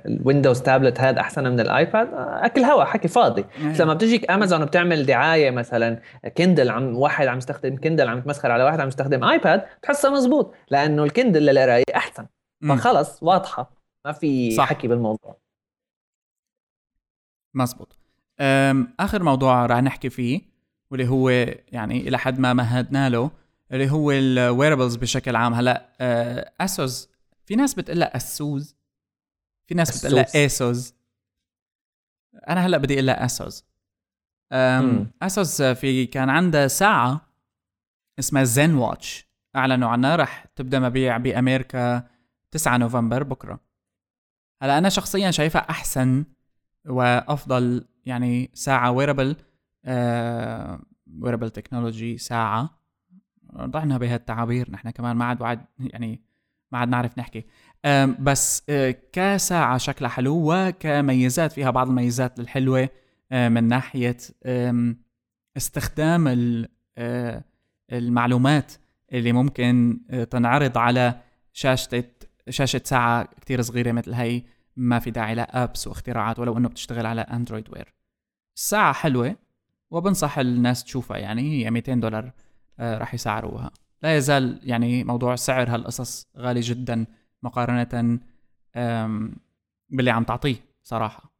ال 0.07 0.14
Windows 0.14 0.63
tablet 0.63 1.01
هذا 1.01 1.21
أحسن 1.21 1.53
من 1.53 1.61
ال 1.61 1.70
iPad 1.70 2.09
أكل 2.15 2.61
هوا 2.61 2.85
حكي 2.85 3.09
فاضي. 3.09 3.45
بس 3.71 3.81
لما 3.81 3.95
بتجيك 3.95 4.31
امازون 4.31 4.65
بتعمل 4.65 5.07
دعاية 5.07 5.51
مثلا 5.51 6.01
Kindle 6.39 6.71
عم 6.71 6.97
واحد 6.97 7.27
عم 7.27 7.39
يستخدم 7.39 7.77
Kindle 7.77 8.09
عم 8.09 8.19
يتمسخر 8.19 8.51
على 8.51 8.65
واحد 8.65 8.81
عم 8.81 8.89
يستخدم 8.89 9.25
iPad 9.25 9.65
بتحسها 9.81 10.11
مزبوط. 10.11 10.55
لأنه 10.71 11.05
ال 11.05 11.11
Kindle 11.11 11.47
للقرايه 11.47 11.85
أحسن. 11.97 12.27
فخلص 12.69 13.23
واضحة. 13.23 13.71
ما 14.07 14.13
في 14.13 14.51
صح. 14.51 14.69
حكي 14.69 14.89
بالموضوع. 14.89 15.44
مزبوط 17.55 17.97
آخر 19.01 19.23
موضوع 19.23 19.67
رح 19.67 19.79
نحكي 19.79 20.11
فيه 20.11 20.41
واللي 20.91 21.09
هو 21.09 21.29
يعني 21.69 22.09
إلى 22.09 22.19
حد 22.19 22.39
ما 22.39 22.53
مهدنا 22.53 23.09
له 23.09 23.31
اللي 23.73 23.91
هو 23.91 24.11
ال 24.11 24.19
wearables 24.19 24.97
بشكل 24.97 25.37
عام. 25.37 25.55
هلأ 25.55 25.91
Asus 26.61 27.07
آه، 27.07 27.37
في 27.45 27.57
ناس 27.57 27.75
بتقول 27.75 28.03
Asus 28.03 28.77
في 29.67 29.75
ناس 29.75 29.99
بتقول 29.99 30.15
لها 30.15 30.27
Asus 30.35 30.95
أنا 32.49 32.67
هلأ 32.67 32.79
بدي 32.79 32.95
أقول 32.95 33.11
Asus 33.11 33.65
Asus 35.23 35.63
في 35.63 36.07
كان 36.07 36.31
عندها 36.31 36.69
ساعة 36.69 37.35
اسمها 38.19 38.45
ZenWatch 38.45 39.29
أعلنوا 39.57 39.89
عنها 39.89 40.17
رح 40.17 40.47
تبدأ 40.57 40.81
مبيع 40.81 41.17
بأمريكا 41.17 42.09
9 42.51 42.77
نوفمبر 42.77 43.23
بكرة. 43.23 43.61
هلأ 44.63 44.79
أنا 44.79 44.89
شخصيا 44.89 45.31
شايفها 45.31 45.71
أحسن 45.71 46.25
وأفضل 46.89 47.85
يعني 48.07 48.51
ساعة 48.55 48.91
wearable 48.91 49.37
wearable 51.21 51.51
technology 51.51 52.19
ساعة. 52.19 52.85
ضعنا 53.57 53.99
بهالتعابير 53.99 54.71
نحن 54.71 54.91
كمان 54.91 55.17
ما 55.17 55.25
عاد 55.25 55.43
وعد 55.43 55.65
يعني 55.81 56.23
ما 56.73 56.79
عاد 56.79 56.89
نعرف 56.89 57.19
نحكي. 57.19 57.45
بس 58.19 58.63
آه، 58.69 58.95
كساعة 59.13 59.79
شكلها 59.79 60.11
حلو 60.11 60.53
وكميزات 60.53 61.53
فيها 61.53 61.71
بعض 61.71 61.89
الميزات 61.89 62.41
الحلوة 62.41 62.89
آه، 63.33 63.49
من 63.49 63.65
ناحية 63.65 64.17
استخدام 65.57 66.29
آه، 66.99 67.45
المعلومات 67.93 68.73
اللي 69.13 69.33
ممكن 69.33 70.01
تنعرض 70.31 70.79
على 70.79 71.21
شاشة 71.53 72.05
شاشة 72.49 72.81
ساعة 72.85 73.29
كتير 73.41 73.63
صغيرة 73.63 73.93
مثل 73.93 74.15
هي 74.15 74.43
ما 74.77 74.99
في 74.99 75.11
داعي 75.11 75.35
لأبس 75.35 75.87
واختراعات 75.87 76.39
ولو 76.39 76.59
إنه 76.59 76.69
بتشتغل 76.69 77.07
على 77.07 77.21
اندرويد 77.21 77.71
وير 77.71 77.95
الساعة 78.57 78.93
حلوة 78.93 79.37
وبنصح 79.91 80.39
الناس 80.39 80.85
تشوفها 80.85 81.17
يعني 81.17 81.43
هي 81.43 81.71
200 81.71 81.95
دولار 81.95 82.33
راح 82.81 83.15
يسعروها. 83.15 83.71
لا 84.03 84.17
يزال 84.17 84.61
يعني 84.63 85.05
موضوع 85.05 85.37
سعر 85.37 85.75
هالقصص 85.75 86.27
غالي 86.39 86.61
جدا 86.61 87.07
مقارنة 87.43 88.19
باللي 89.91 90.11
عم 90.11 90.25
تعطيه 90.25 90.57
صراحة. 90.83 91.35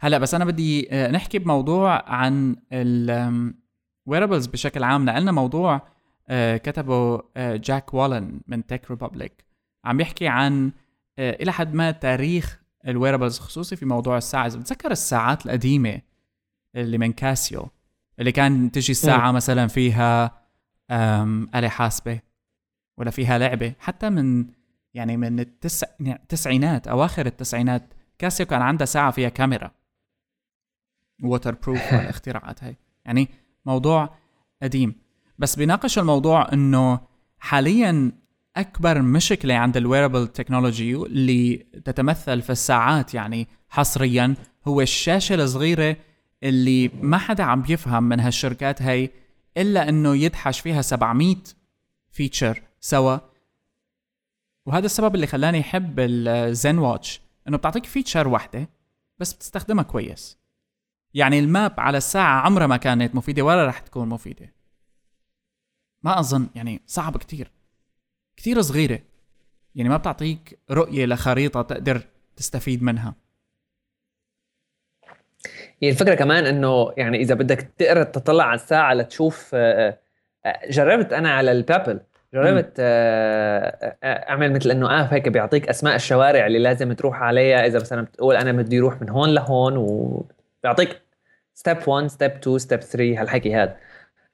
هلا 0.00 0.18
بس 0.18 0.34
أنا 0.34 0.44
بدي 0.44 0.88
آه، 0.92 1.10
نحكي 1.10 1.38
بموضوع 1.38 2.10
عن 2.10 2.56
ال 2.72 2.89
wearables 2.89 4.46
بشكل 4.46 4.84
عام. 4.84 5.06
لأن 5.06 5.34
موضوع 5.34 5.80
آه، 6.28 6.56
كتبه 6.56 7.22
آه، 7.36 7.56
Jack 7.56 7.94
Wallen 7.94 8.40
من 8.46 8.66
TechRepublic 8.66 9.44
عم 9.84 9.96
بيحكي 9.96 10.28
عن 10.28 10.72
إلى 11.18 11.52
حد 11.52 11.74
ما 11.74 11.90
تاريخ 11.90 12.62
ال 12.88 12.93
wearables 12.93 13.38
خصوصي 13.38 13.76
في 13.76 13.86
موضوع 13.86 14.16
الساعة. 14.16 14.46
اذا 14.46 14.58
بتذكر 14.58 14.90
الساعات 14.90 15.46
القديمة 15.46 16.00
اللي 16.76 16.98
من 16.98 17.12
Casio؟ 17.12 17.68
اللي 18.18 18.32
كان 18.32 18.70
تجي 18.70 18.92
الساعة 18.92 19.32
م. 19.32 19.34
مثلا 19.34 19.66
فيها 19.66 20.44
آلة 21.54 21.68
حاسبة 21.68 22.20
ولا 22.98 23.10
فيها 23.10 23.38
لعبة. 23.38 23.74
حتى 23.78 24.10
من 24.10 24.46
يعني 24.94 25.16
من 25.16 25.40
التسع... 25.40 25.86
التسعينات 26.00 26.88
أواخر 26.88 27.26
التسعينات 27.26 27.94
Casio 28.18 28.46
كان 28.46 28.62
عندها 28.62 28.86
ساعة 28.86 29.10
فيها 29.10 29.28
كاميرا. 29.28 29.70
waterproof 31.22 31.92
والاختراعات 31.92 32.64
هاي. 32.64 32.76
يعني 33.04 33.28
موضوع 33.66 34.14
قديم. 34.62 34.94
بس 35.38 35.56
بيناقش 35.56 35.98
الموضوع 35.98 36.52
إنه 36.52 37.00
حاليا 37.38 38.12
أكبر 38.56 39.02
مشكلة 39.02 39.54
عند 39.54 39.76
ال 39.76 39.82
wearable 39.82 40.28
technology 40.28 40.94
اللي 40.94 41.56
تتمثل 41.56 42.42
في 42.42 42.50
الساعات 42.50 43.14
يعني 43.14 43.48
حصريا 43.68 44.34
هو 44.66 44.80
الشاشة 44.80 45.34
الصغيرة 45.34 45.96
اللي 46.42 46.88
ما 46.88 47.18
حدا 47.18 47.44
عم 47.44 47.62
بيفهم 47.62 48.02
من 48.02 48.20
هالشركات 48.20 48.82
هاي 48.82 49.10
إلا 49.56 49.88
إنه 49.88 50.16
يدحش 50.16 50.60
فيها 50.60 50.82
700 50.82 51.36
feature 52.10 52.62
سوا. 52.80 53.18
وهذا 54.66 54.86
السبب 54.86 55.14
اللي 55.14 55.26
خلاني 55.26 55.60
أحب 55.60 56.00
ال 56.00 56.78
ZenWatch 56.78 57.20
إنه 57.48 57.56
بتعطيك 57.56 57.84
feature 57.84 58.28
واحدة 58.28 58.68
بس 59.18 59.32
بتستخدمها 59.32 59.84
كويس. 59.84 60.38
يعني 61.14 61.38
ال 61.38 61.49
map 61.49 61.80
على 61.80 61.98
الساعة 61.98 62.40
عمرها 62.40 62.66
ما 62.66 62.76
كانت 62.76 63.14
مفيدة 63.14 63.42
ولا 63.42 63.66
رح 63.66 63.78
تكون 63.78 64.08
مفيدة. 64.08 64.54
ما 66.02 66.20
أظن 66.20 66.48
يعني 66.54 66.82
صعب 66.86 67.16
كتير. 67.16 67.50
كتير 68.36 68.60
صغيرة. 68.60 68.98
يعني 69.74 69.88
ما 69.88 69.96
بتعطيك 69.96 70.58
رؤية 70.70 71.06
لخريطة 71.06 71.62
تقدر 71.62 72.02
تستفيد 72.36 72.82
منها. 72.82 73.14
هي 75.82 75.90
الفكرة 75.90 76.14
كمان 76.14 76.46
إنه 76.46 76.92
يعني 76.96 77.18
إذا 77.18 77.34
بدك 77.34 77.68
تقرأ 77.78 78.02
تطلع 78.02 78.44
على 78.44 78.54
الساعة 78.54 78.94
لتشوف 78.94 79.50
آه، 79.54 79.98
آه، 80.46 80.60
جربت 80.70 81.12
أنا 81.12 81.30
على 81.30 81.52
البابل. 81.52 82.00
جربت 82.34 82.72
آه، 82.78 83.96
أعمل 84.04 84.52
مثل 84.52 84.70
إنه 84.70 85.00
اب 85.00 85.14
هيك 85.14 85.28
بيعطيك 85.28 85.68
أسماء 85.68 85.94
الشوارع 85.94 86.46
اللي 86.46 86.58
لازم 86.58 86.92
تروح 86.92 87.22
عليها. 87.22 87.66
إذا 87.66 87.80
مثلا 87.80 88.02
بتقول 88.02 88.36
أنا 88.36 88.52
بدي 88.52 88.78
أروح 88.78 89.00
من 89.02 89.08
هون 89.10 89.34
لهون 89.34 89.76
وبيعطيك 89.76 91.00
step 91.54 91.88
1 91.88 92.06
step 92.06 92.30
2 92.30 92.58
step 92.58 92.80
3 92.80 93.20
هالحكي 93.20 93.54
هذا. 93.54 93.76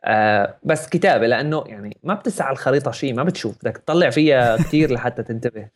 آه 0.04 0.58
بس 0.62 0.88
كتابة 0.88 1.26
لأنه 1.26 1.64
يعني 1.66 1.96
ما 2.02 2.14
بتسع 2.14 2.50
الخريطة 2.50 2.90
شيء 2.90 3.14
ما 3.14 3.22
بتشوف. 3.22 3.56
بدك 3.62 3.76
تطلع 3.76 4.10
فيها 4.10 4.56
كثير 4.56 4.92
لحتى 4.92 5.22
تنتبه. 5.22 5.68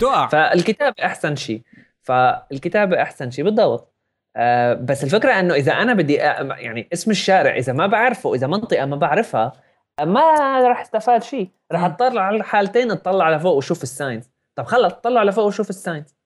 تقع. 0.00 0.26
فالكتابة 0.26 0.94
أحسن 1.04 1.36
شيء 1.36 1.62
فالكتابة 2.02 3.02
أحسن 3.02 3.30
شيء 3.30 3.44
بالضبط. 3.44 3.94
آه 4.36 4.74
بس 4.74 5.04
الفكرة 5.04 5.32
إنه 5.32 5.54
إذا 5.54 5.72
أنا 5.72 5.94
بدي 5.94 6.14
يعني 6.14 6.88
اسم 6.92 7.10
الشارع 7.10 7.56
إذا 7.56 7.72
ما 7.72 7.86
بعرفه 7.86 8.34
إذا 8.34 8.46
منطقة 8.46 8.86
ما 8.86 8.96
بعرفها 8.96 9.52
ما 10.00 10.20
راح 10.68 10.80
أستفاد 10.80 11.22
شيء 11.22 11.50
راح 11.72 11.84
أطلع 11.84 12.22
على 12.22 12.36
الحالتين 12.36 12.90
أطلع 12.90 13.36
لفوق 13.36 13.54
وشوف 13.54 13.82
ال 13.82 13.90
signs 13.90 14.30
طب 14.56 14.64
خلص 14.64 14.92
اطلع 14.92 15.22
لفوق 15.22 15.44
وشوف 15.44 15.70
ال 15.70 15.78
signs 15.78 16.16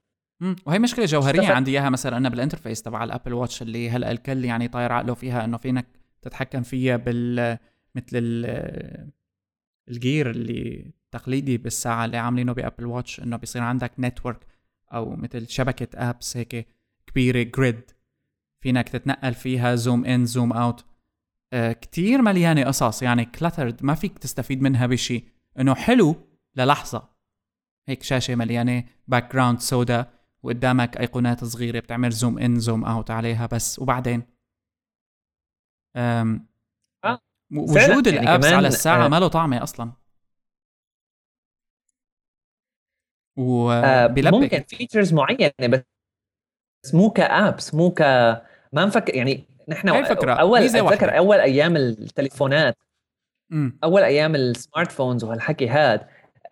وهي 0.67 0.79
مشكلة 0.79 1.05
جوهرية. 1.05 1.53
عندي 1.53 1.71
إياها 1.71 1.91
مثلا 1.91 2.17
أنا 2.17 2.29
بال 2.29 2.39
interface 2.39 2.83
تبع 2.83 3.05
ال 3.05 3.10
Apple 3.10 3.33
Watch 3.35 3.63
اللي 3.63 3.91
هلأ 3.91 4.11
الكل 4.11 4.45
يعني 4.45 4.69
طاير 4.69 4.93
عقله 4.93 5.15
فيها 5.15 5.45
إنه 5.45 5.57
فينك 5.57 5.87
تتحكم 6.25 6.63
فيها 6.63 6.97
بال 6.97 7.59
مثل 7.95 8.45
ال 9.89 9.97
gear 9.97 10.31
اللي 10.31 10.93
تقليدي 11.11 11.59
بالساعة 11.59 12.05
اللي 12.05 12.17
عاملينه 12.17 12.53
ب 12.53 12.59
Apple 12.59 12.87
Watch 12.87 13.21
إنه 13.21 13.37
بيصير 13.37 13.63
عندك 13.63 13.93
network 13.99 14.47
أو 14.93 15.17
مثل 15.17 15.49
شبكة 15.49 16.11
apps 16.11 16.37
هيك 16.37 16.67
كبيرة 17.07 17.43
grid 17.43 17.91
فينك 18.61 18.89
تتنقل 18.89 19.35
فيها 19.35 19.75
zoom 19.75 20.05
in 20.05 20.27
zoom 20.27 20.53
out 20.53 20.85
آه 21.53 21.73
كتير 21.73 22.23
مليانة 22.23 22.65
قصص 22.65 23.03
يعني 23.03 23.25
cluttered 23.25 23.85
ما 23.85 23.95
فيك 23.95 24.19
تستفيد 24.19 24.63
منها 24.63 24.87
بشي. 24.87 25.25
إنه 25.61 25.75
حلو 25.75 26.17
للحظة. 26.57 27.09
هيك 27.89 28.03
شاشة 28.03 28.35
مليانة 28.35 28.85
background 29.09 29.61
سودا 29.61 30.11
وقدامك 30.43 30.97
أيقونات 30.97 31.45
صغيرة 31.45 31.81
بتعمل 31.81 32.11
zoom 32.11 32.39
in 32.39 32.59
zoom 32.59 32.85
out 32.85 33.11
عليها 33.11 33.47
بس. 33.47 33.79
وبعدين. 33.79 34.23
وجود 37.53 38.07
يعني 38.07 38.21
ال 38.21 38.27
apps 38.27 38.53
على 38.53 38.69
الساعة 38.69 39.05
آه. 39.05 39.09
ما 39.09 39.21
له 39.21 39.29
طعمه 39.29 39.63
أصلا. 39.63 39.93
وبيلبك 43.37 44.35
آه 44.35 44.41
ممكن 44.41 44.63
features 44.63 45.15
معينة 45.15 45.53
بس 45.61 46.95
مو 46.95 47.11
كابس 47.11 47.75
مو 47.75 47.91
ك 47.91 48.01
ما 48.73 48.85
نفكر 48.85 49.15
يعني 49.15 49.45
نحن 49.69 49.89
أول 49.89 50.05
أتذكر 50.05 51.19
أول 51.19 51.41
أيام 51.41 51.77
التليفونات 51.77 52.77
مم. 53.51 53.79
أول 53.85 54.03
أيام 54.03 54.35
ال 54.35 54.93
smartphones 54.93 55.25
وهالحكي 55.25 55.69
هاد 55.69 56.07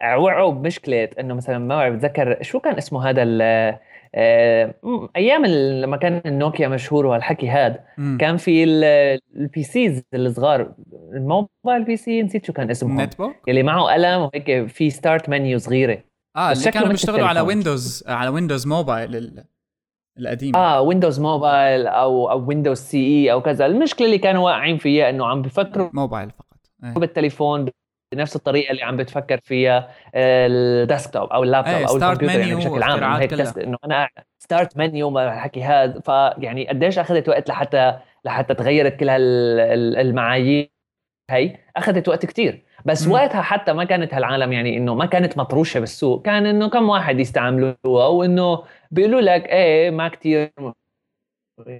وعوا 0.04 0.52
بمشكلة 0.52 1.08
إنه 1.20 1.34
مثلا 1.34 1.58
ما 1.58 1.76
بعرف 1.76 1.94
بتذكر 1.94 2.42
شو 2.42 2.60
كان 2.60 2.76
اسمه 2.76 3.10
هذا 3.10 3.38
آه، 3.42 3.80
أيام 4.14 5.46
لما 5.46 5.96
كان 5.96 6.22
النوكيا 6.26 6.68
مشهور 6.68 7.06
وهالحكي 7.06 7.74
مم. 7.98 8.18
كان 8.20 8.36
في 8.36 8.64
ال 8.64 9.62
PCs 9.62 10.02
الصغار. 10.14 10.74
ال 11.12 11.84
mobile 11.84 11.96
PC 11.96 12.22
نسيت 12.22 12.44
شو 12.44 12.52
كان 12.52 12.70
اسمه 12.70 13.04
netbook 13.04 13.34
يلي 13.48 13.62
معه 13.62 13.92
قلم 13.92 14.20
وهيك 14.20 14.66
في 14.66 14.90
start 14.90 15.28
menu 15.28 15.58
صغيرة. 15.58 15.98
آه 16.36 16.52
اللي 16.52 16.70
كانوا 16.70 16.88
بيشتغلوا 16.88 17.26
على 17.26 17.40
Windows 17.40 18.04
على 18.06 18.30
Windows 18.30 18.66
Mobile 18.66 19.32
القديم 20.18 20.56
آه 20.56 20.80
Windows 20.80 21.20
Mobile 21.20 21.86
أو 21.86 22.30
أو 22.30 22.48
Windows 22.48 22.78
CE 22.78 23.32
أو 23.32 23.42
كذا. 23.42 23.66
المشكلة 23.66 24.06
اللي 24.06 24.18
كانوا 24.18 24.44
واقعين 24.44 24.78
فيها 24.78 25.10
إنه 25.10 25.26
عم 25.26 25.42
بفكروا 25.42 25.90
موبايل 25.92 26.30
فقط. 26.30 26.58
أيه. 26.84 26.94
بالتليفون 26.94 27.68
بنفس 28.12 28.36
الطريقة 28.36 28.70
اللي 28.70 28.82
عم 28.82 28.96
بتفكر 28.96 29.40
فيها 29.42 29.90
ال 30.14 30.29
desktop 30.29 31.30
أو 31.30 31.42
اللابتوب 31.42 31.74
أيه. 31.74 31.88
أو 31.88 31.96
الكمبيوتر 31.96 32.38
يعني 32.38 32.54
بشكل 32.54 32.82
عام 32.82 33.02
هيك 33.04 33.32
إنه 33.58 33.76
أنا 33.84 34.08
start 34.38 34.76
menu 34.76 35.18
الحكي 35.18 35.62
هذا 35.62 36.00
فيعني 36.00 36.68
قديش 36.68 36.98
أخذت 36.98 37.28
وقت 37.28 37.48
لحتى 37.48 37.98
لحتى 38.24 38.54
تغيرت 38.54 38.96
كل 38.96 39.08
هالمعايير 39.08 40.70
هي؟ 41.30 41.56
أخذت 41.76 42.08
وقت 42.08 42.26
كتير. 42.26 42.62
بس 42.84 43.08
م. 43.08 43.12
وقتها 43.12 43.42
حتى 43.42 43.72
ما 43.72 43.84
كانت 43.84 44.14
هالعالم 44.14 44.52
يعني 44.52 44.76
إنه 44.76 44.94
ما 44.94 45.06
كانت 45.06 45.38
مطروشة 45.38 45.80
بالسوق. 45.80 46.22
كان 46.22 46.46
إنه 46.46 46.68
كم 46.68 46.88
واحد 46.88 47.20
يستعملوها 47.20 48.06
وإنه 48.06 48.64
بيقولوا 48.90 49.20
لك 49.20 49.46
إيه 49.46 49.90
ما 49.90 50.08
كتير 50.08 50.50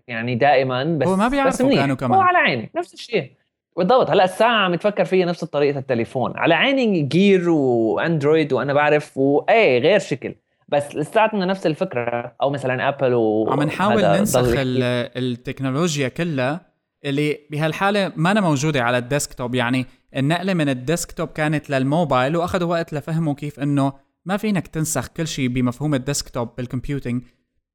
يعني 0.08 0.34
دائما 0.34 0.84
بس 0.84 1.08
هو 1.08 1.16
ما 1.16 1.28
بيعرفوا 1.28 1.74
كانوا 1.74 1.96
كمان. 1.96 2.14
هو 2.14 2.20
على 2.20 2.38
عيني 2.38 2.70
نفس 2.76 2.94
الشيء. 2.94 3.32
بالضبط. 3.76 4.10
هلأ 4.10 4.24
الساعة 4.24 4.64
عم 4.64 4.74
تفكر 4.74 5.04
فيها 5.04 5.26
نفس 5.26 5.44
طريقة 5.44 5.78
التليفون. 5.78 6.32
على 6.36 6.54
عيني 6.54 7.02
Gear 7.02 7.50
و 7.50 7.63
Android 7.63 8.52
وأنا 8.52 8.72
بعرف 8.72 9.18
وايه 9.18 9.78
غير 9.78 9.98
شكل. 9.98 10.34
بس 10.68 10.96
لساتنا 10.96 11.44
نفس 11.46 11.66
الفكرة. 11.66 12.36
أو 12.42 12.50
مثلا 12.50 12.88
Apple 12.88 13.14
و 13.14 13.50
عم 13.50 13.62
نحاول 13.62 14.02
ننسخ 14.02 14.52
التكنولوجيا 14.56 16.08
كلها 16.08 16.72
اللي 17.04 17.38
بهالحالة 17.50 18.12
ما 18.16 18.30
أنا 18.30 18.40
موجودة 18.40 18.82
على 18.82 18.98
ال 18.98 19.04
desktop. 19.04 19.54
يعني 19.54 19.86
النقلة 20.16 20.54
من 20.54 20.68
ال 20.68 20.76
desktop 20.76 21.28
كانت 21.28 21.70
للموبايل 21.70 22.36
وأخذوا 22.36 22.70
وقت 22.70 22.92
لفهموا 22.92 23.34
كيف 23.34 23.60
إنه 23.60 23.92
ما 24.24 24.36
فينك 24.36 24.66
تنسخ 24.66 25.08
كل 25.08 25.26
شيء 25.26 25.48
بمفهوم 25.48 25.94
ال 25.94 26.01
desktop 26.01 26.48
بال 26.56 26.68
computing 26.68 27.22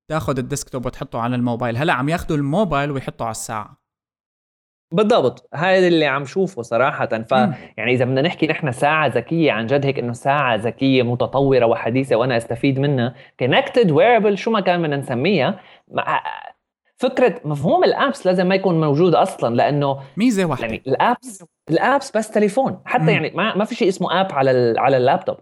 تاخذ 0.08 0.38
ال 0.38 0.44
desktop 0.44 0.86
وتحطه 0.86 1.20
على 1.20 1.36
الموبايل. 1.36 1.78
هلأ 1.78 1.94
عم 1.94 2.10
ياخذوا 2.10 2.38
الموبايل 2.38 2.92
ويحطوا 2.92 3.26
على 3.26 3.32
الساعة. 3.32 3.87
بالضبط. 4.92 5.50
هاي 5.54 5.88
اللي 5.88 6.06
عم 6.06 6.26
شوفه 6.26 6.62
صراحة. 6.62 7.06
ف 7.06 7.32
يعني 7.78 7.92
إذا 7.92 8.06
بدنا 8.06 8.22
نحكي 8.22 8.48
نحن 8.48 8.72
ساعة 8.72 9.08
ذكية 9.08 9.52
عن 9.52 9.66
جد 9.66 9.86
هيك 9.86 10.00
إنه 10.00 10.14
ساعة 10.14 10.56
ذكية 10.56 11.04
متطورة 11.04 11.66
وحديثة 11.66 12.16
وأنا 12.16 12.38
أستفيد 12.38 12.80
منها. 12.80 13.16
connected 13.40 13.92
wearable 13.92 14.38
شو 14.38 14.52
ما 14.52 14.60
كان 14.60 14.82
بدنا 14.82 14.98
نسميها. 14.98 15.60
فكرة 16.98 17.42
مفهوم 17.46 17.84
ال 17.84 17.92
apps 17.92 18.26
لازم 18.26 18.48
ما 18.48 18.56
يكون 18.56 18.82
موجود 18.82 19.16
أصلا 19.16 19.56
لأنه 19.56 20.00
ميزة 20.18 20.46
واحدة. 20.46 20.66
يعني 20.66 20.84
ال 20.88 20.99
apps 20.99 21.44
ال 21.70 21.79
apps 21.79 22.18
بس 22.18 22.32
تليفون. 22.32 22.82
حتى 22.86 23.04
مم. 23.04 23.10
يعني 23.10 23.32
ما 23.36 23.56
ما 23.58 23.66
في 23.66 23.76
شيء 23.76 23.88
اسمه 23.88 24.22
app 24.22 24.32
على 24.32 24.76
على 24.78 24.98
اللابتوب. 24.98 25.38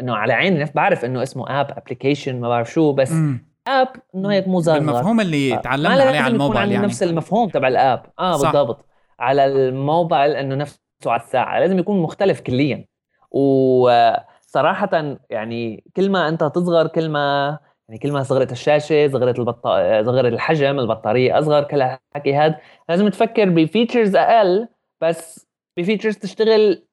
إنه 0.00 0.16
على 0.16 0.32
عيني 0.32 0.64
بعرف 0.74 1.04
إنه 1.04 1.22
اسمه 1.22 1.60
app 1.60 1.70
application 1.70 2.40
ما 2.40 2.48
بعرف 2.48 2.72
شو 2.72 2.92
بس 2.92 3.12
مم. 3.12 3.51
app 3.68 3.88
انه 4.14 4.32
هيك 4.32 4.48
مصغر 4.48 4.76
المفهوم 4.76 5.20
اللي 5.20 5.56
تعلمنا 5.56 5.88
عليه 5.88 6.20
على 6.20 6.32
الموبايل 6.34 6.72
يعني. 6.72 6.86
نفس 6.86 7.02
المفهوم 7.02 7.48
تبع 7.48 7.68
ال 7.68 7.76
app. 7.76 8.06
آه 8.18 8.36
صح. 8.36 8.52
بالضبط. 8.52 8.84
على 9.18 9.44
الموبايل 9.44 10.30
انه 10.30 10.54
نفسه 10.54 10.80
على 11.06 11.20
الساعة. 11.20 11.60
لازم 11.60 11.78
يكون 11.78 12.00
مختلف 12.00 12.40
كليا. 12.40 12.86
وصراحه 13.30 15.16
يعني 15.30 15.84
كل 15.96 16.10
ما 16.10 16.28
انت 16.28 16.44
تصغر 16.44 16.86
كل 16.86 17.08
ما 17.08 17.58
يعني 17.88 17.98
كل 17.98 18.12
ما 18.12 18.22
صغرت 18.22 18.52
الشاشة 18.52 19.08
صغرت 19.08 19.38
البطا... 19.38 20.02
صغر 20.02 20.28
الحجم 20.28 20.78
البطارية 20.78 21.38
أصغر 21.38 21.62
كل 21.62 21.82
الحكي 21.82 22.34
هذا 22.34 22.58
لازم 22.88 23.08
تفكر 23.08 23.48
ب 23.50 23.57
features 23.57 24.16
أقل 24.16 24.68
بس 25.00 25.48
بفيتشرز 25.76 26.16
تشتغل 26.16 26.86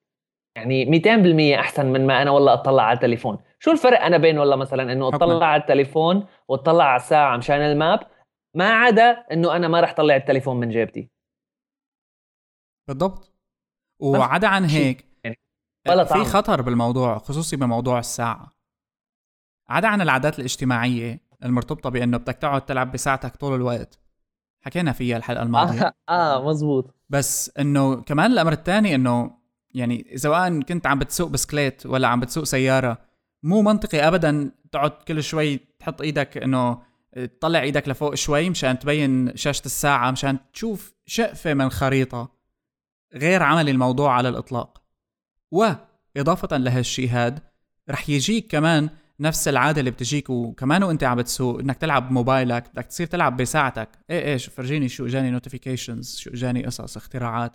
يعني 0.56 1.02
200% 1.56 1.60
أحسن 1.60 1.86
من 1.86 2.08
ما 2.08 2.22
أنا 2.22 2.32
والله 2.32 2.54
أطلع 2.54 2.84
على 2.84 2.96
التليفون. 2.96 3.38
شو 3.60 3.72
الفرق 3.72 4.02
أنا 4.02 4.18
بين 4.18 4.38
والله 4.40 4.56
مثلا 4.56 4.94
إنه 4.94 5.08
أطلع 5.08 5.46
على 5.46 5.62
التليفون 5.62 6.28
وأطلع 6.48 6.84
على 6.84 7.02
الساعة 7.02 7.38
مشان 7.38 7.62
الماب 7.62 8.00
ما 8.56 8.70
عدا 8.70 9.26
إنه 9.32 9.56
أنا 9.56 9.68
ما 9.68 9.82
رح 9.82 9.94
طلع 9.94 10.16
التليفون 10.16 10.60
من 10.60 10.70
جيبتي. 10.70 11.10
بالضبط. 12.88 13.34
وعدا 14.00 14.48
عن 14.48 14.66
هيك 14.66 15.06
يعني 15.24 15.38
في 16.06 16.24
خطر 16.26 16.62
بالموضوع 16.62 17.18
خصوصي 17.18 17.56
بموضوع 17.56 18.00
الساعة. 18.00 18.56
عدا 19.70 19.88
عن 19.88 20.02
العادات 20.02 20.40
الاجتماعية 20.40 21.20
المرتبطة 21.44 21.90
بإنه 21.90 22.18
بدك 22.18 22.36
تقعد 22.36 22.66
تلعب 22.66 22.92
بساعتك 22.92 23.36
طول 23.36 23.56
الوقت. 23.56 24.00
حكينا 24.62 24.92
فيها 24.92 25.18
الحلقة 25.18 25.44
الماضية. 25.44 25.82
آه, 26.10 26.38
آه 26.38 26.48
مزبوط. 26.48 26.96
بس 27.10 27.58
إنه 27.60 28.02
كمان 28.02 28.32
الأمر 28.32 28.52
الثاني 28.52 28.96
إنه 28.96 29.40
يعني 29.72 30.18
سواء 30.18 30.62
كنت 30.62 30.88
عم 30.88 31.00
بتسوق 31.00 31.30
بسكليت 31.30 31.86
ولا 31.86 32.08
عم 32.08 32.20
بتسوق 32.20 32.44
سيارة 32.44 33.09
مو 33.44 33.62
منطقي 33.62 34.08
ابدا 34.08 34.52
تقعد 34.72 34.92
كل 34.92 35.24
شوي 35.24 35.58
تحط 35.80 36.02
إيدك 36.02 36.38
إنه 36.38 36.82
تطلع 37.14 37.62
إيدك 37.62 37.90
لفوق 37.90 38.16
شوي 38.16 38.50
مشان 38.50 38.80
تبين 38.80 39.38
شاشة 39.38 39.66
الساعة 39.66 40.12
مشان 40.12 40.38
تشوف 40.54 40.94
شقفة 41.06 41.54
من 41.54 41.70
خريطة 41.70 42.32
غير 43.16 43.44
عملي 43.44 43.72
الموضوع 43.72 44.14
على 44.14 44.30
الإطلاق. 44.30 44.84
وإضافة 45.52 46.58
لهالشي 46.58 47.10
هاد 47.10 47.40
رح 47.90 48.10
يجيك 48.10 48.52
كمان 48.52 48.90
نفس 49.20 49.48
العادة 49.48 49.80
اللي 49.80 49.92
بتجيك 49.92 50.30
وكمان 50.30 50.84
وإنت 50.84 51.04
عم 51.04 51.18
بتسوق 51.18 51.60
إنك 51.60 51.78
تلعب 51.78 52.10
بموبايلك 52.10 52.70
بدك 52.74 52.86
تصير 52.86 53.08
تلعب 53.08 53.38
بساعتك. 53.38 53.90
إيه 54.10 54.20
إيه 54.20 54.38
فرجيني 54.38 54.90
شو 54.90 55.06
اجاني 55.06 55.32
notifications 55.32 56.18
شو 56.18 56.30
اجاني 56.30 56.66
قصص 56.66 56.98
اختراعات. 56.98 57.52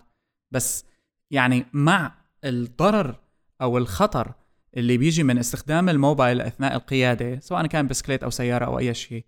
بس 0.51 0.85
يعني 1.31 1.65
مع 1.73 2.15
الضرر 2.43 3.19
أو 3.61 3.77
الخطر 3.77 4.33
اللي 4.77 4.97
بيجي 4.97 5.23
من 5.23 5.37
استخدام 5.37 5.89
الموبايل 5.89 6.41
أثناء 6.41 6.75
القيادة 6.75 7.39
سواء 7.39 7.67
كان 7.67 7.87
بسكليت 7.87 8.23
أو 8.23 8.29
سيارة 8.29 8.65
أو 8.65 8.79
أي 8.79 8.93
شيء 8.93 9.25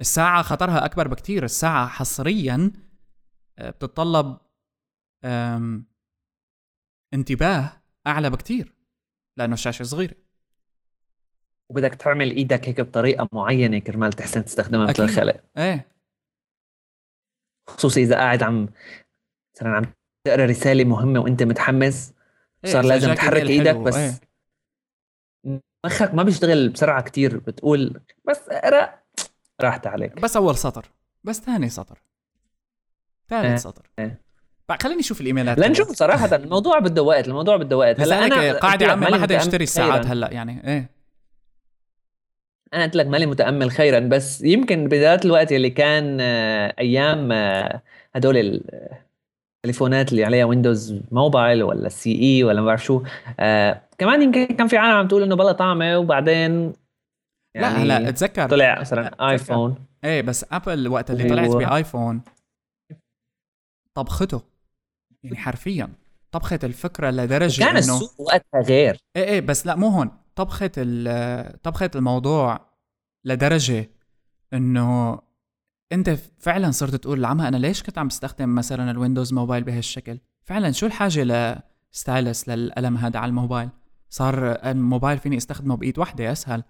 الساعة 0.00 0.42
خطرها 0.42 0.84
أكبر 0.84 1.08
بكتير 1.08 1.44
الساعة 1.44 1.88
حصريا 1.88 2.72
آه، 3.58 3.70
بتتطلب 3.70 4.38
انتباه 7.14 7.72
أعلى 8.06 8.30
بكتير 8.30 8.72
لأنه 9.36 9.54
الشاشة 9.54 9.82
صغيرة. 9.82 10.14
وبدك 11.70 11.94
تعمل 11.94 12.30
إيدك 12.30 12.68
هيك 12.68 12.80
بطريقة 12.80 13.28
معينة 13.32 13.78
كرمال 13.78 14.12
تحسن 14.12 14.44
تستخدمها 14.44 14.86
مثل 14.86 15.04
الخلق. 15.04 15.44
إيه. 15.58 15.88
خصوصي 17.68 18.02
إذا 18.02 18.16
قاعد 18.16 18.42
عم 18.42 18.68
مثلا 19.56 19.68
عم 19.68 19.84
تقرأ 20.24 20.46
رسالة 20.46 20.84
مهمة 20.84 21.20
وأنت 21.20 21.42
متحمس 21.42 22.12
إيه 22.64 22.72
صار 22.72 22.84
لازم 22.84 23.14
تحرك 23.14 23.50
إيدك 23.50 23.76
بس 23.76 23.96
إيه. 23.96 24.27
مخك 25.84 26.14
ما 26.14 26.22
بيشتغل 26.22 26.68
بسرعة 26.68 27.02
كتير 27.02 27.36
بتقول 27.36 28.00
بس 28.28 28.40
اقرأ 28.48 28.98
راحت 29.60 29.86
عليك. 29.86 30.20
بس 30.20 30.36
أول 30.36 30.56
سطر 30.56 30.86
بس 31.24 31.40
ثاني 31.40 31.68
سطر. 31.68 31.98
ثالث 33.28 33.44
إيه. 33.44 33.56
سطر. 33.56 33.90
إيه. 33.98 34.20
خليني 34.82 35.00
أشوف 35.00 35.20
الإيميلات 35.20 35.58
لنشوف 35.58 35.92
صراحة 35.92 36.36
الموضوع 36.36 36.78
بده 36.78 37.02
وقت 37.02 37.28
الموضوع 37.28 37.56
بده 37.56 37.76
وقت. 37.76 38.00
هلا 38.00 38.26
أنا 38.26 38.52
قاعدة 38.52 38.86
عمي 38.86 39.06
ما 39.06 39.22
حدا 39.22 39.36
يشتري 39.36 39.64
الساعات 39.64 40.06
هلا 40.06 40.32
يعني 40.32 40.68
إيه. 40.68 40.90
أنا 42.74 42.84
قلت 42.84 42.96
لك 42.96 43.06
مالي 43.06 43.26
متأمل 43.26 43.70
خيرا 43.70 44.00
بس 44.00 44.42
يمكن 44.42 44.88
بذات 44.88 45.24
الوقت 45.24 45.52
اللي 45.52 45.70
كان 45.70 46.18
آه، 46.20 46.74
أيام 46.78 47.32
آه، 47.32 47.82
هدول 48.14 48.62
التليفونات 49.64 50.12
اللي 50.12 50.24
عليها 50.24 50.44
Windows 50.44 51.00
Mobile 51.10 51.62
ولا 51.62 51.88
CE 51.88 52.44
ولا 52.44 52.60
ما 52.60 52.66
بعرف 52.66 52.84
شو 52.84 53.02
آه 53.40 53.82
كمان 53.98 54.22
يمكن 54.22 54.46
كان 54.46 54.66
في 54.66 54.76
عالم 54.76 54.96
عم 54.96 55.08
تقول 55.08 55.22
إنه 55.22 55.36
بلا 55.36 55.52
طعمة 55.52 55.98
وبعدين 55.98 56.72
يعني 57.54 57.84
لا 57.84 57.96
هلا 57.96 58.08
اتذكر. 58.08 58.48
طلع 58.48 58.80
مثلا 58.80 59.30
iPhone. 59.30 59.86
إيه 60.04 60.22
بس 60.22 60.46
Apple 60.52 60.88
وقت 60.88 61.10
اللي 61.10 61.28
طلعت 61.28 61.50
ب 61.50 61.60
iPhone 61.60 62.22
طبخته. 63.94 64.42
يعني 65.22 65.36
حرفيا 65.36 65.88
طبخت 66.30 66.64
الفكرة 66.64 67.10
لدرجة 67.10 67.60
كان 67.60 67.68
إنه 67.68 67.78
السوق 67.78 68.20
وقتها 68.20 68.60
غير. 68.60 68.98
إيه 69.16 69.24
إيه 69.24 69.40
بس 69.40 69.66
لا 69.66 69.74
مو 69.74 69.88
هون. 69.88 70.10
طبخت 70.34 70.80
طبخت 71.62 71.96
الموضوع 71.96 72.60
لدرجة 73.24 73.90
إنه 74.52 75.18
أنت 75.92 76.10
فعلا 76.38 76.70
صرت 76.70 76.94
تقول 76.94 77.22
لعمها 77.22 77.48
أنا 77.48 77.56
ليش 77.56 77.82
كنت 77.82 77.98
عم 77.98 78.08
بستخدم 78.08 78.54
مثلا 78.54 78.90
ال 78.90 78.95
Windows 78.95 79.32
Mobile 79.32 79.64
بهالشكل؟ 79.64 80.18
فعلا 80.44 80.72
شو 80.72 80.86
الحاجة 80.86 81.24
ل 81.92 82.00
stylus 82.00 82.48
للقلم 82.48 82.96
هذا 82.96 83.18
على 83.18 83.28
الموبايل؟ 83.28 83.68
صار 84.10 84.52
الموبايل 84.52 85.18
فيني 85.18 85.36
أستخدمه 85.36 85.76
بإيد 85.76 85.98
واحدة 85.98 86.32
أسهل. 86.32 86.62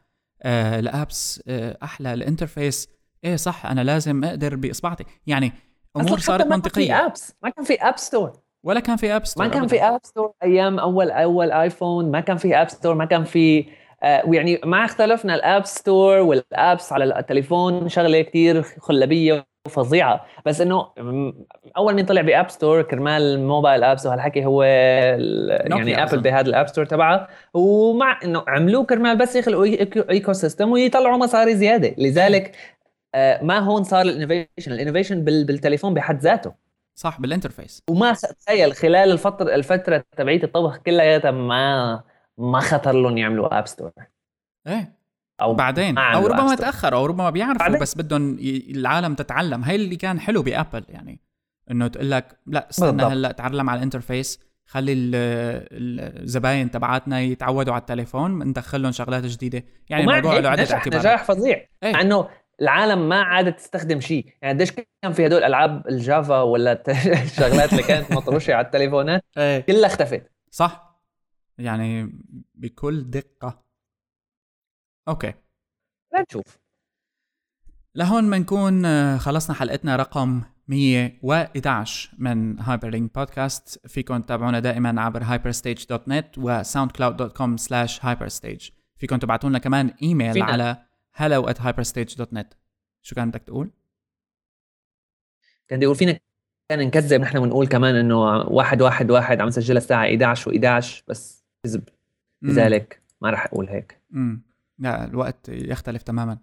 آه 0.43 0.79
ال 0.79 0.92
apps 0.92 1.43
آه 1.49 1.79
أحلى. 1.83 2.13
ال 2.15 2.22
interface. 2.22 2.89
إيه 3.25 3.37
صح 3.37 3.67
أنا 3.67 3.81
لازم 3.81 4.25
أقدر 4.25 4.57
باصبعتي 4.57 5.05
يعني 5.27 5.53
أمور 5.97 6.19
صارت 6.19 6.47
منطقيه 6.47 6.93
ما 6.93 6.99
كان 6.99 7.05
في 7.05 7.07
apps 7.07 7.35
ما 7.43 7.51
كان 7.51 7.65
في 7.65 7.75
app 7.75 7.99
store 7.99 8.33
ولا 8.65 8.81
كان 8.81 8.97
في 8.97 9.17
app 9.17 9.27
store 9.27 9.45
ما 9.47 9.51
كان 9.53 9.67
في 9.67 9.83
app 9.83 10.01
store 10.03 10.33
أيام 10.43 10.79
أول 10.79 11.11
أول 11.11 11.53
iPhone 11.53 12.11
ما 12.11 12.21
كان 12.21 12.37
في 12.37 12.57
app 12.57 12.69
store 12.69 12.95
ما 12.95 13.05
كان 13.05 13.25
في 13.25 13.67
آه 14.03 14.23
ويعني 14.27 14.61
ما 14.65 14.85
اختلفنا. 14.85 15.35
ال 15.35 15.43
app 15.43 15.67
store 15.67 16.19
وال 16.19 16.44
apps 16.44 16.93
على 16.93 17.19
التليفون 17.19 17.89
شغلة 17.89 18.23
كتير 18.23 18.63
خلبيه 18.63 19.47
وفظيعه 19.69 20.25
بس 20.47 20.61
إنه 20.61 20.89
أول 21.77 21.95
مين 21.95 22.05
طلع 22.05 22.23
ب 22.23 22.30
app 22.30 22.51
store 22.51 22.83
كرمال 22.83 23.23
الموبايل 23.23 23.85
apps 23.85 24.07
وهالحكي 24.07 24.47
هو 24.47 24.63
يعني 24.63 26.03
Apple 26.03 26.21
بهذا 26.21 26.49
ال 26.49 26.54
app 26.54 26.69
store 26.69 26.85
تبعها 26.85 27.29
ومع 27.55 28.21
إنه 28.25 28.45
عملوه 28.49 28.85
كرمال 28.85 29.19
بس 29.19 29.37
يخلقوا 29.37 29.65
ecosystem 30.11 30.73
ويطلعوا 30.73 31.17
مصاري 31.17 31.57
زيادة. 31.57 31.95
لذلك 31.99 32.57
آه 33.15 33.43
ما 33.45 33.59
هون 33.59 33.85
صار 33.85 34.03
ال 34.03 34.09
innovation 34.09 34.73
ال 34.73 34.78
innovation 34.78 35.25
بالتليفون 35.25 35.95
بحد 35.95 36.21
ذاته. 36.21 36.69
صح 36.95 37.21
بال 37.21 37.32
interface 37.32 37.83
وما 37.91 38.13
تخيل 38.13 38.73
خلال 38.73 39.13
الفترة 39.13 39.55
الفترة 39.55 40.05
تبعية 40.17 40.43
الطبخ 40.43 40.77
كلها 40.77 41.31
ما 41.31 42.03
ما 42.39 42.61
خطر 42.61 42.93
لهم 42.93 43.19
يعملوا 43.19 43.59
app 43.59 43.67
store 43.67 43.91
إيه. 44.67 44.98
أو 45.41 45.55
بعدين 45.55 45.99
أو 45.99 46.27
ربما 46.27 46.55
تأخر 46.55 46.95
أو 46.95 47.07
ربما 47.07 47.31
بيعرفوا 47.31 47.79
بس 47.79 47.95
بدهم 47.95 48.39
العالم 48.71 49.15
تتعلم. 49.15 49.65
هي 49.65 49.75
اللي 49.75 49.97
كان 49.97 50.21
حلو 50.21 50.43
ب 50.43 50.50
Apple 50.50 50.85
يعني 50.89 51.21
إنه 51.71 51.87
تقول 51.87 52.11
لك 52.11 52.39
لا 52.47 52.71
استنى 52.71 53.03
هلأ 53.03 53.33
تعلم 53.33 53.71
على 53.71 53.79
ال 53.79 53.86
interface 53.86 54.49
خلي 54.69 54.93
الزباين 54.93 56.71
تبعاتنا 56.71 57.21
يتعودوا 57.21 57.73
على 57.73 57.81
التليفون 57.81 58.49
ندخل 58.49 58.83
لهم 58.83 58.93
شغلات 58.93 59.25
جديدة. 59.25 59.65
يعني 59.89 60.03
الموضوع 60.05 60.39
له 60.39 60.49
عدة 60.49 60.75
اعتبارات. 60.75 61.07
نجاح 61.07 61.25
فظيع. 61.25 61.67
إيه؟ 61.83 62.01
انه 62.01 62.29
العالم 62.61 63.09
ما 63.09 63.23
عادت 63.23 63.59
تستخدم 63.59 64.01
شيء. 64.01 64.27
يعني 64.43 64.55
قديش 64.55 64.73
كان 65.03 65.13
في 65.13 65.27
هدول 65.27 65.45
ألعاب 65.45 65.89
ال 65.89 65.99
Java 65.99 66.41
ولا 66.41 66.83
الشغلات 67.23 67.71
اللي 67.73 67.83
كانت 67.83 68.13
مطروشة 68.13 68.55
على 68.55 68.67
التليفونات؟ 68.67 69.25
إيه. 69.39 69.61
كلها 69.61 69.87
اختفت. 69.87 70.31
صح. 70.51 71.01
يعني 71.59 72.13
بكل 72.55 73.11
دقة. 73.11 73.68
okay. 75.09 75.35
لنشوف 76.15 76.59
لهون 77.95 78.31
بنكون 78.31 78.85
آه، 78.85 79.17
خلصنا 79.17 79.57
حلقتنا 79.57 79.97
رقم 79.97 80.43
111 80.69 82.11
من 82.19 82.61
Hyperlink 82.61 83.15
podcast 83.15 83.87
فيكم 83.89 84.21
تتابعونا 84.21 84.61
دائما 84.61 85.03
عبر 85.03 85.25
hyperstage.net 85.25 86.39
و 86.39 86.63
soundcloud.com 86.63 87.57
slash 87.63 88.01
hyperstage. 88.01 88.73
فيكم 88.97 89.17
تبعتوا 89.17 89.49
لنا 89.49 89.59
كمان 89.59 89.95
إيميل 90.03 90.33
فينا. 90.33 90.45
على 90.45 90.77
hello 91.17 91.49
at 91.51 91.57
hyperstage.net 91.59 92.55
شو 93.03 93.15
كان 93.15 93.31
بدك 93.31 93.43
تقول؟ 93.43 93.71
كان 95.69 95.79
بدي 95.79 95.87
أقول 95.87 95.97
فينا 95.97 96.19
كان 96.69 96.79
نكذب 96.87 97.21
نحن 97.21 97.41
بنقول 97.41 97.67
كمان 97.67 97.95
إنه 97.95 98.21
واحد 98.37 98.83
واحد 98.83 99.11
واحد 99.11 99.41
عم 99.41 99.49
نسجلها 99.49 99.79
الساعة 99.79 100.05
11 100.05 100.51
و11 100.51 101.03
بس 101.09 101.45
كذب. 101.65 101.89
لذلك 102.43 103.03
ما 103.21 103.31
راح 103.31 103.47
أقول 103.47 103.69
هيك. 103.69 104.01
امم 104.15 104.48
لا 104.79 105.05
الوقت 105.05 105.49
يختلف 105.49 106.03
تماما. 106.03 106.39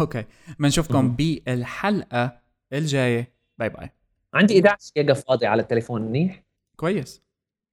okay 0.00 0.24
بنشوفكم. 0.58 1.16
بالحلقة 1.16 2.40
الجاية. 2.72 3.32
bye 3.58 3.68
bye 3.68 3.90
عندي 4.34 4.58
11 4.58 4.92
جيجا 4.96 5.14
فاضي 5.14 5.46
على 5.46 5.62
التليفون 5.62 6.02
منيح؟ 6.02 6.44
كويس. 6.76 7.22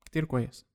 كتير 0.05 0.25
كويس. 0.25 0.65